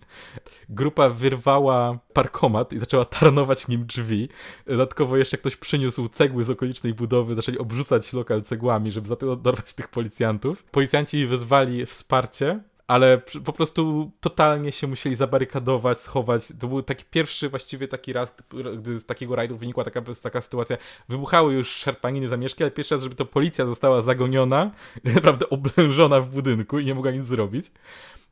Grupa 0.70 1.10
wyrwała 1.10 2.00
parkomat 2.14 2.74
i 2.74 2.80
zaczęła 2.80 3.06
tarnować 3.06 3.68
nim 3.68 3.86
drzwi. 3.86 4.30
Dodatkowo 4.68 5.18
jeszcze 5.18 5.38
ktoś 5.38 5.56
przyniósł 5.56 6.08
cegły 6.08 6.44
z 6.44 6.50
okolicznej 6.50 6.94
budowy, 6.94 7.36
zaczęli 7.36 7.58
obrzucać 7.58 8.14
lokal 8.14 8.42
cegłami, 8.42 8.92
żeby 8.92 9.16
dorwać 9.38 9.74
tych 9.74 9.88
policjantów. 9.88 10.64
Policjanci 10.64 11.28
wezwali 11.28 11.86
wsparcie 11.86 12.60
ale 12.88 13.22
po 13.46 13.54
prostu 13.54 14.12
totalnie 14.20 14.72
się 14.72 14.88
musieli 14.88 15.16
zabarykadować, 15.16 16.00
schować. 16.00 16.54
To 16.60 16.68
był 16.68 16.82
taki 16.82 17.06
pierwszy 17.12 17.50
właściwie 17.50 17.88
taki 17.88 18.14
raz, 18.14 18.36
gdy 18.78 19.00
z 19.00 19.06
takiego 19.06 19.36
rajdu 19.36 19.58
wynikła 19.58 19.84
taka, 19.84 20.02
taka 20.24 20.42
sytuacja. 20.42 20.78
Wybuchały 21.10 21.54
już 21.54 21.70
szarpaniny 21.70 22.28
zamieszki, 22.28 22.64
ale 22.64 22.72
pierwszy 22.72 22.96
raz, 22.96 23.04
żeby 23.04 23.16
to 23.16 23.26
policja 23.26 23.66
została 23.66 24.02
zagoniona, 24.02 24.72
naprawdę 25.16 25.50
oblężona 25.50 26.22
w 26.22 26.30
budynku 26.30 26.80
i 26.80 26.86
nie 26.86 26.96
mogła 26.96 27.12
nic 27.12 27.26
zrobić. 27.26 27.72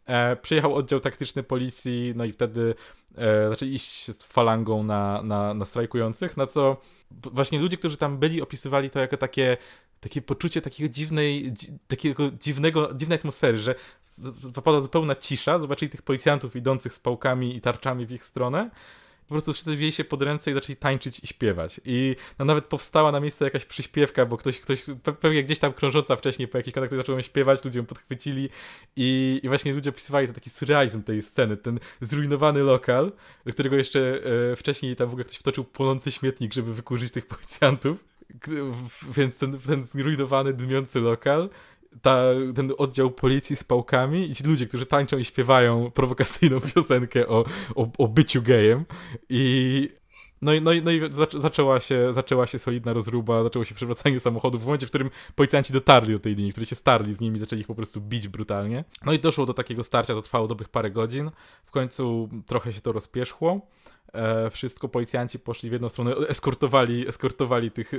E, 0.06 0.36
przyjechał 0.36 0.76
oddział 0.76 1.00
taktyczny 1.00 1.44
policji, 1.44 2.14
no 2.16 2.26
i 2.26 2.32
wtedy 2.32 2.76
e, 3.16 3.50
zaczęli 3.50 3.74
iść 3.74 4.12
z 4.12 4.24
falangą 4.24 4.84
na, 4.84 5.22
na, 5.24 5.54
na 5.54 5.66
strajkujących, 5.66 6.38
na 6.38 6.48
co 6.48 6.82
właśnie 7.12 7.60
ludzie, 7.60 7.78
którzy 7.78 7.98
tam 7.98 8.18
byli, 8.18 8.42
opisywali 8.42 8.90
to 8.90 9.00
jako 9.00 9.18
takie 9.18 9.58
takie 10.04 10.22
poczucie 10.22 10.62
takiego 10.62 10.90
dziwnej, 10.90 11.54
dzi, 11.54 11.68
takiego 11.88 12.32
dziwnego, 12.32 12.94
dziwnej 12.94 13.20
atmosfery, 13.20 13.58
że 13.58 13.76
zapadła 14.54 14.82
zupełna 14.82 15.16
cisza, 15.16 15.60
zobaczyli 15.60 15.92
tych 15.92 16.02
policjantów 16.02 16.56
idących 16.56 16.94
z 16.94 17.00
pałkami 17.00 17.56
i 17.56 17.62
tarczami 17.62 18.06
w 18.06 18.12
ich 18.12 18.26
stronę 18.26 18.70
po 19.28 19.36
prostu 19.36 19.54
wszyscy 19.54 19.76
wzięli 19.76 19.92
się 19.92 20.04
pod 20.04 20.22
ręce 20.22 20.52
i 20.52 20.54
zaczęli 20.54 20.76
tańczyć 20.76 21.20
i 21.24 21.28
śpiewać. 21.28 21.82
I 21.86 22.16
no, 22.40 22.46
nawet 22.46 22.66
powstała 22.66 23.12
na 23.12 23.20
miejsce 23.20 23.46
jakaś 23.46 23.66
przyśpiewka, 23.66 24.26
bo 24.26 24.38
ktoś, 24.38 24.60
ktoś 24.60 24.86
pewnie 25.20 25.44
gdzieś 25.44 25.60
tam 25.60 25.74
krążąca 25.74 26.16
wcześniej 26.16 26.48
po 26.48 26.58
jakichś 26.58 26.74
kontaktach 26.74 26.98
zaczął 26.98 27.22
śpiewać, 27.22 27.66
ludzie 27.66 27.80
ją 27.80 27.86
podchwycili 27.86 28.50
i, 28.96 29.40
i 29.44 29.48
właśnie 29.48 29.74
ludzie 29.74 29.90
opisywali 29.90 30.28
to 30.28 30.34
taki 30.34 30.50
surrealizm 30.50 31.04
tej 31.04 31.22
sceny, 31.22 31.58
ten 31.58 31.80
zrujnowany 32.02 32.64
lokal, 32.64 33.12
do 33.46 33.54
którego 33.54 33.76
jeszcze 33.76 34.20
e, 34.52 34.56
wcześniej 34.56 34.96
tam 34.96 35.08
w 35.08 35.12
ogóle 35.12 35.26
ktoś 35.26 35.38
wtoczył 35.38 35.64
płonący 35.64 36.12
śmietnik, 36.12 36.54
żeby 36.54 36.74
wykurzyć 36.74 37.12
tych 37.12 37.26
policjantów. 37.26 38.06
Więc 39.18 39.38
ten, 39.38 39.60
ten 39.60 39.88
zrujnowany, 39.96 40.54
dymiący 40.54 41.00
lokal 41.00 41.50
ta, 42.02 42.24
ten 42.56 42.74
oddział 42.78 43.12
policji 43.12 43.56
z 43.56 43.64
pałkami 43.64 44.32
i 44.32 44.36
ci 44.36 44.44
ludzie, 44.44 44.68
którzy 44.68 44.86
tańczą 44.86 45.18
i 45.18 45.26
śpiewają 45.26 45.92
prowokacyjną 45.92 46.60
piosenkę 46.76 47.28
o, 47.28 47.46
o, 47.76 47.88
o 47.98 48.08
byciu 48.08 48.42
gejem 48.42 48.86
i 49.30 49.90
no 50.44 50.54
i, 50.54 50.62
no 50.62 50.74
i, 50.74 50.82
no 50.82 50.92
i 50.92 51.02
zaczęła, 51.42 51.80
się, 51.80 52.14
zaczęła 52.14 52.48
się 52.48 52.60
solidna 52.60 52.94
rozruba, 52.94 53.44
zaczęło 53.44 53.66
się 53.66 53.76
przewracanie 53.76 54.20
samochodów 54.20 54.62
w 54.62 54.66
momencie, 54.66 54.86
w 54.86 54.90
którym 54.90 55.10
policjanci 55.36 55.74
dotarli 55.74 56.14
do 56.14 56.20
tej 56.20 56.36
linii, 56.36 56.52
którzy 56.52 56.66
się 56.66 56.76
starli 56.76 57.14
z 57.14 57.20
nimi, 57.20 57.40
zaczęli 57.40 57.60
ich 57.60 57.68
po 57.68 57.76
prostu 57.76 58.02
bić 58.02 58.28
brutalnie. 58.28 58.84
No 59.06 59.14
i 59.14 59.20
doszło 59.20 59.46
do 59.46 59.54
takiego 59.54 59.84
starcia, 59.84 60.14
to 60.14 60.22
trwało 60.22 60.48
dobrych 60.48 60.70
parę 60.70 60.92
godzin. 60.92 61.32
W 61.66 61.72
końcu 61.72 62.30
trochę 62.46 62.74
się 62.74 62.82
to 62.82 62.92
rozpierzchło. 62.92 63.62
E, 64.14 64.50
wszystko 64.50 64.90
policjanci 64.90 65.40
poszli 65.40 65.70
w 65.70 65.74
jedną 65.74 65.90
stronę, 65.90 66.16
eskortowali, 66.16 67.08
eskortowali 67.08 67.72
tych 67.72 67.94
e, 67.94 67.98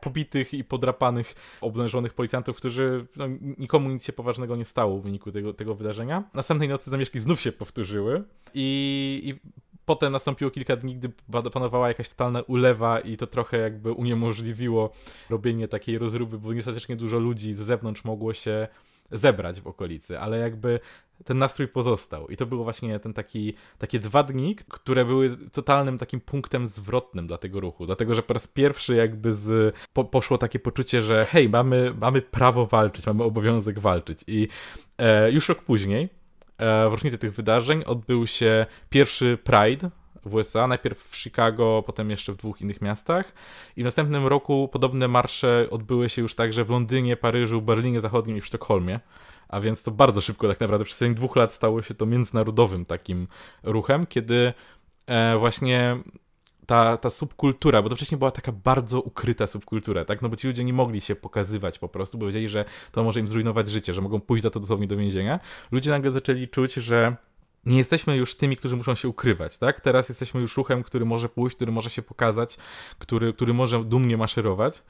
pobitych 0.00 0.54
i 0.54 0.64
podrapanych, 0.64 1.34
oblężonych 1.60 2.14
policjantów, 2.14 2.56
którzy 2.56 3.06
no, 3.16 3.24
nikomu 3.58 3.90
nic 3.90 4.04
się 4.04 4.12
poważnego 4.12 4.56
nie 4.56 4.64
stało 4.64 4.98
w 4.98 5.02
wyniku 5.02 5.32
tego, 5.32 5.54
tego 5.54 5.74
wydarzenia. 5.74 6.24
Następnej 6.34 6.68
nocy 6.68 6.90
zamieszki 6.90 7.20
znów 7.20 7.40
się 7.40 7.52
powtórzyły 7.52 8.24
i, 8.54 9.20
i 9.24 9.50
potem 9.84 10.12
nastąpiło 10.12 10.50
kilka 10.50 10.76
dni, 10.76 10.96
gdy 10.96 11.10
panowała 11.52 11.88
jakaś 11.88 12.08
totalna 12.08 12.42
ulewa 12.42 13.00
i 13.00 13.16
to 13.16 13.26
trochę 13.26 13.58
jakby 13.58 13.92
uniemożliwiło 13.92 14.90
robienie 15.30 15.68
takiej 15.68 15.98
rozruby, 15.98 16.38
bo 16.38 16.52
niestatycznie 16.52 16.96
dużo 16.96 17.18
ludzi 17.18 17.54
z 17.54 17.58
zewnątrz 17.58 18.04
mogło 18.04 18.34
się 18.34 18.68
zebrać 19.10 19.60
w 19.60 19.66
okolicy, 19.66 20.20
ale 20.20 20.38
jakby 20.38 20.80
ten 21.24 21.38
nastrój 21.38 21.68
pozostał. 21.68 22.28
I 22.28 22.36
to 22.36 22.46
było 22.46 22.64
właśnie 22.64 22.98
ten 22.98 23.12
taki, 23.12 23.54
takie 23.78 23.98
dwa 23.98 24.22
dni, 24.22 24.56
które 24.56 25.04
były 25.04 25.36
totalnym 25.52 25.98
takim 25.98 26.20
punktem 26.20 26.66
zwrotnym 26.66 27.26
dla 27.26 27.38
tego 27.38 27.60
ruchu. 27.60 27.86
Dlatego, 27.86 28.14
że 28.14 28.22
po 28.22 28.34
raz 28.34 28.48
pierwszy 28.48 28.94
jakby 28.94 29.34
z, 29.34 29.74
po, 29.92 30.04
poszło 30.04 30.38
takie 30.38 30.58
poczucie, 30.58 31.02
że 31.02 31.24
hej, 31.24 31.48
mamy, 31.48 31.94
mamy 32.00 32.22
prawo 32.22 32.66
walczyć, 32.66 33.06
mamy 33.06 33.24
obowiązek 33.24 33.78
walczyć. 33.78 34.18
I 34.26 34.48
e, 34.98 35.30
już 35.30 35.48
rok 35.48 35.62
później, 35.62 36.08
e, 36.58 36.88
w 36.88 36.92
rocznicy 36.92 37.18
tych 37.18 37.34
wydarzeń, 37.34 37.82
odbył 37.86 38.26
się 38.26 38.66
pierwszy 38.90 39.38
Pride 39.44 39.90
w 40.26 40.34
USA, 40.34 40.66
najpierw 40.66 41.08
w 41.08 41.16
Chicago, 41.16 41.82
potem 41.86 42.10
jeszcze 42.10 42.32
w 42.32 42.36
dwóch 42.36 42.60
innych 42.60 42.82
miastach. 42.82 43.32
I 43.76 43.82
w 43.82 43.84
następnym 43.84 44.26
roku 44.26 44.68
podobne 44.72 45.08
marsze 45.08 45.66
odbyły 45.70 46.08
się 46.08 46.22
już 46.22 46.34
także 46.34 46.64
w 46.64 46.70
Londynie, 46.70 47.16
Paryżu, 47.16 47.62
Berlinie 47.62 48.00
Zachodnim 48.00 48.36
i 48.36 48.40
w 48.40 48.46
Sztokholmie. 48.46 49.00
A 49.48 49.60
więc 49.60 49.82
to 49.82 49.90
bardzo 49.90 50.20
szybko 50.20 50.48
tak 50.48 50.60
naprawdę, 50.60 50.84
przez 50.84 50.92
przestrzeni 50.92 51.14
dwóch 51.14 51.36
lat 51.36 51.52
stało 51.52 51.82
się 51.82 51.94
to 51.94 52.06
międzynarodowym 52.06 52.84
takim 52.84 53.26
ruchem, 53.62 54.06
kiedy 54.06 54.52
e, 55.06 55.38
właśnie 55.38 55.96
ta, 56.66 56.96
ta 56.96 57.10
subkultura, 57.10 57.82
bo 57.82 57.88
to 57.88 57.96
wcześniej 57.96 58.18
była 58.18 58.30
taka 58.30 58.52
bardzo 58.52 59.00
ukryta 59.00 59.46
subkultura, 59.46 60.04
tak? 60.04 60.22
No 60.22 60.28
bo 60.28 60.36
ci 60.36 60.46
ludzie 60.46 60.64
nie 60.64 60.72
mogli 60.72 61.00
się 61.00 61.16
pokazywać 61.16 61.78
po 61.78 61.88
prostu, 61.88 62.18
bo 62.18 62.26
wiedzieli, 62.26 62.48
że 62.48 62.64
to 62.92 63.04
może 63.04 63.20
im 63.20 63.28
zrujnować 63.28 63.68
życie, 63.68 63.92
że 63.92 64.00
mogą 64.00 64.20
pójść 64.20 64.42
za 64.42 64.50
to 64.50 64.60
dosłownie 64.60 64.86
do 64.86 64.96
więzienia. 64.96 65.40
Ludzie 65.72 65.90
nagle 65.90 66.10
zaczęli 66.10 66.48
czuć, 66.48 66.74
że 66.74 67.16
nie 67.66 67.78
jesteśmy 67.78 68.16
już 68.16 68.36
tymi, 68.36 68.56
którzy 68.56 68.76
muszą 68.76 68.94
się 68.94 69.08
ukrywać, 69.08 69.58
tak? 69.58 69.80
Teraz 69.80 70.08
jesteśmy 70.08 70.40
już 70.40 70.56
ruchem, 70.56 70.82
który 70.82 71.04
może 71.04 71.28
pójść, 71.28 71.56
który 71.56 71.72
może 71.72 71.90
się 71.90 72.02
pokazać, 72.02 72.56
który, 72.98 73.32
który 73.32 73.54
może 73.54 73.84
dumnie 73.84 74.16
maszerować. 74.16 74.82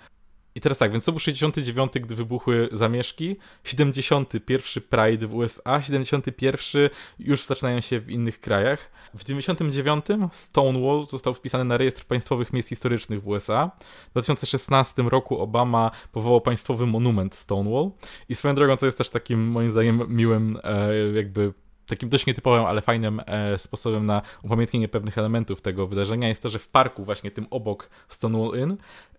I 0.57 0.61
teraz 0.61 0.79
tak, 0.79 0.93
więc 0.93 1.05
to 1.05 1.13
był 1.13 1.19
69, 1.19 1.93
gdy 1.93 2.15
wybuchły 2.15 2.69
zamieszki, 2.73 3.37
71 3.65 4.83
Pride 4.91 5.27
w 5.27 5.35
USA, 5.35 5.83
71 5.83 6.91
już 7.19 7.47
zaczynają 7.47 7.81
się 7.81 8.01
w 8.01 8.11
innych 8.11 8.41
krajach. 8.41 8.91
W 9.15 9.25
99 9.25 10.05
Stonewall 10.33 11.07
został 11.07 11.35
wpisany 11.35 11.65
na 11.65 11.77
rejestr 11.77 12.05
państwowych 12.05 12.53
miejsc 12.53 12.69
historycznych 12.69 13.23
w 13.23 13.29
USA. 13.29 13.71
W 14.09 14.11
2016 14.11 15.03
roku 15.03 15.39
Obama 15.39 15.91
powołał 16.13 16.41
państwowy 16.41 16.87
monument 16.87 17.35
Stonewall. 17.35 17.91
I 18.29 18.35
swoją 18.35 18.55
drogą, 18.55 18.77
co 18.77 18.87
jest 18.87 18.99
też 18.99 19.11
takim 19.11 19.49
moim 19.49 19.71
zdaniem 19.71 20.03
miłym 20.09 20.59
e, 20.63 20.97
jakby 20.97 21.53
takim 21.87 22.09
dość 22.09 22.27
nietypowym, 22.27 22.65
ale 22.65 22.83
fajnym 22.83 23.21
e, 23.27 23.59
sposobem 23.59 24.07
na 24.07 24.23
upamiętnienie 24.43 24.89
pewnych 24.89 25.19
elementów 25.19 25.61
tego 25.61 25.87
wydarzenia 25.87 26.29
jest 26.29 26.43
to, 26.43 26.49
że 26.49 26.59
w 26.59 26.69
parku 26.69 27.05
właśnie 27.05 27.31
tym 27.31 27.47
obok 27.51 27.91
Stonewall 28.09 28.61
Inn, 28.61 28.77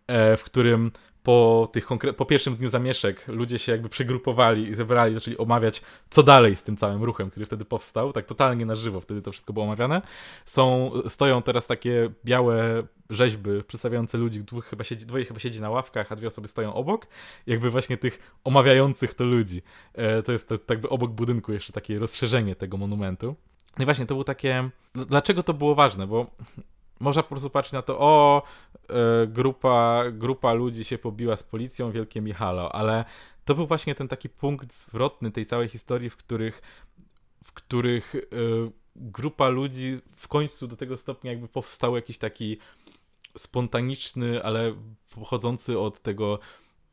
e, 0.07 0.37
w 0.37 0.43
którym 0.43 0.91
po, 1.25 1.69
tych 1.71 1.87
po 2.17 2.25
pierwszym 2.25 2.55
dniu 2.55 2.69
zamieszek 2.69 3.27
ludzie 3.27 3.59
się 3.59 3.71
jakby 3.71 3.89
przygrupowali 3.89 4.69
i 4.69 4.75
zebrali, 4.75 5.13
zaczęli 5.13 5.37
omawiać, 5.37 5.81
co 6.09 6.23
dalej 6.23 6.55
z 6.55 6.63
tym 6.63 6.77
całym 6.77 7.03
ruchem, 7.03 7.29
który 7.29 7.45
wtedy 7.45 7.65
powstał, 7.65 8.13
tak 8.13 8.25
totalnie 8.25 8.65
na 8.65 8.75
żywo 8.75 9.01
wtedy 9.01 9.21
to 9.21 9.31
wszystko 9.31 9.53
było 9.53 9.65
omawiane. 9.65 10.01
Są, 10.45 10.91
stoją 11.07 11.41
teraz 11.41 11.67
takie 11.67 12.09
białe 12.25 12.83
rzeźby 13.09 13.49
przedstawiające 13.67 14.17
ludzi, 14.17 14.43
dwóch 14.43 14.65
chyba 14.65 14.83
siedzi, 14.83 15.05
dwoje 15.05 15.25
chyba 15.25 15.39
siedzi 15.39 15.61
na 15.61 15.69
ławkach, 15.69 16.11
a 16.11 16.15
dwie 16.15 16.27
osoby 16.27 16.47
stoją 16.47 16.73
obok, 16.73 17.07
jakby 17.47 17.69
właśnie 17.69 17.97
tych 17.97 18.37
omawiających 18.43 19.13
to 19.13 19.23
ludzi. 19.23 19.61
E, 19.93 20.23
to 20.23 20.31
jest 20.31 20.47
to, 20.47 20.57
tak 20.57 20.81
by 20.81 20.89
obok 20.89 21.11
budynku 21.11 21.53
jeszcze 21.53 21.73
takie 21.73 21.99
rozszerzenie 21.99 22.55
tego 22.55 22.77
monumentu. 22.77 23.35
No 23.77 23.83
i 23.83 23.85
właśnie 23.85 24.05
to 24.05 24.13
było 24.13 24.23
takie. 24.23 24.69
Dlaczego 24.93 25.43
to 25.43 25.53
było 25.53 25.75
ważne? 25.75 26.07
Bo 26.07 26.31
można 26.99 27.23
po 27.23 27.29
prostu 27.29 27.49
patrzeć 27.49 27.73
na 27.73 27.81
to, 27.81 27.99
o, 27.99 28.43
e, 28.89 29.27
grupa, 29.27 30.03
grupa 30.11 30.53
ludzi 30.53 30.83
się 30.83 30.97
pobiła 30.97 31.35
z 31.35 31.43
policją, 31.43 31.91
wielkie 31.91 32.21
Michalo, 32.21 32.75
ale 32.75 33.05
to 33.45 33.55
był 33.55 33.67
właśnie 33.67 33.95
ten 33.95 34.07
taki 34.07 34.29
punkt 34.29 34.73
zwrotny 34.73 35.31
tej 35.31 35.45
całej 35.45 35.67
historii, 35.69 36.09
w 36.09 36.15
których, 36.15 36.61
w 37.43 37.53
których 37.53 38.15
e, 38.15 38.19
grupa 38.95 39.49
ludzi 39.49 40.01
w 40.15 40.27
końcu 40.27 40.67
do 40.67 40.77
tego 40.77 40.97
stopnia 40.97 41.31
jakby 41.31 41.47
powstał 41.47 41.95
jakiś 41.95 42.17
taki 42.17 42.57
spontaniczny, 43.37 44.43
ale 44.43 44.75
pochodzący 45.15 45.79
od 45.79 46.01
tego 46.01 46.39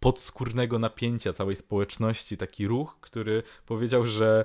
podskórnego 0.00 0.78
napięcia 0.78 1.32
całej 1.32 1.56
społeczności, 1.56 2.36
taki 2.36 2.66
ruch, 2.66 2.96
który 3.00 3.42
powiedział, 3.66 4.06
że 4.06 4.44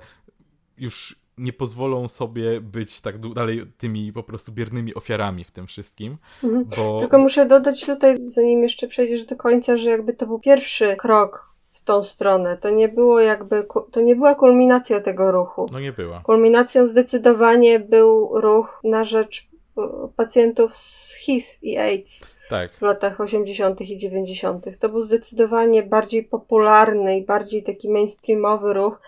już 0.78 1.16
nie 1.38 1.54
pozwolą 1.54 2.08
sobie 2.08 2.62
być 2.62 3.02
tak 3.02 3.34
dalej 3.34 3.64
tymi 3.78 4.14
po 4.14 4.24
prostu 4.24 4.52
biernymi 4.52 4.96
ofiarami 4.96 5.44
w 5.44 5.52
tym 5.52 5.68
wszystkim. 5.68 6.18
Mhm. 6.44 6.66
Bo... 6.78 7.00
Tylko 7.00 7.18
muszę 7.18 7.46
dodać 7.46 7.86
tutaj, 7.86 8.16
zanim 8.26 8.64
jeszcze 8.64 8.88
przejdziesz 8.88 9.24
do 9.24 9.36
końca, 9.36 9.78
że 9.78 9.90
jakby 9.90 10.14
to 10.14 10.28
był 10.28 10.40
pierwszy 10.40 10.96
krok 10.96 11.54
w 11.70 11.84
tą 11.84 12.04
stronę. 12.04 12.58
To 12.58 12.70
nie 12.70 12.90
było 12.90 13.20
jakby, 13.20 13.68
to 13.92 14.02
nie 14.02 14.16
była 14.16 14.36
kulminacja 14.36 15.00
tego 15.00 15.32
ruchu. 15.32 15.66
No 15.72 15.80
nie 15.80 15.92
była. 15.92 16.20
Kulminacją 16.20 16.86
zdecydowanie 16.86 17.80
był 17.80 18.42
ruch 18.42 18.82
na 18.84 19.06
rzecz 19.06 19.48
e, 19.78 19.82
pacjentów 20.16 20.76
z 20.76 21.14
HIV 21.14 21.46
i 21.62 21.78
AIDS. 21.78 22.22
Tak. 22.50 22.72
W 22.72 22.82
latach 22.82 23.22
80. 23.22 23.82
i 23.82 23.98
90. 23.98 24.80
To 24.80 24.90
był 24.90 25.02
zdecydowanie 25.02 25.84
bardziej 25.84 26.24
popularny 26.24 27.18
i 27.18 27.26
bardziej 27.26 27.64
taki 27.64 27.90
mainstreamowy 27.90 28.74
ruch. 28.74 29.02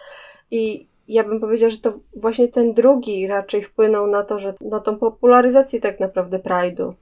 I 0.52 0.89
ja 1.10 1.24
bym 1.24 1.40
powiedziała, 1.40 1.70
że 1.70 1.78
to 1.78 1.94
właśnie 2.16 2.48
ten 2.48 2.74
drugi 2.74 3.28
raczej 3.28 3.62
wpłynął 3.62 4.08
na 4.08 4.24
to, 4.24 4.40
że 4.40 4.54
na 4.62 4.80
tą 4.80 4.98
popularyzację 4.98 5.82
tak 5.82 6.00
naprawdę 6.00 6.40
Pride'u. 6.40 6.94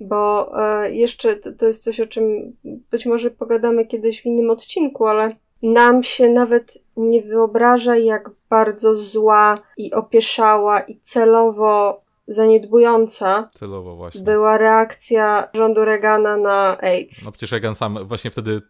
Bo 0.00 0.52
e, 0.62 0.90
jeszcze 0.92 1.36
to, 1.36 1.52
to 1.52 1.66
jest 1.66 1.82
coś, 1.84 2.00
o 2.00 2.06
czym 2.06 2.56
być 2.90 3.06
może 3.06 3.30
pogadamy 3.30 3.86
kiedyś 3.86 4.22
w 4.22 4.26
innym 4.26 4.50
odcinku, 4.50 5.06
ale 5.06 5.28
nam 5.62 6.02
się 6.02 6.28
nawet 6.28 6.78
nie 6.96 7.22
wyobraża, 7.22 7.96
jak 7.96 8.30
bardzo 8.50 8.94
zła 8.94 9.58
i 9.76 9.92
opieszała 9.92 10.80
i 10.80 11.00
celowo 11.00 12.04
zaniedbująca 12.26 13.50
celowo 13.54 13.96
właśnie. 13.96 14.20
była 14.20 14.58
reakcja 14.58 15.48
rządu 15.54 15.84
Reagana 15.84 16.36
na 16.36 16.78
AIDS. 16.80 17.24
No 17.24 17.32
przecież 17.32 17.52
Reagan 17.52 17.74
sam 17.74 17.98
właśnie 18.06 18.30
wtedy 18.30 18.62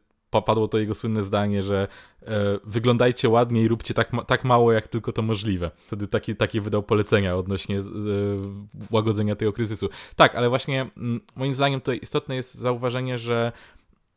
padło 0.42 0.68
to 0.68 0.78
jego 0.78 0.94
słynne 0.94 1.22
zdanie, 1.22 1.62
że 1.62 1.88
e, 2.22 2.28
wyglądajcie 2.64 3.28
ładnie 3.28 3.62
i 3.62 3.68
róbcie 3.68 3.94
tak, 3.94 4.10
tak 4.26 4.44
mało, 4.44 4.72
jak 4.72 4.88
tylko 4.88 5.12
to 5.12 5.22
możliwe. 5.22 5.70
Wtedy 5.86 6.08
taki, 6.08 6.36
takie 6.36 6.60
wydał 6.60 6.82
polecenia 6.82 7.36
odnośnie 7.36 7.78
e, 7.78 7.82
łagodzenia 8.90 9.36
tego 9.36 9.52
kryzysu. 9.52 9.88
Tak, 10.16 10.34
ale 10.34 10.48
właśnie 10.48 10.80
m, 10.80 10.90
mm, 10.96 11.20
moim 11.36 11.54
zdaniem 11.54 11.80
to 11.80 11.92
istotne 11.92 12.36
jest 12.36 12.54
zauważenie, 12.54 13.18
że 13.18 13.52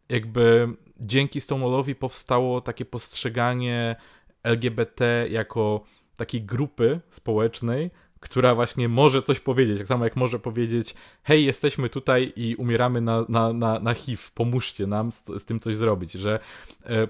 jakby 0.09 0.67
dzięki 0.99 1.41
Stonewallowi 1.41 1.95
powstało 1.95 2.61
takie 2.61 2.85
postrzeganie 2.85 3.95
LGBT 4.43 5.27
jako 5.29 5.83
takiej 6.17 6.41
grupy 6.41 6.99
społecznej, 7.09 7.91
która 8.19 8.55
właśnie 8.55 8.89
może 8.89 9.21
coś 9.21 9.39
powiedzieć, 9.39 9.77
tak 9.77 9.87
samo 9.87 10.03
jak 10.03 10.15
może 10.15 10.39
powiedzieć 10.39 10.95
hej, 11.23 11.45
jesteśmy 11.45 11.89
tutaj 11.89 12.33
i 12.35 12.55
umieramy 12.55 13.01
na, 13.01 13.25
na, 13.29 13.53
na, 13.53 13.79
na 13.79 13.93
HIV, 13.93 14.23
pomóżcie 14.33 14.87
nam 14.87 15.11
z, 15.11 15.23
z 15.25 15.45
tym 15.45 15.59
coś 15.59 15.75
zrobić, 15.75 16.11
że 16.11 16.39
e, 16.85 17.07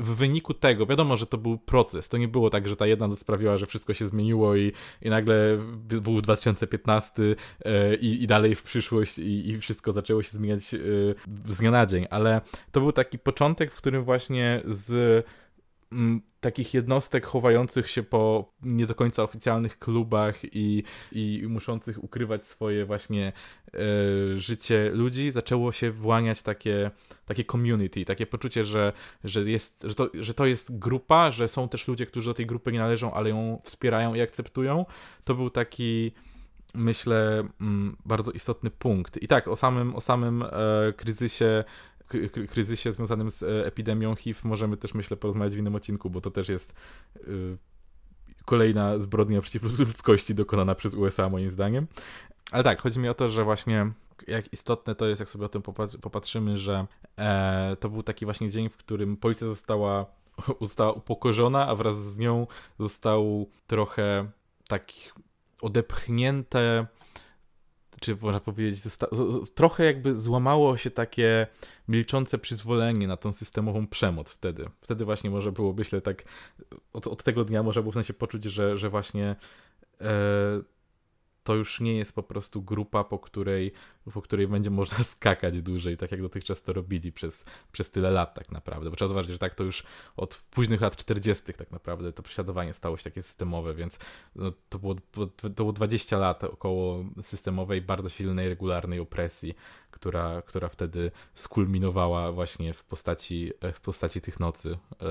w 0.00 0.14
wyniku 0.14 0.54
tego, 0.54 0.86
wiadomo, 0.86 1.16
że 1.16 1.26
to 1.26 1.38
był 1.38 1.58
proces. 1.58 2.08
To 2.08 2.16
nie 2.16 2.28
było 2.28 2.50
tak, 2.50 2.68
że 2.68 2.76
ta 2.76 2.86
jedna 2.86 3.08
noc 3.08 3.18
sprawiła, 3.18 3.56
że 3.56 3.66
wszystko 3.66 3.94
się 3.94 4.06
zmieniło 4.06 4.56
i, 4.56 4.72
i 5.02 5.10
nagle 5.10 5.58
był 6.00 6.20
2015 6.20 7.22
e, 7.64 7.94
i, 7.94 8.22
i 8.22 8.26
dalej 8.26 8.54
w 8.54 8.62
przyszłość 8.62 9.18
i, 9.18 9.50
i 9.50 9.58
wszystko 9.58 9.92
zaczęło 9.92 10.22
się 10.22 10.30
zmieniać 10.30 10.74
e, 10.74 10.78
z 11.46 11.58
dnia 11.58 11.70
na 11.70 11.86
dzień. 11.86 12.06
Ale 12.10 12.40
to 12.72 12.80
był 12.80 12.92
taki 12.92 13.18
początek, 13.18 13.72
w 13.72 13.76
którym 13.76 14.04
właśnie 14.04 14.62
z 14.64 15.24
m, 15.92 16.20
takich 16.44 16.74
jednostek 16.74 17.26
chowających 17.26 17.90
się 17.90 18.02
po 18.02 18.52
nie 18.62 18.86
do 18.86 18.94
końca 18.94 19.22
oficjalnych 19.22 19.78
klubach 19.78 20.36
i, 20.44 20.82
i 21.12 21.44
muszących 21.48 22.04
ukrywać 22.04 22.44
swoje 22.44 22.86
właśnie 22.86 23.32
e, 23.74 23.78
życie 24.38 24.90
ludzi, 24.90 25.30
zaczęło 25.30 25.72
się 25.72 25.90
właniać 25.90 26.42
takie, 26.42 26.90
takie 27.26 27.44
community, 27.44 28.04
takie 28.04 28.26
poczucie, 28.26 28.64
że, 28.64 28.92
że, 29.24 29.50
jest, 29.50 29.82
że, 29.82 29.94
to, 29.94 30.08
że 30.14 30.34
to 30.34 30.46
jest 30.46 30.78
grupa, 30.78 31.30
że 31.30 31.48
są 31.48 31.68
też 31.68 31.88
ludzie, 31.88 32.06
którzy 32.06 32.30
do 32.30 32.34
tej 32.34 32.46
grupy 32.46 32.72
nie 32.72 32.78
należą, 32.78 33.12
ale 33.12 33.30
ją 33.30 33.60
wspierają 33.64 34.14
i 34.14 34.20
akceptują. 34.20 34.86
To 35.24 35.34
był 35.34 35.50
taki 35.50 36.12
myślę, 36.74 37.48
mm, 37.60 37.96
bardzo 38.04 38.32
istotny 38.32 38.70
punkt. 38.70 39.22
I 39.22 39.28
tak, 39.28 39.48
o 39.48 39.56
samym, 39.56 39.96
o 39.96 40.00
samym 40.00 40.42
e, 40.42 40.48
kryzysie 40.96 41.64
kryzysie 42.48 42.92
związanym 42.92 43.30
z 43.30 43.42
e, 43.42 43.66
epidemią 43.66 44.14
HIV 44.14 44.40
możemy 44.44 44.76
też, 44.76 44.94
myślę, 44.94 45.16
porozmawiać 45.16 45.56
w 45.56 45.58
innym 45.58 45.74
odcinku, 45.74 46.10
bo 46.10 46.20
to 46.20 46.30
też 46.30 46.48
jest 46.48 46.74
y, 47.16 47.58
kolejna 48.44 48.98
zbrodnia 48.98 49.40
przeciw 49.40 49.78
ludzkości 49.78 50.34
dokonana 50.34 50.74
przez 50.74 50.94
USA, 50.94 51.28
moim 51.28 51.50
zdaniem. 51.50 51.86
Ale 52.50 52.64
tak, 52.64 52.80
chodzi 52.80 53.00
mi 53.00 53.08
o 53.08 53.14
to, 53.14 53.28
że 53.28 53.44
właśnie 53.44 53.92
jak 54.26 54.52
istotne 54.52 54.94
to 54.94 55.06
jest, 55.06 55.20
jak 55.20 55.28
sobie 55.28 55.44
o 55.44 55.48
tym 55.48 55.62
popatrzymy, 56.00 56.58
że 56.58 56.86
e, 57.18 57.76
to 57.80 57.88
był 57.88 58.02
taki 58.02 58.24
właśnie 58.24 58.50
dzień, 58.50 58.68
w 58.68 58.76
którym 58.76 59.16
policja 59.16 59.46
została, 59.46 60.06
została 60.60 60.92
upokorzona, 60.92 61.68
a 61.68 61.74
wraz 61.74 61.96
z 61.96 62.18
nią 62.18 62.46
został 62.78 63.46
trochę 63.66 64.30
takich 64.68 65.14
odepchnięte 65.62 66.86
czy 68.04 68.16
można 68.20 68.40
powiedzieć, 68.40 68.82
trochę 69.54 69.84
jakby 69.84 70.20
złamało 70.20 70.76
się 70.76 70.90
takie 70.90 71.46
milczące 71.88 72.38
przyzwolenie 72.38 73.06
na 73.06 73.16
tą 73.16 73.32
systemową 73.32 73.86
przemoc 73.86 74.30
wtedy. 74.30 74.68
Wtedy 74.80 75.04
właśnie 75.04 75.30
może 75.30 75.52
było, 75.52 75.72
myślę, 75.72 76.00
tak 76.00 76.24
od, 76.92 77.06
od 77.06 77.22
tego 77.22 77.44
dnia 77.44 77.62
można 77.62 77.82
było 77.82 78.02
się 78.02 78.14
poczuć, 78.14 78.44
że, 78.44 78.78
że 78.78 78.90
właśnie 78.90 79.36
e, 80.00 80.06
to 81.44 81.54
już 81.54 81.80
nie 81.80 81.96
jest 81.96 82.14
po 82.14 82.22
prostu 82.22 82.62
grupa, 82.62 83.04
po 83.04 83.18
której, 83.18 83.72
po 84.14 84.22
której 84.22 84.48
będzie 84.48 84.70
można 84.70 84.98
skakać 85.14 85.62
dłużej, 85.62 85.96
tak 85.96 86.10
jak 86.10 86.22
dotychczas 86.22 86.62
to 86.62 86.72
robili 86.72 87.12
przez, 87.12 87.44
przez 87.72 87.90
tyle 87.90 88.10
lat 88.10 88.34
tak 88.34 88.52
naprawdę. 88.52 88.90
Bo 88.90 88.96
trzeba 88.96 89.08
zobaczyć, 89.08 89.32
że 89.32 89.38
tak 89.38 89.54
to 89.54 89.64
już 89.64 89.84
od 90.16 90.42
późnych 90.50 90.80
lat 90.80 90.96
40. 90.96 91.52
tak 91.52 91.70
naprawdę 91.70 92.12
to 92.12 92.22
prześladowanie 92.22 92.74
stało 92.74 92.96
się 92.96 93.04
takie 93.04 93.22
systemowe, 93.22 93.74
więc 93.74 93.98
no, 94.36 94.52
to, 94.68 94.78
było, 94.78 94.94
to 95.44 95.50
było 95.50 95.72
20 95.72 96.18
lat 96.18 96.44
około 96.44 97.04
systemowej, 97.22 97.82
bardzo 97.82 98.08
silnej, 98.08 98.48
regularnej 98.48 99.00
opresji, 99.00 99.54
która, 99.90 100.42
która 100.42 100.68
wtedy 100.68 101.10
skulminowała 101.34 102.32
właśnie 102.32 102.72
w 102.72 102.84
postaci, 102.84 103.52
w 103.74 103.80
postaci 103.80 104.20
tych 104.20 104.40
nocy 104.40 104.78
e, 104.92 105.06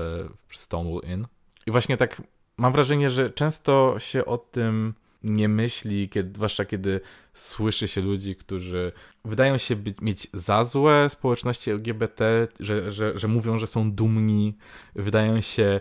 przy 0.48 0.58
Stonewall 0.58 1.02
Inn. 1.12 1.26
I 1.66 1.70
właśnie 1.70 1.96
tak 1.96 2.22
mam 2.56 2.72
wrażenie, 2.72 3.10
że 3.10 3.30
często 3.30 3.98
się 3.98 4.24
o 4.24 4.38
tym 4.38 4.94
nie 5.24 5.48
myśli, 5.48 6.08
kiedy, 6.08 6.34
zwłaszcza 6.34 6.64
kiedy 6.64 7.00
słyszy 7.34 7.88
się 7.88 8.00
ludzi, 8.00 8.36
którzy 8.36 8.92
wydają 9.24 9.58
się 9.58 9.76
być, 9.76 10.00
mieć 10.00 10.28
za 10.34 10.64
złe 10.64 11.08
społeczności 11.08 11.70
LGBT, 11.70 12.48
że, 12.60 12.90
że, 12.90 13.18
że 13.18 13.28
mówią, 13.28 13.58
że 13.58 13.66
są 13.66 13.92
dumni, 13.92 14.54
wydają 14.94 15.40
się 15.40 15.62
e, 15.62 15.80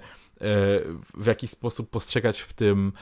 w 1.14 1.26
jakiś 1.26 1.50
sposób 1.50 1.90
postrzegać 1.90 2.40
w 2.40 2.54
tym 2.54 2.94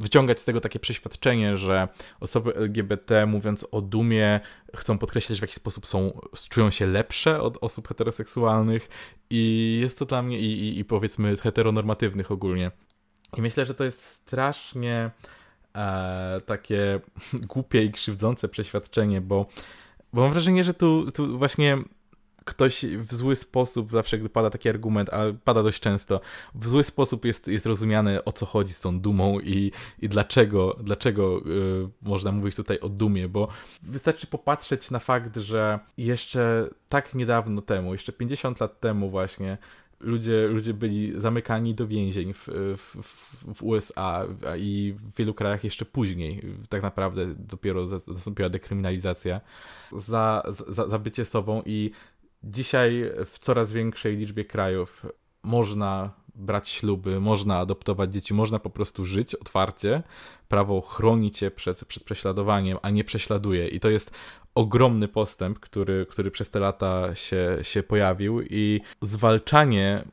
wyciągać 0.00 0.40
z 0.40 0.44
tego 0.44 0.60
takie 0.60 0.78
przeświadczenie, 0.78 1.56
że 1.56 1.88
osoby 2.20 2.54
LGBT, 2.54 3.26
mówiąc 3.26 3.66
o 3.70 3.80
dumie, 3.80 4.40
chcą 4.76 4.98
podkreślać, 4.98 5.38
w 5.38 5.42
jakiś 5.42 5.56
sposób 5.56 5.86
są, 5.86 6.20
czują 6.48 6.70
się 6.70 6.86
lepsze 6.86 7.40
od 7.40 7.58
osób 7.60 7.88
heteroseksualnych 7.88 8.88
i 9.30 9.78
jest 9.82 9.98
to 9.98 10.04
dla 10.04 10.22
mnie 10.22 10.38
i, 10.38 10.44
i, 10.44 10.78
i 10.78 10.84
powiedzmy 10.84 11.36
heteronormatywnych 11.36 12.30
ogólnie. 12.30 12.70
I 13.36 13.42
myślę, 13.42 13.66
że 13.66 13.74
to 13.74 13.84
jest 13.84 14.04
strasznie 14.04 15.10
e, 15.76 16.40
takie 16.46 17.00
głupie 17.52 17.82
i 17.82 17.92
krzywdzące 17.92 18.48
przeświadczenie, 18.48 19.20
bo, 19.20 19.46
bo 20.12 20.20
mam 20.20 20.32
wrażenie, 20.32 20.64
że 20.64 20.74
tu, 20.74 21.12
tu 21.12 21.38
właśnie 21.38 21.78
ktoś 22.46 22.84
w 22.84 23.14
zły 23.14 23.36
sposób, 23.36 23.92
zawsze 23.92 24.18
gdy 24.18 24.28
pada 24.28 24.50
taki 24.50 24.68
argument, 24.68 25.10
a 25.12 25.18
pada 25.44 25.62
dość 25.62 25.80
często, 25.80 26.20
w 26.54 26.68
zły 26.68 26.84
sposób 26.84 27.24
jest, 27.24 27.48
jest 27.48 27.66
rozumiane 27.66 28.24
o 28.24 28.32
co 28.32 28.46
chodzi 28.46 28.72
z 28.72 28.80
tą 28.80 29.00
dumą 29.00 29.40
i, 29.40 29.72
i 29.98 30.08
dlaczego, 30.08 30.76
dlaczego 30.80 31.38
y, 31.38 31.88
można 32.02 32.32
mówić 32.32 32.56
tutaj 32.56 32.80
o 32.80 32.88
dumie, 32.88 33.28
bo 33.28 33.48
wystarczy 33.82 34.26
popatrzeć 34.26 34.90
na 34.90 34.98
fakt, 34.98 35.36
że 35.36 35.78
jeszcze 35.96 36.68
tak 36.88 37.14
niedawno 37.14 37.62
temu, 37.62 37.92
jeszcze 37.92 38.12
50 38.12 38.60
lat 38.60 38.80
temu 38.80 39.10
właśnie, 39.10 39.58
ludzie, 40.00 40.46
ludzie 40.46 40.74
byli 40.74 41.20
zamykani 41.20 41.74
do 41.74 41.86
więzień 41.86 42.32
w, 42.32 42.48
w, 42.76 43.04
w, 43.54 43.62
USA 43.62 44.26
i 44.58 44.94
w 44.98 45.16
wielu 45.16 45.34
krajach 45.34 45.64
jeszcze 45.64 45.84
później. 45.84 46.42
Tak 46.68 46.82
naprawdę 46.82 47.34
dopiero 47.38 47.86
nastąpiła 48.06 48.48
dekryminalizacja 48.48 49.40
za, 49.98 50.42
za, 50.68 50.88
za 50.88 50.98
bycie 50.98 51.24
sobą 51.24 51.62
i 51.66 51.90
dzisiaj 52.44 53.10
w 53.26 53.38
coraz 53.38 53.72
większej 53.72 54.16
liczbie 54.16 54.44
krajów 54.44 55.06
można 55.42 56.10
brać 56.34 56.68
śluby, 56.68 57.20
można 57.20 57.58
adoptować 57.58 58.12
dzieci, 58.12 58.34
można 58.34 58.58
po 58.58 58.70
prostu 58.70 59.04
żyć 59.04 59.34
otwarcie. 59.34 60.02
Prawo 60.48 60.80
chroni 60.80 61.30
cię 61.30 61.50
przed, 61.50 61.84
przed 61.84 62.04
prześladowaniem, 62.04 62.78
a 62.82 62.90
nie 62.90 63.04
prześladuje. 63.04 63.68
I 63.68 63.80
to 63.80 63.90
jest 63.90 64.10
ogromny 64.56 65.08
postęp, 65.08 65.60
który, 65.60 66.06
który 66.10 66.30
przez 66.30 66.50
te 66.50 66.58
lata 66.58 67.14
się, 67.14 67.58
się 67.62 67.82
pojawił 67.82 68.42
i 68.42 68.80
zwalczanie 69.02 70.04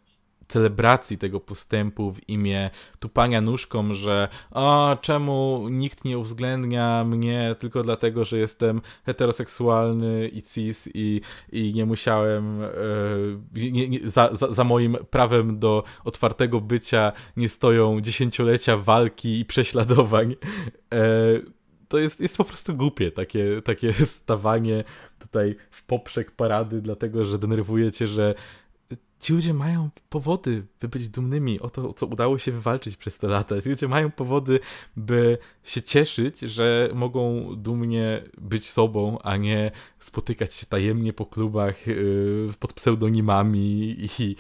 celebracji 0.48 1.18
tego 1.18 1.40
postępu 1.40 2.12
w 2.12 2.30
imię 2.30 2.70
tupania 3.00 3.42
nóżką, 3.42 3.94
że 3.94 4.28
a 4.52 4.98
czemu 5.02 5.68
nikt 5.70 6.06
nie 6.06 6.18
uwzględnia 6.18 7.04
mnie 7.04 7.56
tylko 7.60 7.84
dlatego, 7.84 8.26
że 8.26 8.38
jestem 8.38 8.82
heteroseksualny 9.06 10.28
i 10.28 10.42
cis 10.42 10.90
i, 10.94 11.22
i 11.52 11.74
nie 11.74 11.86
musiałem 11.86 12.64
e, 12.64 12.70
nie, 13.54 13.90
nie, 13.90 14.10
za, 14.10 14.30
za, 14.32 14.54
za, 14.54 14.64
moim 14.64 14.98
prawem 15.10 15.60
do 15.60 15.84
otwartego 16.06 16.62
bycia 16.62 17.12
nie 17.38 17.50
stoją 17.50 18.02
dziesięciolecia 18.02 18.78
walki 18.78 19.40
i 19.40 19.46
prześladowań. 19.46 20.36
E, 20.94 21.63
to 21.94 21.98
jest, 22.00 22.20
jest 22.20 22.38
po 22.38 22.44
prostu 22.44 22.76
głupie, 22.76 23.12
takie, 23.12 23.62
takie 23.62 23.94
stawanie 24.22 24.84
tutaj 25.20 25.56
w 25.72 25.84
poprzek 25.84 26.32
parady, 26.32 26.82
dlatego 26.82 27.26
że 27.26 27.40
denerwujecie, 27.40 28.08
że 28.08 28.36
ci 29.24 29.34
ludzie 29.34 29.54
mają 29.54 29.90
powody, 30.10 30.66
by 30.80 30.88
być 30.88 31.10
dumnymi 31.10 31.60
o 31.60 31.70
to, 31.70 31.94
co 31.94 32.06
udało 32.06 32.38
się 32.38 32.52
wywalczyć 32.52 32.98
przez 32.98 33.18
te 33.18 33.28
lata. 33.28 33.62
Ci 33.62 33.70
ludzie 33.70 33.88
mają 33.88 34.12
powody, 34.12 34.60
by 34.96 35.38
się 35.64 35.82
cieszyć, 35.82 36.40
że 36.40 36.90
mogą 36.94 37.48
dumnie 37.56 38.24
być 38.38 38.70
sobą, 38.70 39.20
a 39.20 39.38
nie 39.38 39.72
spotykać 40.00 40.54
się 40.54 40.66
tajemnie 40.66 41.14
po 41.14 41.26
klubach 41.26 41.88
yy, 41.88 42.50
pod 42.60 42.74
pseudonimami 42.74 43.96
i 44.20 44.36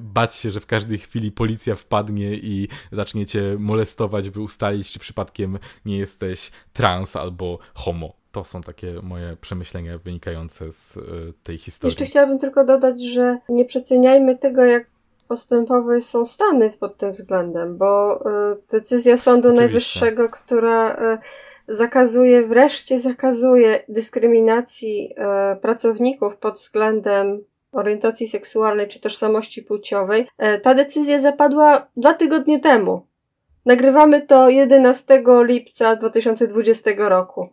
bać 0.00 0.34
się, 0.34 0.52
że 0.52 0.60
w 0.60 0.66
każdej 0.66 0.98
chwili 0.98 1.32
policja 1.32 1.74
wpadnie 1.74 2.34
i 2.34 2.68
zacznie 2.92 3.26
cię 3.26 3.56
molestować, 3.58 4.30
by 4.30 4.40
ustalić, 4.40 4.90
czy 4.90 4.98
przypadkiem 4.98 5.58
nie 5.84 5.98
jesteś 5.98 6.50
trans 6.72 7.16
albo 7.16 7.58
homo 7.74 8.21
to 8.32 8.44
są 8.44 8.60
takie 8.60 8.94
moje 9.02 9.36
przemyślenia 9.40 9.98
wynikające 9.98 10.72
z 10.72 10.96
y, 10.96 11.00
tej 11.42 11.58
historii. 11.58 11.92
Jeszcze 11.92 12.04
chciałabym 12.04 12.38
tylko 12.38 12.64
dodać, 12.64 13.02
że 13.02 13.38
nie 13.48 13.64
przeceniajmy 13.64 14.38
tego, 14.38 14.64
jak 14.64 14.86
postępowe 15.28 16.00
są 16.00 16.24
Stany 16.24 16.70
pod 16.70 16.96
tym 16.96 17.10
względem, 17.10 17.78
bo 17.78 18.20
y, 18.52 18.56
decyzja 18.70 19.16
Sądu 19.16 19.48
Oczywiście. 19.48 19.62
Najwyższego, 19.62 20.28
która 20.28 20.94
y, 21.14 21.18
zakazuje, 21.68 22.46
wreszcie 22.46 22.98
zakazuje 22.98 23.84
dyskryminacji 23.88 25.14
pracowników 25.62 26.36
pod 26.36 26.54
względem 26.54 27.44
orientacji 27.72 28.26
seksualnej 28.26 28.88
czy 28.88 29.00
tożsamości 29.00 29.62
płciowej, 29.62 30.28
ta 30.62 30.74
decyzja 30.74 31.20
zapadła 31.20 31.86
dwa 31.96 32.14
tygodnie 32.14 32.60
temu. 32.60 33.06
Nagrywamy 33.66 34.26
to 34.26 34.48
11 34.48 35.22
lipca 35.44 35.96
2020 35.96 36.90
roku. 36.96 37.48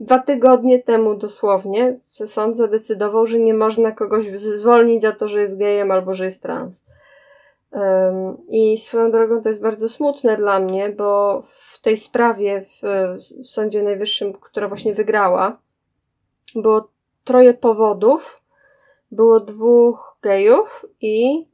Dwa 0.00 0.18
tygodnie 0.18 0.82
temu 0.82 1.14
dosłownie 1.14 1.96
sąd 2.26 2.56
zadecydował, 2.56 3.26
że 3.26 3.38
nie 3.38 3.54
można 3.54 3.92
kogoś 3.92 4.38
zwolnić 4.38 5.02
za 5.02 5.12
to, 5.12 5.28
że 5.28 5.40
jest 5.40 5.58
gejem 5.58 5.90
albo 5.90 6.14
że 6.14 6.24
jest 6.24 6.42
trans. 6.42 6.86
Um, 7.70 8.36
I 8.48 8.78
swoją 8.78 9.10
drogą 9.10 9.42
to 9.42 9.48
jest 9.48 9.62
bardzo 9.62 9.88
smutne 9.88 10.36
dla 10.36 10.60
mnie, 10.60 10.88
bo 10.88 11.42
w 11.46 11.80
tej 11.80 11.96
sprawie 11.96 12.60
w, 12.60 12.80
w 13.42 13.46
Sądzie 13.46 13.82
Najwyższym, 13.82 14.32
która 14.32 14.68
właśnie 14.68 14.94
wygrała, 14.94 15.58
było 16.56 16.88
troje 17.24 17.54
powodów. 17.54 18.40
Było 19.10 19.40
dwóch 19.40 20.16
gejów 20.22 20.86
i 21.00 21.46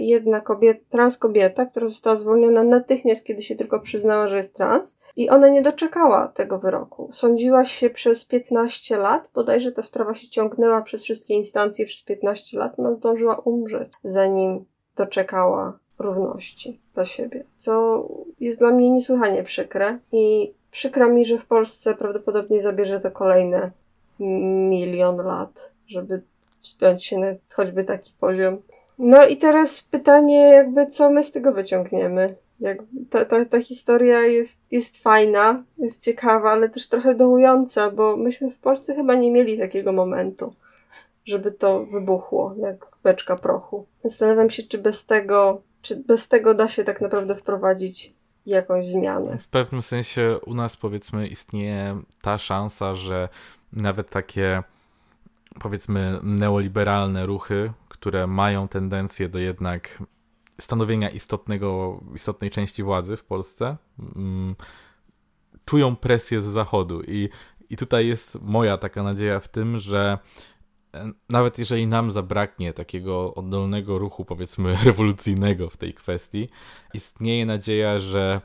jedna 0.00 0.40
kobieta, 0.40 0.80
trans 0.88 1.18
kobieta, 1.18 1.66
która 1.66 1.88
została 1.88 2.16
zwolniona 2.16 2.62
natychmiast, 2.62 3.24
kiedy 3.24 3.42
się 3.42 3.56
tylko 3.56 3.80
przyznała, 3.80 4.28
że 4.28 4.36
jest 4.36 4.56
trans 4.56 4.98
i 5.16 5.30
ona 5.30 5.48
nie 5.48 5.62
doczekała 5.62 6.28
tego 6.28 6.58
wyroku. 6.58 7.08
Sądziła 7.12 7.64
się 7.64 7.90
przez 7.90 8.24
15 8.24 8.96
lat, 8.96 9.30
bodajże 9.34 9.72
ta 9.72 9.82
sprawa 9.82 10.14
się 10.14 10.28
ciągnęła 10.28 10.82
przez 10.82 11.02
wszystkie 11.02 11.34
instancje 11.34 11.86
przez 11.86 12.02
15 12.02 12.58
lat, 12.58 12.78
ona 12.78 12.94
zdążyła 12.94 13.36
umrzeć, 13.36 13.92
zanim 14.04 14.64
doczekała 14.96 15.78
równości 15.98 16.80
dla 16.94 17.04
siebie, 17.04 17.44
co 17.56 18.04
jest 18.40 18.58
dla 18.58 18.70
mnie 18.70 18.90
niesłychanie 18.90 19.42
przykre 19.42 19.98
i 20.12 20.52
przykro 20.70 21.08
mi, 21.08 21.24
że 21.24 21.38
w 21.38 21.46
Polsce 21.46 21.94
prawdopodobnie 21.94 22.60
zabierze 22.60 23.00
to 23.00 23.10
kolejne 23.10 23.66
milion 24.68 25.16
lat, 25.16 25.72
żeby 25.86 26.22
wspiąć 26.58 27.04
się 27.04 27.18
na 27.18 27.26
choćby 27.52 27.84
taki 27.84 28.12
poziom. 28.20 28.54
No 28.98 29.26
i 29.26 29.36
teraz 29.36 29.82
pytanie, 29.82 30.38
jakby 30.38 30.86
co 30.86 31.10
my 31.10 31.22
z 31.22 31.32
tego 31.32 31.52
wyciągniemy? 31.52 32.36
Jak 32.60 32.78
ta, 33.10 33.24
ta, 33.24 33.44
ta 33.44 33.60
historia 33.60 34.20
jest, 34.20 34.72
jest 34.72 35.02
fajna, 35.02 35.62
jest 35.78 36.04
ciekawa, 36.04 36.50
ale 36.50 36.68
też 36.68 36.88
trochę 36.88 37.14
dołująca, 37.14 37.90
bo 37.90 38.16
myśmy 38.16 38.50
w 38.50 38.58
Polsce 38.58 38.94
chyba 38.94 39.14
nie 39.14 39.30
mieli 39.30 39.58
takiego 39.58 39.92
momentu, 39.92 40.54
żeby 41.24 41.52
to 41.52 41.84
wybuchło 41.84 42.54
jak 42.58 42.86
beczka 43.02 43.36
prochu. 43.36 43.86
Zastanawiam 44.04 44.50
się, 44.50 44.62
czy 44.62 44.78
bez 44.78 45.06
tego, 45.06 45.62
czy 45.82 45.96
bez 45.96 46.28
tego 46.28 46.54
da 46.54 46.68
się 46.68 46.84
tak 46.84 47.00
naprawdę 47.00 47.34
wprowadzić 47.34 48.14
jakąś 48.46 48.86
zmianę. 48.86 49.38
W 49.38 49.48
pewnym 49.48 49.82
sensie 49.82 50.38
u 50.46 50.54
nas 50.54 50.76
powiedzmy 50.76 51.28
istnieje 51.28 52.02
ta 52.22 52.38
szansa, 52.38 52.94
że 52.94 53.28
nawet 53.72 54.10
takie 54.10 54.62
powiedzmy 55.60 56.18
neoliberalne 56.22 57.26
ruchy, 57.26 57.72
które 58.04 58.26
mają 58.26 58.68
tendencję 58.68 59.28
do 59.28 59.38
jednak 59.38 60.02
stanowienia 60.60 61.10
istotnego, 61.10 62.00
istotnej 62.14 62.50
części 62.50 62.82
władzy 62.82 63.16
w 63.16 63.24
Polsce, 63.24 63.76
mm, 64.16 64.54
czują 65.64 65.96
presję 65.96 66.42
z 66.42 66.44
zachodu. 66.44 67.02
I, 67.02 67.28
I 67.70 67.76
tutaj 67.76 68.06
jest 68.06 68.38
moja 68.42 68.78
taka 68.78 69.02
nadzieja 69.02 69.40
w 69.40 69.48
tym, 69.48 69.78
że 69.78 70.18
e, 70.94 71.12
nawet 71.28 71.58
jeżeli 71.58 71.86
nam 71.86 72.12
zabraknie 72.12 72.72
takiego 72.72 73.34
oddolnego 73.34 73.98
ruchu, 73.98 74.24
powiedzmy, 74.24 74.76
rewolucyjnego 74.84 75.70
w 75.70 75.76
tej 75.76 75.94
kwestii, 75.94 76.48
istnieje 76.94 77.46
nadzieja, 77.46 77.98
że 77.98 78.40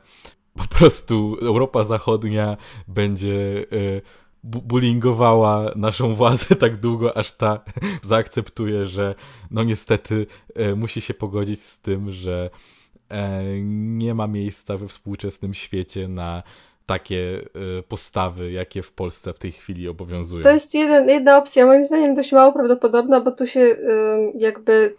po 0.54 0.64
prostu 0.64 1.36
Europa 1.40 1.84
Zachodnia 1.84 2.56
będzie. 2.88 3.66
Yy, 3.70 4.02
bullyingowała 4.44 5.72
naszą 5.76 6.14
władzę 6.14 6.54
tak 6.54 6.76
długo, 6.76 7.16
aż 7.16 7.32
ta 7.32 7.60
zaakceptuje, 8.08 8.86
że 8.86 9.14
no 9.50 9.64
niestety 9.64 10.26
e, 10.54 10.74
musi 10.74 11.00
się 11.00 11.14
pogodzić 11.14 11.62
z 11.62 11.78
tym, 11.78 12.12
że 12.12 12.50
e, 13.08 13.42
nie 13.62 14.14
ma 14.14 14.26
miejsca 14.26 14.76
we 14.76 14.88
współczesnym 14.88 15.54
świecie 15.54 16.08
na 16.08 16.42
takie 16.86 17.40
e, 17.78 17.82
postawy, 17.82 18.52
jakie 18.52 18.82
w 18.82 18.92
Polsce 18.92 19.32
w 19.32 19.38
tej 19.38 19.52
chwili 19.52 19.88
obowiązują. 19.88 20.42
To 20.42 20.50
jest 20.50 20.74
jeden, 20.74 21.08
jedna 21.08 21.38
opcja, 21.38 21.66
moim 21.66 21.84
zdaniem 21.84 22.14
dość 22.14 22.32
mało 22.32 22.52
prawdopodobna, 22.52 23.20
bo 23.20 23.30
tu 23.30 23.46
się 23.46 23.76
jakby 24.38 24.92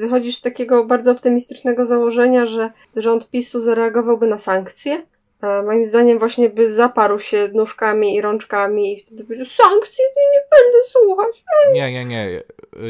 wychodzisz 0.00 0.36
z 0.36 0.40
takiego 0.40 0.84
bardzo 0.84 1.12
optymistycznego 1.12 1.84
założenia, 1.84 2.46
że 2.46 2.70
rząd 2.96 3.30
PiSu 3.30 3.60
zareagowałby 3.60 4.26
na 4.26 4.38
sankcje, 4.38 5.02
moim 5.42 5.86
zdaniem 5.86 6.18
właśnie 6.18 6.50
by 6.50 6.70
zaparł 6.70 7.18
się 7.18 7.50
nóżkami 7.54 8.14
i 8.14 8.20
rączkami 8.20 8.92
i 8.92 8.96
wtedy 8.96 9.24
powiedział 9.24 9.46
sankcje, 9.46 10.04
nie 10.16 10.40
będę 10.50 10.78
słuchać. 10.88 11.44
Nie, 11.72 11.92
nie, 11.92 12.04
nie. 12.04 12.42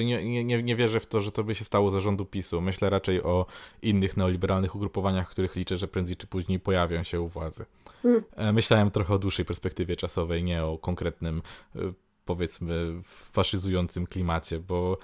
Nie, 0.04 0.44
nie. 0.44 0.62
nie 0.62 0.76
wierzę 0.76 1.00
w 1.00 1.06
to, 1.06 1.20
że 1.20 1.32
to 1.32 1.44
by 1.44 1.54
się 1.54 1.64
stało 1.64 1.90
zarządu 1.90 2.26
PiSu. 2.26 2.60
Myślę 2.60 2.90
raczej 2.90 3.22
o 3.22 3.46
innych 3.82 4.16
neoliberalnych 4.16 4.76
ugrupowaniach, 4.76 5.30
których 5.30 5.56
liczę, 5.56 5.76
że 5.76 5.88
prędzej 5.88 6.16
czy 6.16 6.26
później 6.26 6.60
pojawią 6.60 7.02
się 7.02 7.20
u 7.20 7.28
władzy. 7.28 7.64
Hmm. 8.02 8.24
E, 8.36 8.52
myślałem 8.52 8.90
trochę 8.90 9.14
o 9.14 9.18
dłuższej 9.18 9.44
perspektywie 9.44 9.96
czasowej, 9.96 10.44
nie 10.44 10.64
o 10.64 10.78
konkretnym 10.78 11.42
e, 11.76 11.78
powiedzmy 12.24 13.02
faszyzującym 13.04 14.06
klimacie, 14.06 14.58
bo 14.58 14.98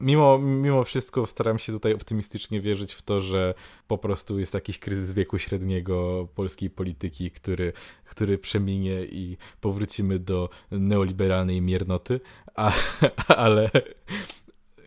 mimo, 0.00 0.38
mimo 0.38 0.84
wszystko 0.84 1.26
staram 1.26 1.58
się 1.58 1.72
tutaj 1.72 1.94
optymistycznie 1.94 2.60
wierzyć 2.60 2.92
w 2.92 3.02
to, 3.02 3.20
że 3.20 3.54
po 3.88 3.98
prostu 3.98 4.38
jest 4.38 4.54
jakiś 4.54 4.78
kryzys 4.78 5.12
wieku 5.12 5.38
średniego 5.38 6.28
polskiej 6.34 6.70
polityki, 6.70 7.30
który, 7.30 7.72
który 8.04 8.38
przeminie 8.38 9.04
i 9.04 9.36
powrócimy 9.60 10.18
do 10.18 10.48
neoliberalnej 10.70 11.60
miernoty, 11.60 12.20
a, 12.54 12.72
ale 13.26 13.70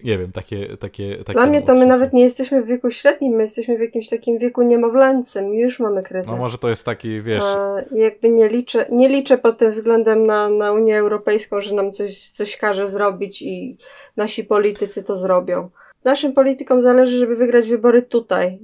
nie 0.03 0.17
wiem, 0.17 0.31
takie, 0.31 0.77
takie, 0.77 1.17
takie 1.17 1.33
Dla 1.33 1.45
mnie 1.45 1.61
to 1.61 1.75
my 1.75 1.85
nawet 1.85 2.13
nie 2.13 2.23
jesteśmy 2.23 2.63
w 2.63 2.67
wieku 2.67 2.91
średnim, 2.91 3.33
my 3.33 3.41
jesteśmy 3.41 3.77
w 3.77 3.81
jakimś 3.81 4.09
takim 4.09 4.37
wieku 4.37 4.61
niemowlęcym, 4.61 5.53
już 5.53 5.79
mamy 5.79 6.03
kryzys. 6.03 6.31
No 6.31 6.37
może 6.37 6.57
to 6.57 6.69
jest 6.69 6.85
taki, 6.85 7.21
wiesz... 7.21 7.43
A 7.43 7.75
jakby 7.91 8.29
nie 8.29 8.49
liczę, 8.49 8.85
nie 8.91 9.09
liczę 9.09 9.37
pod 9.37 9.57
tym 9.57 9.69
względem 9.69 10.25
na, 10.25 10.49
na 10.49 10.71
Unię 10.71 10.99
Europejską, 10.99 11.61
że 11.61 11.75
nam 11.75 11.91
coś, 11.91 12.29
coś 12.29 12.57
każe 12.57 12.87
zrobić 12.87 13.41
i 13.41 13.77
nasi 14.17 14.43
politycy 14.43 15.03
to 15.03 15.15
zrobią. 15.15 15.69
Naszym 16.03 16.33
politykom 16.33 16.81
zależy, 16.81 17.17
żeby 17.17 17.35
wygrać 17.35 17.69
wybory 17.69 18.01
tutaj, 18.01 18.59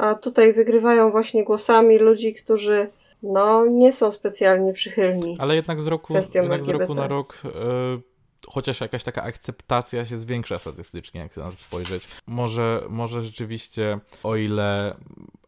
a 0.00 0.14
tutaj 0.14 0.52
wygrywają 0.52 1.10
właśnie 1.10 1.44
głosami 1.44 1.98
ludzi, 1.98 2.34
którzy 2.34 2.88
no, 3.22 3.66
nie 3.66 3.92
są 3.92 4.12
specjalnie 4.12 4.72
przychylni. 4.72 5.36
Ale 5.40 5.56
jednak 5.56 5.80
z 5.80 5.86
roku, 5.86 6.14
jednak 6.34 6.64
z 6.64 6.68
roku 6.68 6.94
na 6.94 7.08
rok... 7.08 7.42
Chociaż 8.46 8.80
jakaś 8.80 9.04
taka 9.04 9.22
akceptacja 9.22 10.04
się 10.04 10.18
zwiększa 10.18 10.58
statystycznie, 10.58 11.20
jak 11.20 11.36
na 11.36 11.50
to 11.50 11.56
spojrzeć. 11.56 12.06
Może, 12.26 12.82
może 12.88 13.24
rzeczywiście, 13.24 13.98
o 14.22 14.36
ile 14.36 14.96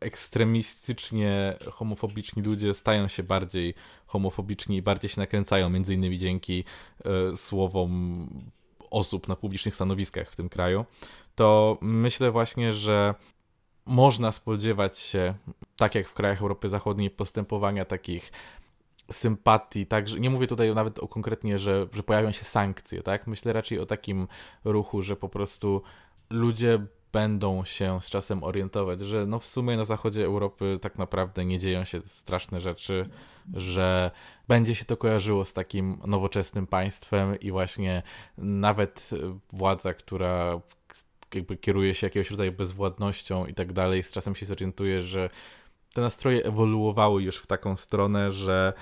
ekstremistycznie 0.01 1.57
homofobiczni 1.73 2.43
ludzie 2.43 2.75
stają 2.75 3.09
się 3.09 3.23
bardziej 3.23 3.75
homofobiczni 4.07 4.77
i 4.77 4.83
bardziej 4.83 5.09
się 5.09 5.21
nakręcają, 5.21 5.71
między 5.71 5.95
innymi 5.95 6.19
dzięki 6.19 6.65
y, 7.33 7.37
słowom 7.37 8.29
osób 8.91 9.29
na 9.29 9.37
publicznych 9.37 9.75
stanowiskach 9.75 10.31
w 10.31 10.37
tym 10.37 10.49
kraju, 10.49 10.85
to 11.35 11.79
myślę 11.81 12.31
właśnie, 12.31 12.73
że 12.73 13.15
można 13.87 14.33
spodziewać 14.33 14.99
się, 14.99 15.35
tak 15.77 15.95
jak 15.95 16.09
w 16.09 16.15
krajach 16.15 16.43
Europy 16.43 16.69
Zachodniej, 16.69 17.11
postępowania 17.11 17.85
takich 17.85 18.33
sympatii, 19.11 19.87
także 19.87 20.21
nie 20.21 20.31
mówię 20.31 20.47
tutaj 20.47 20.75
nawet 20.75 20.99
o 20.99 21.09
konkretnie, 21.09 21.59
że, 21.59 21.87
że 21.93 22.03
pojawią 22.03 22.33
się 22.33 22.45
sankcje, 22.45 23.03
tak? 23.03 23.27
Myślę 23.27 23.53
raczej 23.53 23.79
o 23.79 23.87
takim 23.87 24.29
ruchu, 24.65 25.03
że 25.03 25.17
po 25.17 25.29
prostu 25.29 25.83
ludzie 26.31 26.87
będą 27.13 27.65
się 27.65 28.01
z 28.01 28.11
czasem 28.11 28.45
orientować, 28.45 29.01
że 29.01 29.27
no 29.27 29.39
w 29.39 29.47
sumie 29.47 29.77
na 29.77 29.85
zachodzie 29.85 30.25
Europy 30.25 30.79
tak 30.83 30.99
naprawdę 30.99 31.45
nie 31.45 31.59
dzieją 31.59 31.85
się 31.85 32.01
straszne 32.03 32.61
rzeczy, 32.61 33.09
że 33.55 34.11
będzie 34.49 34.75
się 34.75 34.85
to 34.85 34.97
kojarzyło 34.97 35.45
z 35.45 35.53
takim 35.53 35.99
nowoczesnym 36.07 36.67
państwem 36.67 37.41
i 37.41 37.51
właśnie 37.51 38.03
nawet 38.39 39.11
władza, 39.53 39.95
która 39.95 40.61
jakby 41.35 41.57
kieruje 41.57 41.95
się 41.95 42.07
jakiegoś 42.07 42.31
rodzaju 42.31 42.53
bezwładnością 42.53 43.47
i 43.47 43.55
tak 43.55 43.73
dalej, 43.73 44.03
z 44.03 44.13
czasem 44.13 44.35
się 44.35 44.47
zorientuje, 44.47 45.03
że 45.03 45.31
te 45.95 46.01
nastroje 46.01 46.45
ewoluowały 46.45 47.23
już 47.23 47.37
w 47.37 47.47
taką 47.47 47.77
stronę, 47.77 48.31
że 48.31 48.73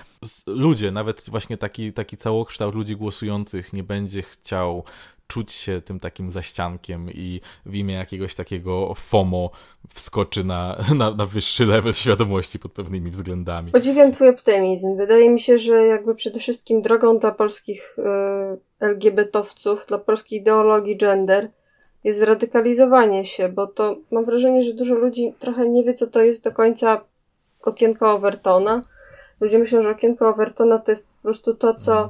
ludzie, 0.47 0.91
nawet 0.91 1.29
właśnie 1.29 1.57
taki, 1.57 1.93
taki 1.93 2.17
całokształt 2.17 2.75
ludzi 2.75 2.95
głosujących 2.95 3.73
nie 3.73 3.83
będzie 3.83 4.21
chciał 4.21 4.83
czuć 5.31 5.51
się 5.51 5.81
tym 5.81 5.99
takim 5.99 6.31
zaściankiem 6.31 7.09
i 7.11 7.41
w 7.65 7.75
imię 7.75 7.93
jakiegoś 7.93 8.35
takiego 8.35 8.93
FOMO 8.95 9.51
wskoczy 9.89 10.43
na, 10.43 10.77
na, 10.95 11.11
na 11.11 11.25
wyższy 11.25 11.65
level 11.65 11.93
świadomości 11.93 12.59
pod 12.59 12.71
pewnymi 12.71 13.11
względami. 13.11 13.71
Podziwiam 13.71 14.11
twój 14.11 14.29
optymizm. 14.29 14.97
Wydaje 14.97 15.29
mi 15.29 15.39
się, 15.39 15.57
że 15.57 15.85
jakby 15.85 16.15
przede 16.15 16.39
wszystkim 16.39 16.81
drogą 16.81 17.17
dla 17.17 17.31
polskich 17.31 17.97
y, 17.99 18.85
LGBT-owców, 18.85 19.85
dla 19.87 19.97
polskiej 19.97 20.39
ideologii 20.39 20.97
gender 20.97 21.49
jest 22.03 22.19
zradykalizowanie 22.19 23.25
się, 23.25 23.49
bo 23.49 23.67
to 23.67 23.95
mam 24.11 24.25
wrażenie, 24.25 24.63
że 24.63 24.73
dużo 24.73 24.95
ludzi 24.95 25.33
trochę 25.39 25.69
nie 25.69 25.83
wie, 25.83 25.93
co 25.93 26.07
to 26.07 26.21
jest 26.21 26.43
do 26.43 26.51
końca 26.51 27.01
okienko 27.61 28.11
Overtona. 28.11 28.81
Ludzie 29.39 29.59
myślą, 29.59 29.81
że 29.81 29.89
okienko 29.89 30.29
Overtona 30.29 30.79
to 30.79 30.91
jest 30.91 31.07
po 31.07 31.21
prostu 31.21 31.55
to, 31.55 31.73
co 31.73 32.07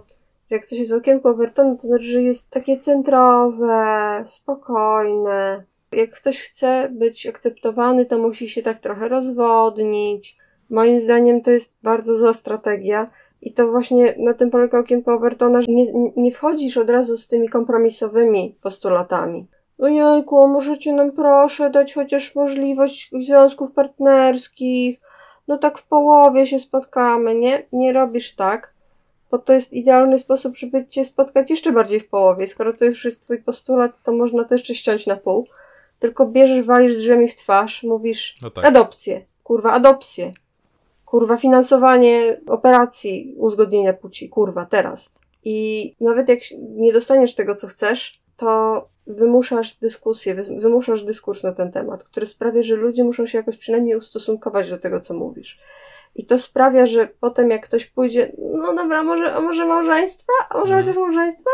jak 0.49 0.65
coś 0.65 0.79
jest 0.79 0.91
w 0.91 0.95
okienku 0.95 1.27
Overtona, 1.27 1.75
to 1.75 1.87
znaczy, 1.87 2.05
że 2.05 2.21
jest 2.21 2.49
takie 2.49 2.77
centrowe, 2.77 4.23
spokojne. 4.25 5.63
Jak 5.91 6.11
ktoś 6.11 6.41
chce 6.41 6.89
być 6.91 7.27
akceptowany, 7.27 8.05
to 8.05 8.17
musi 8.17 8.49
się 8.49 8.61
tak 8.61 8.79
trochę 8.79 9.07
rozwodnić. 9.07 10.37
Moim 10.69 10.99
zdaniem 10.99 11.41
to 11.41 11.51
jest 11.51 11.73
bardzo 11.83 12.15
zła 12.15 12.33
strategia. 12.33 13.05
I 13.41 13.53
to 13.53 13.67
właśnie 13.67 14.15
na 14.17 14.33
tym 14.33 14.49
polega 14.49 14.79
okienko 14.79 15.13
Overtona, 15.13 15.61
że 15.61 15.71
nie, 15.71 16.11
nie 16.15 16.31
wchodzisz 16.31 16.77
od 16.77 16.89
razu 16.89 17.17
z 17.17 17.27
tymi 17.27 17.49
kompromisowymi 17.49 18.55
postulatami. 18.61 19.47
Ojejku, 19.81 20.47
możecie 20.47 20.93
nam 20.93 21.11
proszę 21.11 21.69
dać 21.69 21.93
chociaż 21.93 22.35
możliwość 22.35 23.09
związków 23.19 23.71
partnerskich. 23.71 25.01
No 25.47 25.57
tak 25.57 25.77
w 25.77 25.83
połowie 25.83 26.45
się 26.45 26.59
spotkamy, 26.59 27.35
nie? 27.35 27.65
Nie 27.71 27.93
robisz 27.93 28.35
tak, 28.35 28.73
bo 29.31 29.37
to 29.39 29.53
jest 29.53 29.73
idealny 29.73 30.19
sposób, 30.19 30.57
żeby 30.57 30.87
cię 30.87 31.05
spotkać 31.05 31.49
jeszcze 31.49 31.71
bardziej 31.71 31.99
w 31.99 32.09
połowie. 32.09 32.47
Skoro 32.47 32.73
to 32.73 32.85
już 32.85 33.05
jest 33.05 33.21
twój 33.21 33.37
postulat, 33.43 34.03
to 34.03 34.11
można 34.11 34.43
to 34.43 34.55
jeszcze 34.55 34.75
ściąć 34.75 35.07
na 35.07 35.15
pół. 35.15 35.47
tylko 35.99 36.25
bierzesz, 36.25 36.65
walisz 36.65 36.95
drzwiami 36.95 37.27
w 37.27 37.35
twarz, 37.35 37.83
mówisz 37.83 38.35
No 38.41 38.49
tak. 38.49 38.65
adopcję, 38.65 39.25
kurwa, 39.43 39.71
adopcję, 39.71 40.31
kurwa, 41.05 41.37
finansowanie 41.37 42.41
operacji 42.47 43.35
uzgodnienia 43.37 43.93
płci, 43.93 44.29
kurwa, 44.29 44.65
teraz. 44.65 45.15
I 45.43 45.95
nawet 46.01 46.29
jak 46.29 46.39
nie 46.59 46.93
dostaniesz 46.93 47.35
tego, 47.35 47.55
co 47.55 47.67
chcesz, 47.67 48.21
to 48.37 48.87
wymuszasz 49.15 49.75
dyskusję, 49.75 50.35
wymuszasz 50.57 51.03
dyskurs 51.03 51.43
na 51.43 51.51
ten 51.51 51.71
temat, 51.71 52.03
który 52.03 52.25
sprawia, 52.25 52.61
że 52.63 52.75
ludzie 52.75 53.03
muszą 53.03 53.25
się 53.25 53.37
jakoś 53.37 53.57
przynajmniej 53.57 53.95
ustosunkować 53.95 54.69
do 54.69 54.77
tego, 54.77 54.99
co 54.99 55.13
mówisz. 55.13 55.59
I 56.15 56.25
to 56.25 56.37
sprawia, 56.37 56.85
że 56.85 57.07
potem 57.19 57.49
jak 57.51 57.65
ktoś 57.65 57.85
pójdzie, 57.85 58.31
no 58.37 58.75
dobra, 58.75 59.03
może, 59.03 59.33
a 59.33 59.41
może 59.41 59.65
małżeństwa, 59.65 60.33
a 60.49 60.57
może 60.57 60.73
Mhm. 60.73 60.83
chociaż 60.83 60.97
małżeństwa, 60.97 61.49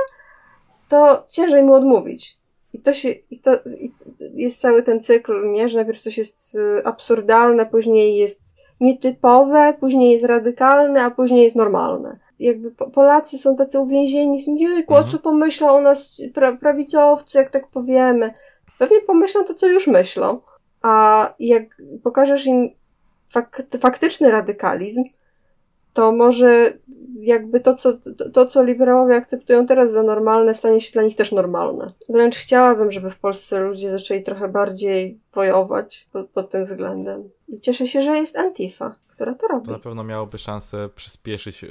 to 0.89 1.25
ciężej 1.29 1.63
mu 1.63 1.73
odmówić. 1.73 2.37
I 2.73 2.79
to 2.79 2.93
się, 2.93 3.09
i 3.09 3.39
to, 3.39 3.59
i 3.79 3.91
jest 4.33 4.61
cały 4.61 4.83
ten 4.83 5.03
cykl, 5.03 5.51
nie? 5.51 5.69
Że 5.69 5.77
najpierw 5.77 5.99
coś 6.01 6.17
jest 6.17 6.55
y, 6.55 6.85
absurdalne, 6.85 7.65
później 7.65 8.17
jest 8.17 8.56
nietypowe, 8.81 9.73
później 9.79 10.11
jest 10.11 10.25
radykalne, 10.25 11.03
a 11.03 11.11
później 11.11 11.43
jest 11.43 11.55
normalne. 11.55 12.15
Jakby 12.39 12.71
po- 12.71 12.89
Polacy 12.89 13.37
są 13.37 13.55
tacy 13.55 13.79
uwięzieni 13.79 14.41
w 14.41 14.45
tym, 14.45 14.57
jejku, 14.57 14.93
o 14.93 14.97
Mhm. 14.97 15.11
co 15.11 15.19
pomyślą 15.19 15.69
o 15.69 15.81
nas 15.81 16.21
pra, 16.33 16.57
prawicowcy, 16.57 17.37
jak 17.37 17.49
tak 17.49 17.67
powiemy. 17.67 18.33
Pewnie 18.79 18.99
pomyślą 19.01 19.43
to, 19.43 19.53
co 19.53 19.67
już 19.67 19.87
myślą. 19.87 20.39
A 20.81 21.33
jak 21.39 21.63
pokażesz 22.03 22.45
im 22.45 22.69
fak 23.33 23.61
faktyczny 23.79 24.31
radykalizm, 24.31 25.03
to 25.97 26.11
może 26.11 26.73
jakby 27.19 27.59
to 27.59 27.73
co, 27.73 27.93
to, 27.93 28.29
to, 28.29 28.45
co 28.45 28.63
liberałowie 28.63 29.15
akceptują 29.15 29.65
teraz 29.65 29.91
za 29.91 30.03
normalne, 30.03 30.53
stanie 30.53 30.81
się 30.81 30.91
dla 30.91 31.03
nich 31.03 31.15
też 31.15 31.31
normalne. 31.31 31.93
Wręcz 32.09 32.35
chciałabym, 32.37 32.91
żeby 32.91 33.09
w 33.09 33.19
Polsce 33.19 33.59
ludzie 33.59 33.89
zaczęli 33.89 34.23
trochę 34.23 34.47
bardziej 34.49 35.19
wojować 35.33 36.07
pod, 36.11 36.29
pod 36.29 36.49
tym 36.49 36.63
względem. 36.63 37.29
I 37.47 37.59
cieszę 37.59 37.87
się, 37.87 38.01
że 38.01 38.17
jest 38.17 38.37
Antifa, 38.37 38.95
która 39.07 39.35
to 39.35 39.47
robi. 39.47 39.65
To 39.65 39.71
na 39.71 39.79
pewno 39.79 40.03
miałoby 40.03 40.37
szansę 40.37 40.89
przyspieszyć. 40.95 41.63
y, 41.63 41.67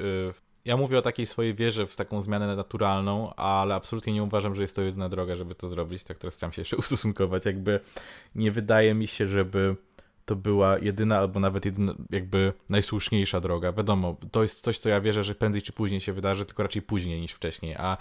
Ja 0.65 0.77
mówię 0.77 0.99
o 0.99 1.03
takiej 1.03 1.27
swojej 1.27 1.55
wierze 1.55 1.87
w 1.87 1.97
taką 1.97 2.23
zmianę 2.23 2.57
naturalną, 2.57 3.35
ale 3.35 3.75
absolutnie 3.75 4.13
nie 4.13 4.23
uważam, 4.23 4.55
że 4.55 4.63
jest 4.63 4.77
to 4.77 4.83
jedyna 4.83 5.09
droga, 5.09 5.37
żeby 5.37 5.55
to 5.55 5.69
zrobić. 5.69 6.05
Tak 6.05 6.19
teraz 6.19 6.37
chciałem 6.37 6.53
się 6.53 6.61
jeszcze 6.61 6.77
ustosunkować. 6.87 7.45
Jakby 7.47 7.81
nie 8.35 8.51
wydaje 8.53 8.95
mi 8.95 9.07
się, 9.07 9.27
żeby 9.27 9.77
to 10.27 10.37
była 10.37 10.79
jedyna 10.79 11.19
albo 11.19 11.41
nawet 11.41 11.65
jedyna, 11.65 11.95
jakby 12.11 12.53
najsłuszniejsza 12.69 13.41
droga. 13.41 13.73
Wiadomo, 13.73 14.17
to 14.31 14.43
jest 14.43 14.61
coś, 14.61 14.79
co 14.79 14.89
ja 14.89 15.01
wierzę, 15.01 15.25
że 15.25 15.35
prędzej 15.35 15.63
czy 15.63 15.73
później 15.73 16.01
się 16.01 16.13
wydarzy, 16.13 16.47
tylko 16.47 16.63
raczej 16.63 16.83
później 16.83 17.21
niż 17.21 17.33
wcześniej. 17.33 17.75
A 17.75 17.97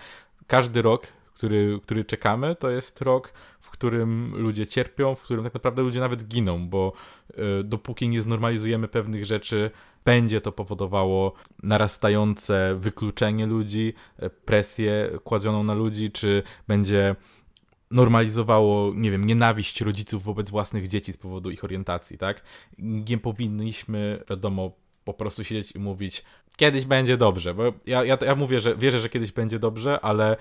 każdy 0.47 0.81
rok, 0.81 1.07
który, 1.33 1.79
który 1.83 2.05
czekamy, 2.05 2.55
to 2.55 2.69
jest 2.69 3.01
rok, 3.01 3.33
w 3.59 3.69
którym 3.69 4.35
ludzie 4.35 4.67
cierpią, 4.67 5.15
w 5.15 5.21
którym 5.21 5.43
tak 5.43 5.53
naprawdę 5.53 5.81
ludzie 5.81 5.99
nawet 5.99 6.27
giną, 6.27 6.69
bo 6.69 6.93
y, 7.29 7.63
dopóki 7.63 8.09
nie 8.09 8.21
znormalizujemy 8.21 8.87
pewnych 8.87 9.25
rzeczy, 9.25 9.71
będzie 10.05 10.41
to 10.41 10.51
powodowało 10.51 11.33
narastające 11.63 12.75
wykluczenie 12.77 13.45
ludzi, 13.45 13.93
e, 14.17 14.29
presję 14.29 15.09
kładzioną 15.23 15.63
na 15.63 15.73
ludzi, 15.73 16.11
czy 16.11 16.43
będzie 16.67 17.15
normalizowało, 17.91 18.93
nie 18.95 19.11
wiem, 19.11 19.23
nienawiść 19.23 19.81
rodziców 19.81 20.23
wobec 20.23 20.49
własnych 20.49 20.87
dzieci 20.87 21.13
z 21.13 21.17
powodu 21.17 21.51
ich 21.51 21.63
orientacji, 21.63 22.17
tak? 22.17 22.43
Nie 22.77 23.17
powinniśmy, 23.17 24.23
wiadomo, 24.29 24.71
po 25.03 25.13
prostu 25.13 25.43
siedzieć 25.43 25.71
i 25.71 25.79
mówić, 25.79 26.23
kiedyś 26.57 26.85
będzie 26.85 27.17
dobrze, 27.17 27.53
bo 27.53 27.73
ja, 27.85 28.03
ja, 28.03 28.17
ja 28.25 28.35
mówię, 28.35 28.59
że 28.59 28.75
wierzę, 28.75 28.99
że 28.99 29.09
kiedyś 29.09 29.31
będzie 29.31 29.59
dobrze, 29.59 29.99
ale 30.01 30.37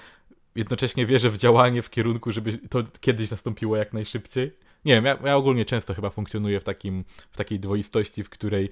jednocześnie 0.54 1.06
wierzę 1.06 1.30
w 1.30 1.38
działanie 1.38 1.82
w 1.82 1.90
kierunku, 1.90 2.32
żeby 2.32 2.58
to 2.58 2.84
kiedyś 3.00 3.30
nastąpiło 3.30 3.76
jak 3.76 3.92
najszybciej. 3.92 4.56
Nie 4.84 4.94
wiem, 4.94 5.04
ja, 5.04 5.18
ja 5.24 5.36
ogólnie 5.36 5.64
często 5.64 5.94
chyba 5.94 6.10
funkcjonuję 6.10 6.60
w, 6.60 6.64
takim, 6.64 7.04
w 7.30 7.36
takiej 7.36 7.60
dwoistości, 7.60 8.24
w 8.24 8.30
której 8.30 8.70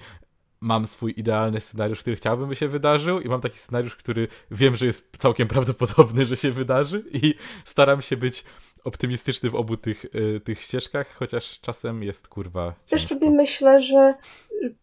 mam 0.63 0.87
swój 0.87 1.15
idealny 1.17 1.61
scenariusz, 1.61 2.01
który 2.01 2.17
chciałbym, 2.17 2.49
by 2.49 2.57
się 2.57 2.69
wydarzył 2.69 3.21
i 3.21 3.29
mam 3.29 3.41
taki 3.41 3.59
scenariusz, 3.59 3.97
który 3.97 4.29
wiem, 4.51 4.77
że 4.77 4.87
jest 4.87 5.17
całkiem 5.19 5.49
prawdopodobny, 5.49 6.25
że 6.25 6.37
się 6.37 6.51
wydarzy 6.51 7.05
i 7.13 7.35
staram 7.65 8.03
się 8.03 8.17
być 8.17 8.45
optymistyczny 8.85 9.51
w 9.51 9.55
obu 9.55 9.77
tych, 9.77 10.05
y, 10.05 10.41
tych 10.41 10.61
ścieżkach, 10.61 11.15
chociaż 11.15 11.61
czasem 11.61 12.03
jest 12.03 12.29
kurwa 12.29 12.75
Też 12.91 13.01
ciężko. 13.01 13.15
sobie 13.15 13.31
myślę, 13.31 13.81
że 13.81 14.15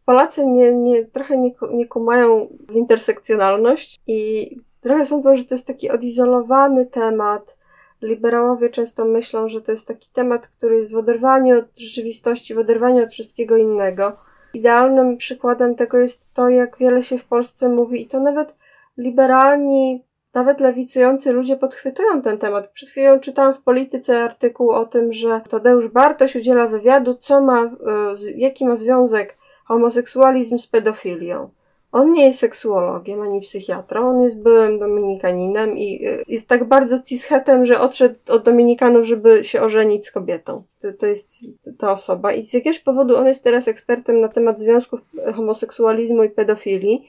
Polacy 0.06 0.46
nie, 0.46 0.74
nie, 0.74 1.06
trochę 1.06 1.38
nie, 1.38 1.52
nie 1.72 1.88
kumają 1.88 2.48
w 2.70 2.76
intersekcjonalność 2.76 4.00
i 4.08 4.50
trochę 4.82 5.06
sądzą, 5.06 5.36
że 5.36 5.46
to 5.46 5.54
jest 5.54 5.68
taki 5.68 5.90
odizolowany 5.90 6.86
temat. 6.86 7.58
Liberałowie 8.02 8.70
często 8.70 9.06
myślą, 9.06 9.50
że 9.50 9.62
to 9.62 9.72
jest 9.72 9.88
taki 9.88 10.10
temat, 10.14 10.48
który 10.48 10.76
jest 10.76 10.94
w 10.94 10.98
oderwaniu 10.98 11.60
od 11.60 11.80
rzeczywistości, 11.80 12.56
w 12.56 12.60
oderwaniu 12.60 13.04
od 13.04 13.12
wszystkiego 13.12 13.58
innego. 13.58 14.18
Idealnym 14.54 15.18
przykładem 15.18 15.76
tego 15.76 15.98
jest 15.98 16.34
to, 16.34 16.50
jak 16.50 16.78
wiele 16.78 17.04
się 17.04 17.18
w 17.18 17.26
Polsce 17.26 17.70
mówi, 17.70 18.02
i 18.02 18.08
to 18.08 18.20
nawet 18.20 18.56
liberalni, 18.98 20.04
nawet 20.34 20.60
lewicujący 20.60 21.32
ludzie 21.32 21.58
podchwytują 21.58 22.22
ten 22.22 22.38
temat. 22.38 22.68
Przed 22.72 22.90
chwilą 22.90 23.20
czytałam 23.20 23.54
w 23.54 23.62
polityce 23.62 24.24
artykuł 24.24 24.72
o 24.72 24.86
tym, 24.86 25.14
że 25.14 25.42
Tadeusz 25.50 25.88
Bartoś 25.88 26.36
udziela 26.36 26.68
wywiadu, 26.68 27.16
co 27.16 27.42
ma, 27.42 27.70
z- 28.14 28.38
jaki 28.38 28.66
ma 28.68 28.76
związek 28.76 29.38
homoseksualizm 29.66 30.58
z 30.58 30.68
pedofilią. 30.68 31.50
On 31.92 32.12
nie 32.12 32.26
jest 32.26 32.40
seksuologiem 32.40 33.22
ani 33.22 33.42
psychiatrą, 33.42 34.10
on 34.10 34.22
jest 34.22 34.42
byłym 34.42 34.80
dominikaninem 34.80 35.78
i 35.78 36.08
y, 36.08 36.24
jest 36.28 36.50
tak 36.50 36.64
bardzo 36.64 37.00
cishetem, 37.00 37.66
że 37.66 37.80
odszedł 37.80 38.16
od 38.30 38.44
dominikanów, 38.44 39.06
żeby 39.06 39.44
się 39.44 39.62
ożenić 39.62 40.08
z 40.08 40.12
kobietą. 40.12 40.64
To, 40.82 40.94
to 40.94 41.08
jest 41.08 41.30
ta 41.78 41.92
osoba 41.92 42.34
i 42.34 42.46
z 42.46 42.54
jakiegoś 42.54 42.80
powodu 42.80 43.18
on 43.18 43.28
jest 43.28 43.44
teraz 43.44 43.68
ekspertem 43.68 44.22
na 44.22 44.28
temat 44.28 44.60
związków 44.60 45.02
homoseksualizmu 45.36 46.24
i 46.24 46.30
pedofilii. 46.30 47.08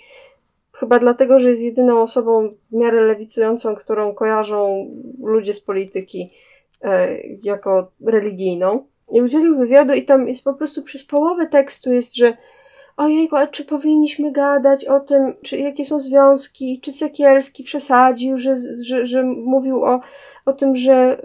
Chyba 0.72 0.98
dlatego, 0.98 1.40
że 1.40 1.48
jest 1.48 1.62
jedyną 1.62 2.02
osobą 2.02 2.48
w 2.70 2.74
miarę 2.76 3.00
lewicującą, 3.00 3.76
którą 3.76 4.14
kojarzą 4.14 4.90
ludzie 5.22 5.54
z 5.54 5.60
polityki 5.60 6.30
e, 6.82 7.16
jako 7.42 7.90
religijną. 8.06 8.86
I 9.12 9.22
udzielił 9.22 9.58
wywiadu 9.58 9.92
i 9.92 10.02
tam 10.02 10.28
jest 10.28 10.44
po 10.44 10.54
prostu 10.54 10.82
przez 10.82 11.04
połowę 11.04 11.46
tekstu 11.46 11.92
jest, 11.92 12.16
że 12.16 12.36
ojejku, 13.00 13.36
ale 13.36 13.48
czy 13.48 13.64
powinniśmy 13.64 14.32
gadać 14.32 14.84
o 14.84 15.00
tym, 15.00 15.34
czy 15.42 15.58
jakie 15.58 15.84
są 15.84 16.00
związki, 16.00 16.80
czy 16.80 16.92
Sekielski 16.92 17.64
przesadził, 17.64 18.38
że, 18.38 18.54
że, 18.84 19.06
że 19.06 19.22
mówił 19.22 19.84
o, 19.84 20.00
o 20.46 20.52
tym, 20.52 20.76
że 20.76 21.20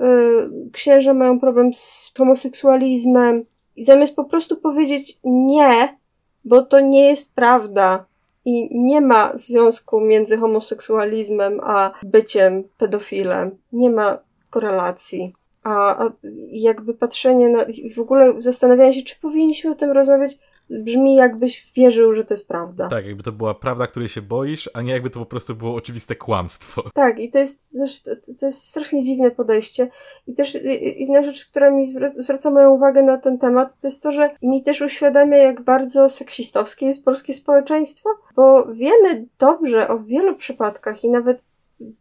y, 0.65 0.71
księża 0.71 1.13
mają 1.13 1.39
problem 1.39 1.73
z 1.73 2.11
homoseksualizmem. 2.17 3.45
I 3.75 3.83
zamiast 3.83 4.15
po 4.15 4.23
prostu 4.23 4.57
powiedzieć 4.57 5.19
nie, 5.23 5.97
bo 6.45 6.61
to 6.61 6.79
nie 6.79 7.09
jest 7.09 7.35
prawda 7.35 8.05
i 8.45 8.79
nie 8.79 9.01
ma 9.01 9.37
związku 9.37 10.01
między 10.01 10.37
homoseksualizmem 10.37 11.59
a 11.63 11.91
byciem 12.03 12.63
pedofilem. 12.77 13.57
Nie 13.73 13.89
ma 13.89 14.17
korelacji. 14.49 15.33
A, 15.63 16.05
a 16.05 16.11
jakby 16.51 16.93
patrzenie 16.93 17.49
na. 17.49 17.65
W 17.95 17.99
ogóle 17.99 18.33
zastanawianie 18.37 18.93
się, 18.93 19.01
czy 19.01 19.19
powinniśmy 19.19 19.71
o 19.71 19.75
tym 19.75 19.91
rozmawiać, 19.91 20.37
brzmi 20.69 21.15
jakbyś 21.15 21.71
wierzył, 21.75 22.13
że 22.13 22.25
to 22.25 22.33
jest 22.33 22.47
prawda. 22.47 22.89
Tak, 22.89 23.05
jakby 23.05 23.23
to 23.23 23.31
była 23.31 23.53
prawda, 23.53 23.87
której 23.87 24.09
się 24.09 24.21
boisz, 24.21 24.69
a 24.73 24.81
nie 24.81 24.93
jakby 24.93 25.09
to 25.09 25.19
po 25.19 25.25
prostu 25.25 25.55
było 25.55 25.75
oczywiste 25.75 26.15
kłamstwo. 26.15 26.83
Tak, 26.93 27.19
i 27.19 27.31
to 27.31 27.39
jest, 27.39 27.77
to 28.39 28.45
jest 28.45 28.69
strasznie 28.69 29.03
dziwne 29.03 29.31
podejście. 29.31 29.87
I 30.27 30.33
też 30.33 30.57
inna 30.97 31.23
rzecz, 31.23 31.45
która 31.45 31.71
mi 31.71 31.95
zwra- 31.95 32.21
zwraca 32.21 32.51
moją 32.51 32.71
uwagę 32.71 33.03
na 33.03 33.17
ten 33.17 33.37
temat, 33.37 33.77
to 33.77 33.87
jest 33.87 34.03
to, 34.03 34.11
że 34.11 34.29
mi 34.41 34.63
też 34.63 34.81
uświadamia, 34.81 35.37
jak 35.37 35.61
bardzo 35.61 36.09
seksistowskie 36.09 36.85
jest 36.85 37.05
polskie 37.05 37.33
społeczeństwo, 37.33 38.09
bo 38.35 38.65
wiemy 38.65 39.25
dobrze 39.39 39.87
o 39.87 39.99
wielu 39.99 40.35
przypadkach 40.35 41.03
i 41.03 41.09
nawet 41.09 41.47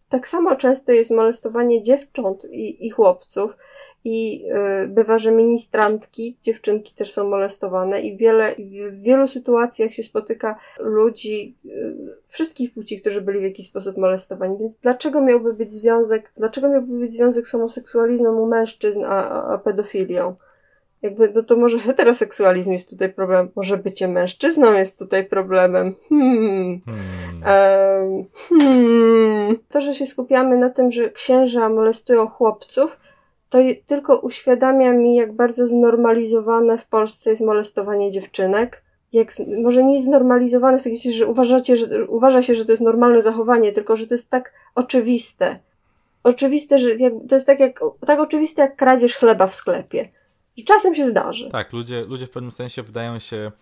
tak 0.09 0.29
samo 0.29 0.57
często 0.57 0.93
jest 0.93 1.11
molestowanie 1.11 1.83
dziewcząt 1.83 2.45
i, 2.51 2.87
i 2.87 2.91
chłopców. 2.91 3.57
I 4.05 4.45
y, 4.85 4.89
bywa, 4.89 5.19
że 5.19 5.31
ministrantki, 5.31 6.37
dziewczynki 6.43 6.95
też 6.95 7.13
są 7.13 7.29
molestowane 7.29 8.01
i 8.01 8.17
wiele, 8.17 8.55
w 8.91 9.03
wielu 9.03 9.27
sytuacjach 9.27 9.93
się 9.93 10.03
spotyka 10.03 10.59
ludzi 10.79 11.57
y, 11.65 11.97
wszystkich 12.27 12.75
płci, 12.75 13.01
którzy 13.01 13.21
byli 13.21 13.41
w 13.41 13.43
jakiś 13.43 13.67
sposób 13.67 13.97
molestowani. 13.97 14.59
Więc 14.59 14.79
dlaczego 14.79 15.21
miałby 15.21 15.55
być 15.55 15.73
związek, 15.73 16.33
dlaczego 16.37 16.69
miałby 16.69 16.99
być 16.99 17.13
związek 17.13 17.47
z 17.47 17.51
homoseksualizmem 17.51 18.39
u 18.39 18.47
mężczyzn, 18.47 19.05
a, 19.05 19.29
a, 19.29 19.55
a 19.55 19.59
pedofilią? 19.59 20.37
Jakby, 21.05 21.33
no 21.35 21.43
to 21.43 21.57
może 21.57 21.79
heteroseksualizm 21.79 22.73
jest 22.73 22.91
tutaj 22.91 23.13
problemem, 23.13 23.51
może 23.57 23.77
bycie 23.77 24.09
mężczyzną 24.09 24.73
jest 24.73 24.99
tutaj 24.99 25.25
problemem. 25.25 25.95
Hmm. 26.09 26.81
Hmm. 26.85 28.25
Hmm. 28.49 29.59
To, 29.69 29.81
że 29.81 29.95
się 29.95 30.07
skupiamy 30.07 30.59
na 30.59 30.71
tym, 30.71 30.93
że 30.93 31.11
księża 31.11 31.69
molestują 31.69 32.27
chłopców, 32.27 32.97
to 33.49 33.59
tylko 33.87 34.17
uświadamia 34.17 34.93
mi, 34.93 35.17
jak 35.17 35.33
bardzo 35.33 35.67
znormalizowane 35.67 36.79
w 36.79 36.87
Polsce 36.87 37.31
jest 37.31 37.43
molestowanie 37.43 38.11
dziewczynek. 38.11 38.83
Jak, 39.13 39.29
może 39.63 39.85
nie 39.85 39.95
jest 39.95 40.07
znormalizowane 40.07 40.79
w 40.79 40.83
takim 40.83 40.99
sensie, 40.99 41.19
że, 41.19 41.27
uważacie, 41.27 41.77
że 41.77 42.07
uważa 42.09 42.43
się, 42.43 42.55
że 42.55 42.65
to 42.65 42.73
jest 42.73 42.83
normalne 42.83 43.23
zachowanie, 43.23 43.73
tylko 43.73 43.97
że 43.97 44.07
to 44.07 44.15
jest 44.15 44.31
tak 44.31 44.53
oczywiste. 44.75 45.59
Oczywiste, 46.23 46.79
że 46.79 46.95
jak, 46.95 47.13
to 47.29 47.37
jest 47.37 47.47
tak, 47.47 47.61
jak, 47.61 47.81
tak 48.07 48.21
oczywiste 48.21 48.63
jak 48.63 48.77
kradzież 48.77 49.17
chleba 49.17 49.47
w 49.47 49.55
sklepie. 49.55 50.09
Że 50.57 50.65
czasem 50.65 50.95
się 50.95 51.05
zdarzy. 51.05 51.49
Tak, 51.51 51.73
ludzie, 51.73 52.05
ludzie 52.05 52.27
w 52.27 52.31
pewnym 52.31 52.53
sensie 52.53 52.83
wydają 52.83 53.19
się 53.19 53.53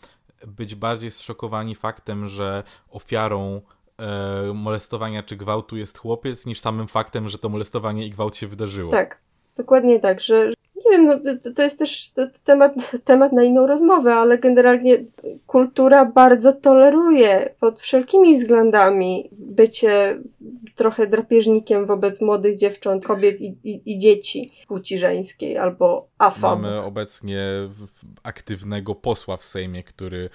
być 0.47 0.75
bardziej 0.75 1.11
zszokowani 1.11 1.75
faktem, 1.75 2.27
że 2.27 2.63
ofiarą 2.91 3.61
e, 3.99 4.53
molestowania 4.55 5.23
czy 5.23 5.37
gwałtu 5.37 5.77
jest 5.77 5.99
chłopiec, 5.99 6.47
niż 6.47 6.61
samym 6.61 6.89
faktem, 6.89 7.29
że 7.29 7.39
to 7.39 7.49
molestowanie 7.49 8.07
i 8.07 8.11
gwałt 8.11 8.37
się 8.37 8.47
wydarzyło. 8.47 8.91
Tak, 8.91 9.21
dokładnie 9.57 10.01
tak, 10.01 10.21
że 10.21 10.53
wiem, 10.93 11.07
no, 11.07 11.35
to, 11.43 11.53
to 11.53 11.63
jest 11.63 11.79
też 11.79 12.13
temat, 12.45 12.75
temat 13.05 13.33
na 13.33 13.43
inną 13.43 13.67
rozmowę, 13.67 14.15
ale 14.15 14.39
generalnie 14.39 15.05
kultura 15.47 16.05
bardzo 16.05 16.53
toleruje 16.53 17.55
pod 17.61 17.81
wszelkimi 17.81 18.35
względami 18.35 19.29
bycie 19.33 20.19
trochę 20.75 21.07
drapieżnikiem 21.07 21.87
wobec 21.87 22.21
młodych 22.21 22.59
dziewcząt, 22.59 23.05
kobiet 23.05 23.41
i, 23.41 23.57
i, 23.65 23.93
i 23.93 23.99
dzieci 23.99 24.51
płci 24.69 24.99
żeńskiej 24.99 25.59
albo 25.59 26.09
afab. 26.19 26.61
Mamy 26.61 26.83
obecnie 26.83 27.45
aktywnego 28.23 28.95
posła 28.95 29.37
w 29.37 29.45
Sejmie, 29.45 29.83
który 29.83 30.31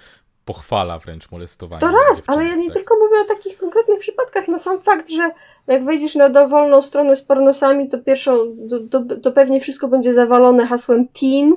pochwala 0.48 0.98
wręcz 0.98 1.30
molestowanie. 1.30 1.80
To 1.80 1.90
raz, 1.90 2.22
ale 2.26 2.44
ja 2.44 2.54
nie 2.54 2.66
tak. 2.66 2.74
tylko 2.74 2.94
mówię 2.96 3.20
o 3.20 3.24
takich 3.24 3.58
konkretnych 3.58 3.98
przypadkach. 3.98 4.48
No 4.48 4.58
sam 4.58 4.80
fakt, 4.80 5.08
że 5.08 5.30
jak 5.66 5.84
wejdziesz 5.84 6.14
na 6.14 6.28
dowolną 6.28 6.82
stronę 6.82 7.16
z 7.16 7.22
pornosami, 7.22 7.88
to 7.88 7.98
pierwszą, 7.98 8.36
to, 8.70 9.00
to, 9.00 9.16
to 9.16 9.32
pewnie 9.32 9.60
wszystko 9.60 9.88
będzie 9.88 10.12
zawalone 10.12 10.66
hasłem 10.66 11.08
teen, 11.08 11.56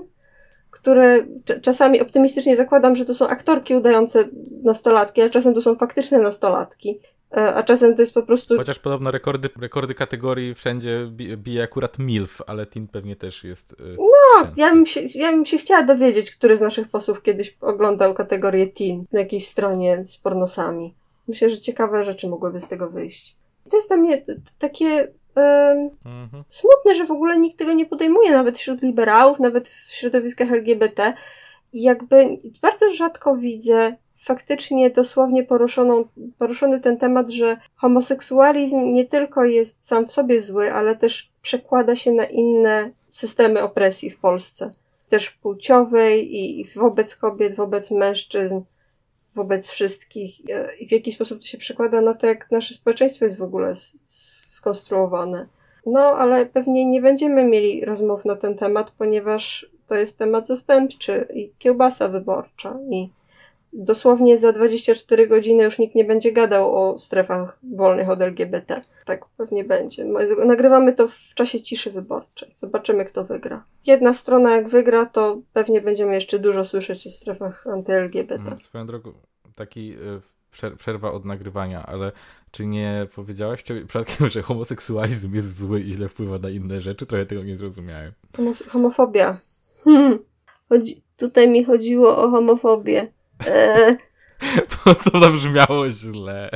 które 0.72 1.26
czasami 1.62 2.02
optymistycznie 2.02 2.56
zakładam, 2.56 2.96
że 2.96 3.06
to 3.06 3.14
są 3.14 3.28
aktorki 3.28 3.76
udające 3.76 4.30
nastolatki, 4.64 5.22
a 5.22 5.30
czasem 5.30 5.54
to 5.54 5.62
są 5.62 5.76
faktyczne 5.76 6.20
nastolatki. 6.20 7.00
E, 7.38 7.56
a 7.56 7.64
czasem 7.64 7.96
to 7.96 8.02
jest 8.02 8.14
po 8.14 8.24
prostu... 8.24 8.58
Chociaż 8.58 8.80
podobno 8.80 9.12
rekordy, 9.12 9.50
rekordy 9.62 9.96
kategorii 9.96 10.56
wszędzie 10.56 11.08
bije 11.38 11.64
akurat 11.64 12.00
MILF, 12.00 12.42
ale 12.48 12.66
teen 12.66 12.88
pewnie 12.88 13.16
też 13.16 13.44
jest... 13.44 13.76
E, 13.80 13.84
no, 13.98 14.50
ja 14.58 14.74
bym, 14.74 14.86
się, 14.86 15.02
ja 15.16 15.32
bym 15.32 15.46
się 15.46 15.58
chciała 15.58 15.84
dowiedzieć, 15.84 16.32
który 16.32 16.58
z 16.58 16.62
naszych 16.62 16.90
posłów 16.90 17.22
kiedyś 17.22 17.58
oglądał 17.62 18.14
kategorię 18.14 18.68
teen 18.68 19.02
na 19.12 19.20
jakiejś 19.20 19.48
stronie 19.48 20.06
z 20.06 20.18
pornosami. 20.18 20.94
Myślę, 21.28 21.50
że 21.50 21.60
ciekawe 21.60 22.04
rzeczy 22.04 22.30
mogłyby 22.30 22.62
z 22.62 22.68
tego 22.68 22.90
wyjść. 22.90 23.36
To 23.70 23.78
jest 23.78 23.90
dla 23.90 23.98
mnie 23.98 24.26
takie 24.60 25.08
mhm. 26.06 26.44
smutne, 26.48 26.96
że 26.96 27.06
w 27.06 27.12
ogóle 27.12 27.38
nikt 27.38 27.58
tego 27.58 27.74
nie 27.74 27.86
podejmuje, 27.86 28.32
nawet 28.32 28.58
wśród 28.58 28.82
liberałów, 28.82 29.40
nawet 29.40 29.70
w 29.70 29.94
środowiskach 29.94 30.52
LGBT. 30.52 31.14
Jakby 31.74 32.38
bardzo 32.62 32.94
rzadko 32.94 33.36
widzę 33.36 33.96
faktycznie 34.22 34.90
dosłownie 34.90 35.44
poruszoną, 35.44 36.06
poruszony 36.38 36.80
ten 36.80 36.98
temat, 36.98 37.30
że 37.30 37.58
homoseksualizm 37.76 38.94
nie 38.94 39.06
tylko 39.06 39.46
jest 39.46 39.88
sam 39.88 40.06
w 40.06 40.12
sobie 40.12 40.40
zły, 40.40 40.74
ale 40.74 40.96
też 40.96 41.32
przekłada 41.42 41.96
się 41.96 42.12
na 42.12 42.26
inne 42.26 42.92
systemy 43.12 43.62
opresji 43.62 44.10
w 44.10 44.20
Polsce. 44.20 44.72
Też 45.10 45.30
płciowej 45.30 46.36
i 46.36 46.66
wobec 46.76 47.16
kobiet, 47.16 47.56
wobec 47.56 47.92
mężczyzn, 47.92 48.60
wobec 49.36 49.70
wszystkich. 49.70 50.50
I 50.80 50.88
w 50.88 50.92
jaki 50.92 51.12
sposób 51.12 51.40
to 51.40 51.46
się 51.46 51.58
przekłada 51.58 52.02
na 52.02 52.14
to, 52.14 52.28
jak 52.28 52.52
nasze 52.52 52.74
społeczeństwo 52.74 53.26
jest 53.26 53.38
w 53.38 53.44
ogóle 53.44 53.72
skonstruowane. 54.56 55.48
No, 55.86 56.02
ale 56.02 56.46
pewnie 56.46 56.86
nie 56.86 57.02
będziemy 57.02 57.44
mieli 57.44 57.86
rozmów 57.86 58.26
na 58.26 58.36
ten 58.36 58.56
temat, 58.56 58.92
ponieważ 58.92 59.72
to 59.88 59.96
jest 59.96 60.18
temat 60.18 60.48
zastępczy 60.48 61.28
i 61.34 61.52
kiełbasa 61.60 62.08
wyborcza 62.08 62.80
i 62.90 63.10
dosłownie 63.74 64.38
za 64.38 64.52
24 64.52 65.28
godziny 65.28 65.64
już 65.64 65.80
nikt 65.80 65.96
nie 65.96 66.06
będzie 66.06 66.32
gadał 66.32 66.76
o 66.76 67.00
strefach 67.00 67.60
wolnych 67.76 68.10
od 68.10 68.22
LGBT. 68.22 68.82
Tak 69.06 69.26
pewnie 69.38 69.64
będzie. 69.64 70.06
Nagrywamy 70.46 70.94
to 70.94 71.08
w 71.08 71.34
czasie 71.36 71.62
ciszy 71.62 71.92
wyborczej. 71.92 72.52
Zobaczymy, 72.56 73.06
kto 73.06 73.24
wygra. 73.24 73.64
Jedna 73.88 74.14
strona, 74.14 74.56
jak 74.56 74.70
wygra, 74.70 75.06
to 75.06 75.42
pewnie 75.54 75.82
będziemy 75.82 76.14
jeszcze 76.14 76.40
dużo 76.40 76.64
słyszeć 76.64 77.08
o 77.08 77.10
strefach 77.10 77.68
anty-LGBT. 77.68 78.36
Mm, 78.36 78.60
swoją 78.60 78.88
drogą, 78.88 79.14
taki 79.56 79.96
y, 80.62 80.78
przerwa 80.78 81.12
od 81.12 81.26
nagrywania, 81.26 81.86
ale 81.86 82.12
czy 82.52 82.66
nie 82.66 83.08
powiedziałaś 83.16 83.64
przypadkiem, 83.64 84.30
że 84.30 84.42
homoseksualizm 84.42 85.36
jest 85.36 85.58
zły 85.58 85.82
i 85.82 85.94
źle 85.94 86.08
wpływa 86.08 86.38
na 86.38 86.50
inne 86.50 86.82
rzeczy? 86.82 87.06
Trochę 87.06 87.26
tego 87.26 87.44
nie 87.44 87.58
zrozumiałem. 87.58 88.12
Homofobia. 88.68 89.40
Hmm. 89.84 90.20
Chodzi, 90.70 91.02
tutaj 91.18 91.50
mi 91.50 91.64
chodziło 91.64 92.18
o 92.18 92.30
homofobię. 92.30 93.08
E... 93.48 93.98
To, 95.12 95.20
zabrzmiało 95.20 95.90
źle. 95.90 96.50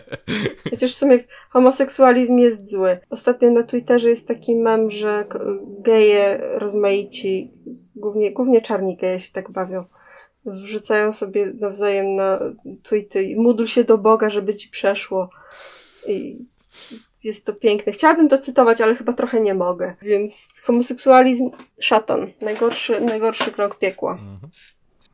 Chociaż 0.69 0.93
w 0.93 0.97
sumie 0.97 1.19
homoseksualizm 1.49 2.37
jest 2.37 2.71
zły. 2.71 2.99
Ostatnio 3.09 3.51
na 3.51 3.63
Twitterze 3.63 4.09
jest 4.09 4.27
taki 4.27 4.55
mem, 4.55 4.91
że 4.91 5.25
geje 5.79 6.39
rozmaici, 6.53 7.51
głównie, 7.95 8.31
głównie 8.31 8.61
czarni 8.61 8.97
geje 8.97 9.19
się 9.19 9.31
tak 9.31 9.51
bawią, 9.51 9.85
wrzucają 10.45 11.11
sobie 11.11 11.53
nawzajem 11.59 12.15
na 12.15 12.39
tweety 12.83 13.23
i 13.23 13.35
módl 13.35 13.65
się 13.65 13.83
do 13.83 13.97
Boga, 13.97 14.29
żeby 14.29 14.55
ci 14.55 14.69
przeszło. 14.69 15.29
I 16.07 16.37
jest 17.23 17.45
to 17.45 17.53
piękne. 17.53 17.91
Chciałabym 17.91 18.29
to 18.29 18.37
cytować, 18.37 18.81
ale 18.81 18.95
chyba 18.95 19.13
trochę 19.13 19.41
nie 19.41 19.53
mogę. 19.53 19.95
Więc 20.01 20.61
homoseksualizm, 20.63 21.49
szatan. 21.79 22.25
Najgorszy, 22.41 23.01
najgorszy 23.01 23.51
krok 23.51 23.79
piekła. 23.79 24.11
Mhm. 24.11 24.39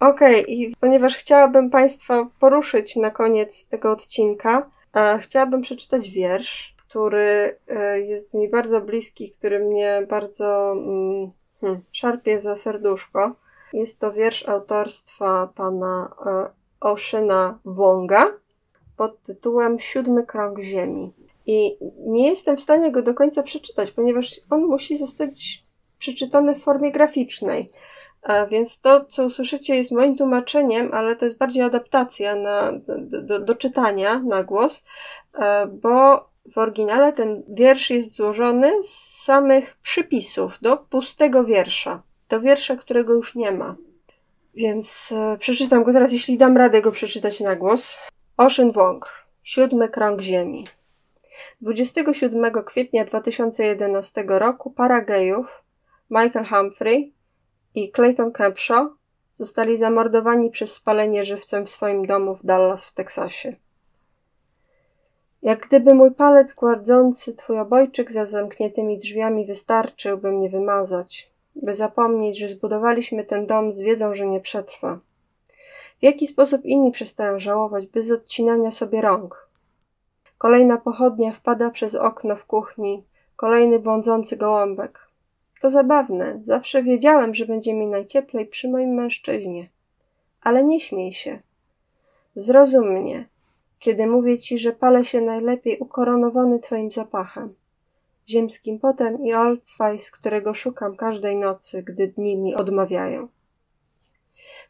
Okej, 0.01 0.41
okay, 0.41 0.53
i 0.53 0.75
ponieważ 0.79 1.17
chciałabym 1.17 1.69
Państwa 1.69 2.27
poruszyć 2.39 2.95
na 2.95 3.11
koniec 3.11 3.67
tego 3.67 3.91
odcinka, 3.91 4.69
e, 4.95 5.19
chciałabym 5.19 5.61
przeczytać 5.61 6.09
wiersz, 6.09 6.75
który 6.77 7.57
e, 7.67 7.99
jest 7.99 8.33
mi 8.33 8.49
bardzo 8.49 8.81
bliski, 8.81 9.31
który 9.31 9.59
mnie 9.59 10.07
bardzo 10.09 10.71
mm, 10.71 11.29
hmm, 11.59 11.81
szarpie 11.91 12.39
za 12.39 12.55
serduszko. 12.55 13.35
Jest 13.73 13.99
to 13.99 14.11
wiersz 14.11 14.49
autorstwa 14.49 15.49
pana 15.55 16.15
e, 16.25 16.45
Oszyna 16.79 17.59
Wonga 17.65 18.25
pod 18.97 19.21
tytułem 19.21 19.79
Siódmy 19.79 20.25
krąg 20.25 20.59
ziemi. 20.59 21.13
I 21.45 21.77
nie 21.97 22.29
jestem 22.29 22.57
w 22.57 22.61
stanie 22.61 22.91
go 22.91 23.01
do 23.01 23.13
końca 23.13 23.43
przeczytać, 23.43 23.91
ponieważ 23.91 24.41
on 24.49 24.61
musi 24.61 24.97
zostać 24.97 25.63
przeczytany 25.99 26.55
w 26.55 26.63
formie 26.63 26.91
graficznej. 26.91 27.69
Więc 28.49 28.81
to, 28.81 29.05
co 29.05 29.25
usłyszycie, 29.25 29.75
jest 29.75 29.91
moim 29.91 30.17
tłumaczeniem, 30.17 30.93
ale 30.93 31.15
to 31.15 31.25
jest 31.25 31.37
bardziej 31.37 31.63
adaptacja 31.63 32.35
na, 32.35 32.71
do, 32.71 33.21
do, 33.21 33.39
do 33.39 33.55
czytania 33.55 34.19
na 34.19 34.43
głos, 34.43 34.85
e, 35.33 35.67
bo 35.67 36.25
w 36.51 36.57
oryginale 36.57 37.13
ten 37.13 37.43
wiersz 37.49 37.89
jest 37.89 38.15
złożony 38.15 38.83
z 38.83 39.23
samych 39.23 39.77
przypisów 39.83 40.57
do 40.61 40.77
pustego 40.77 41.43
wiersza. 41.43 42.01
Do 42.29 42.41
wiersza, 42.41 42.75
którego 42.75 43.13
już 43.13 43.35
nie 43.35 43.51
ma. 43.51 43.75
Więc 44.55 45.13
e, 45.17 45.37
przeczytam 45.37 45.83
go 45.83 45.93
teraz, 45.93 46.11
jeśli 46.11 46.37
dam 46.37 46.57
radę 46.57 46.81
go 46.81 46.91
przeczytać 46.91 47.39
na 47.39 47.55
głos. 47.55 47.99
Ocean 48.37 48.71
Wong, 48.71 49.25
Siódmy 49.43 49.89
krąg 49.89 50.21
ziemi. 50.21 50.67
27 51.61 52.63
kwietnia 52.65 53.05
2011 53.05 54.23
roku 54.27 54.71
para 54.71 55.01
gejów 55.01 55.63
Michael 56.09 56.45
Humphrey 56.45 57.13
i 57.75 57.91
Clayton 57.91 58.31
Capshaw 58.31 58.87
zostali 59.35 59.77
zamordowani 59.77 60.49
przez 60.49 60.73
spalenie 60.73 61.23
żywcem 61.23 61.65
w 61.65 61.69
swoim 61.69 62.05
domu 62.05 62.35
w 62.35 62.45
Dallas 62.45 62.85
w 62.85 62.93
Teksasie. 62.93 63.55
Jak 65.41 65.67
gdyby 65.67 65.93
mój 65.93 66.11
palec 66.11 66.53
głardzący 66.53 67.35
twój 67.35 67.59
obojczyk 67.59 68.11
za 68.11 68.25
zamkniętymi 68.25 68.99
drzwiami 68.99 69.45
wystarczył, 69.45 70.17
by 70.17 70.31
mnie 70.31 70.49
wymazać, 70.49 71.31
by 71.55 71.75
zapomnieć, 71.75 72.37
że 72.37 72.47
zbudowaliśmy 72.47 73.23
ten 73.23 73.47
dom 73.47 73.73
z 73.73 73.81
wiedzą, 73.81 74.15
że 74.15 74.27
nie 74.27 74.39
przetrwa. 74.39 74.99
W 75.99 76.03
jaki 76.03 76.27
sposób 76.27 76.65
inni 76.65 76.91
przestają 76.91 77.39
żałować 77.39 77.87
bez 77.87 78.11
odcinania 78.11 78.71
sobie 78.71 79.01
rąk? 79.01 79.47
Kolejna 80.37 80.77
pochodnia 80.77 81.31
wpada 81.31 81.69
przez 81.69 81.95
okno 81.95 82.35
w 82.35 82.45
kuchni, 82.45 83.03
kolejny 83.35 83.79
błądzący 83.79 84.37
gołąbek. 84.37 85.10
To 85.61 85.69
zabawne, 85.69 86.39
zawsze 86.41 86.83
wiedziałem, 86.83 87.33
że 87.33 87.45
będzie 87.45 87.73
mi 87.73 87.85
najcieplej 87.87 88.45
przy 88.45 88.69
moim 88.69 88.89
mężczyźnie. 88.89 89.63
Ale 90.41 90.63
nie 90.63 90.79
śmiej 90.79 91.13
się. 91.13 91.39
Zrozum 92.35 92.89
mnie, 92.89 93.25
kiedy 93.79 94.07
mówię 94.07 94.39
ci, 94.39 94.57
że 94.57 94.71
palę 94.71 95.03
się 95.03 95.21
najlepiej 95.21 95.79
ukoronowany 95.79 96.59
twoim 96.59 96.91
zapachem. 96.91 97.47
Ziemskim 98.29 98.79
potem 98.79 99.25
i 99.25 99.33
Old 99.33 99.69
Spice, 99.69 100.11
którego 100.11 100.53
szukam 100.53 100.95
każdej 100.95 101.35
nocy, 101.35 101.83
gdy 101.83 102.07
dni 102.07 102.37
mi 102.37 102.55
odmawiają. 102.55 103.27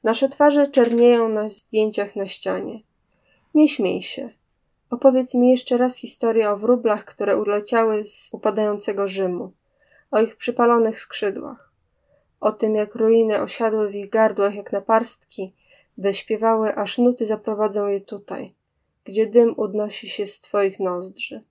Nasze 0.04 0.30
twarze 0.30 0.68
czernieją 0.68 1.30
na 1.30 1.50
zdjęciach 1.50 2.16
na 2.16 2.28
ścianie. 2.28 2.80
Nie 3.56 3.68
śmiej 3.68 4.02
się. 4.02 4.30
Opowiedz 4.90 5.34
mi 5.34 5.52
jeszcze 5.52 5.78
raz 5.78 5.98
historię 5.98 6.50
o 6.50 6.58
wróblach, 6.58 7.06
które 7.06 7.38
uleciały 7.38 8.04
z 8.04 8.30
upadającego 8.34 9.08
Rzymu 9.08 9.50
o 10.12 10.22
ich 10.22 10.36
przypalonych 10.36 11.00
skrzydłach, 11.00 11.72
o 12.40 12.52
tym, 12.52 12.76
jak 12.76 12.96
ruiny 12.96 13.42
osiadły 13.42 13.90
w 13.90 13.96
ich 13.96 14.10
gardłach 14.10 14.56
jak 14.56 14.72
naparstki, 14.72 15.54
by 15.98 16.14
śpiewały, 16.14 16.76
aż 16.76 16.98
nuty 16.98 17.26
zaprowadzą 17.26 17.88
je 17.88 18.02
tutaj, 18.02 18.54
gdzie 19.04 19.28
dym 19.28 19.54
udnosi 19.58 20.10
się 20.10 20.26
z 20.26 20.40
twoich 20.40 20.80
nozdrzy. 20.80 21.42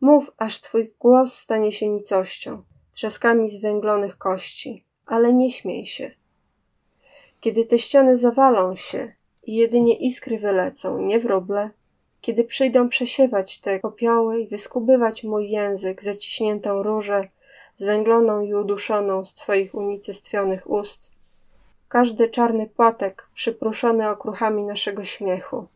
Mów, 0.00 0.30
aż 0.36 0.60
twój 0.60 0.94
głos 1.00 1.38
stanie 1.38 1.72
się 1.72 1.88
nicością, 1.88 2.62
trzaskami 2.92 3.50
zwęglonych 3.50 4.18
kości, 4.18 4.84
ale 5.06 5.32
nie 5.32 5.50
śmiej 5.50 5.86
się. 5.86 6.10
Kiedy 7.40 7.64
te 7.64 7.78
ściany 7.78 8.16
zawalą 8.16 8.74
się 8.74 9.12
i 9.42 9.54
jedynie 9.54 9.96
iskry 9.96 10.38
wylecą, 10.38 10.98
nie 10.98 11.20
wróble, 11.20 11.70
kiedy 12.20 12.44
przyjdą 12.44 12.88
przesiewać 12.88 13.60
te 13.60 13.80
popioły 13.80 14.40
i 14.40 14.48
wyskubywać 14.48 15.24
mój 15.24 15.50
język, 15.50 16.02
zaciśniętą 16.02 16.82
różę, 16.82 17.28
zwęgloną 17.76 18.40
i 18.40 18.54
uduszoną 18.54 19.24
z 19.24 19.34
twoich 19.34 19.74
unicestwionych 19.74 20.70
ust, 20.70 21.12
każdy 21.88 22.28
czarny 22.28 22.66
płatek 22.66 23.28
przypruszony 23.34 24.08
okruchami 24.08 24.64
naszego 24.64 25.04
śmiechu. 25.04 25.66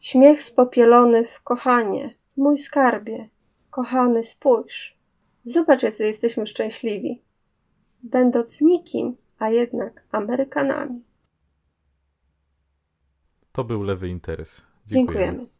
Śmiech 0.00 0.42
spopielony 0.42 1.24
w 1.24 1.42
kochanie, 1.42 2.14
mój 2.36 2.58
skarbie, 2.58 3.28
kochany, 3.70 4.24
spójrz. 4.24 4.96
Zobacz, 5.44 5.82
jacy 5.82 6.06
jesteśmy 6.06 6.46
szczęśliwi, 6.46 7.22
będąc 8.02 8.60
nikim, 8.60 9.16
a 9.38 9.50
jednak 9.50 10.04
Amerykanami. 10.12 11.02
To 13.52 13.64
był 13.64 13.82
lewy 13.82 14.08
interes. 14.08 14.62
Dziękujemy. 14.86 15.22
Dziękujemy. 15.22 15.53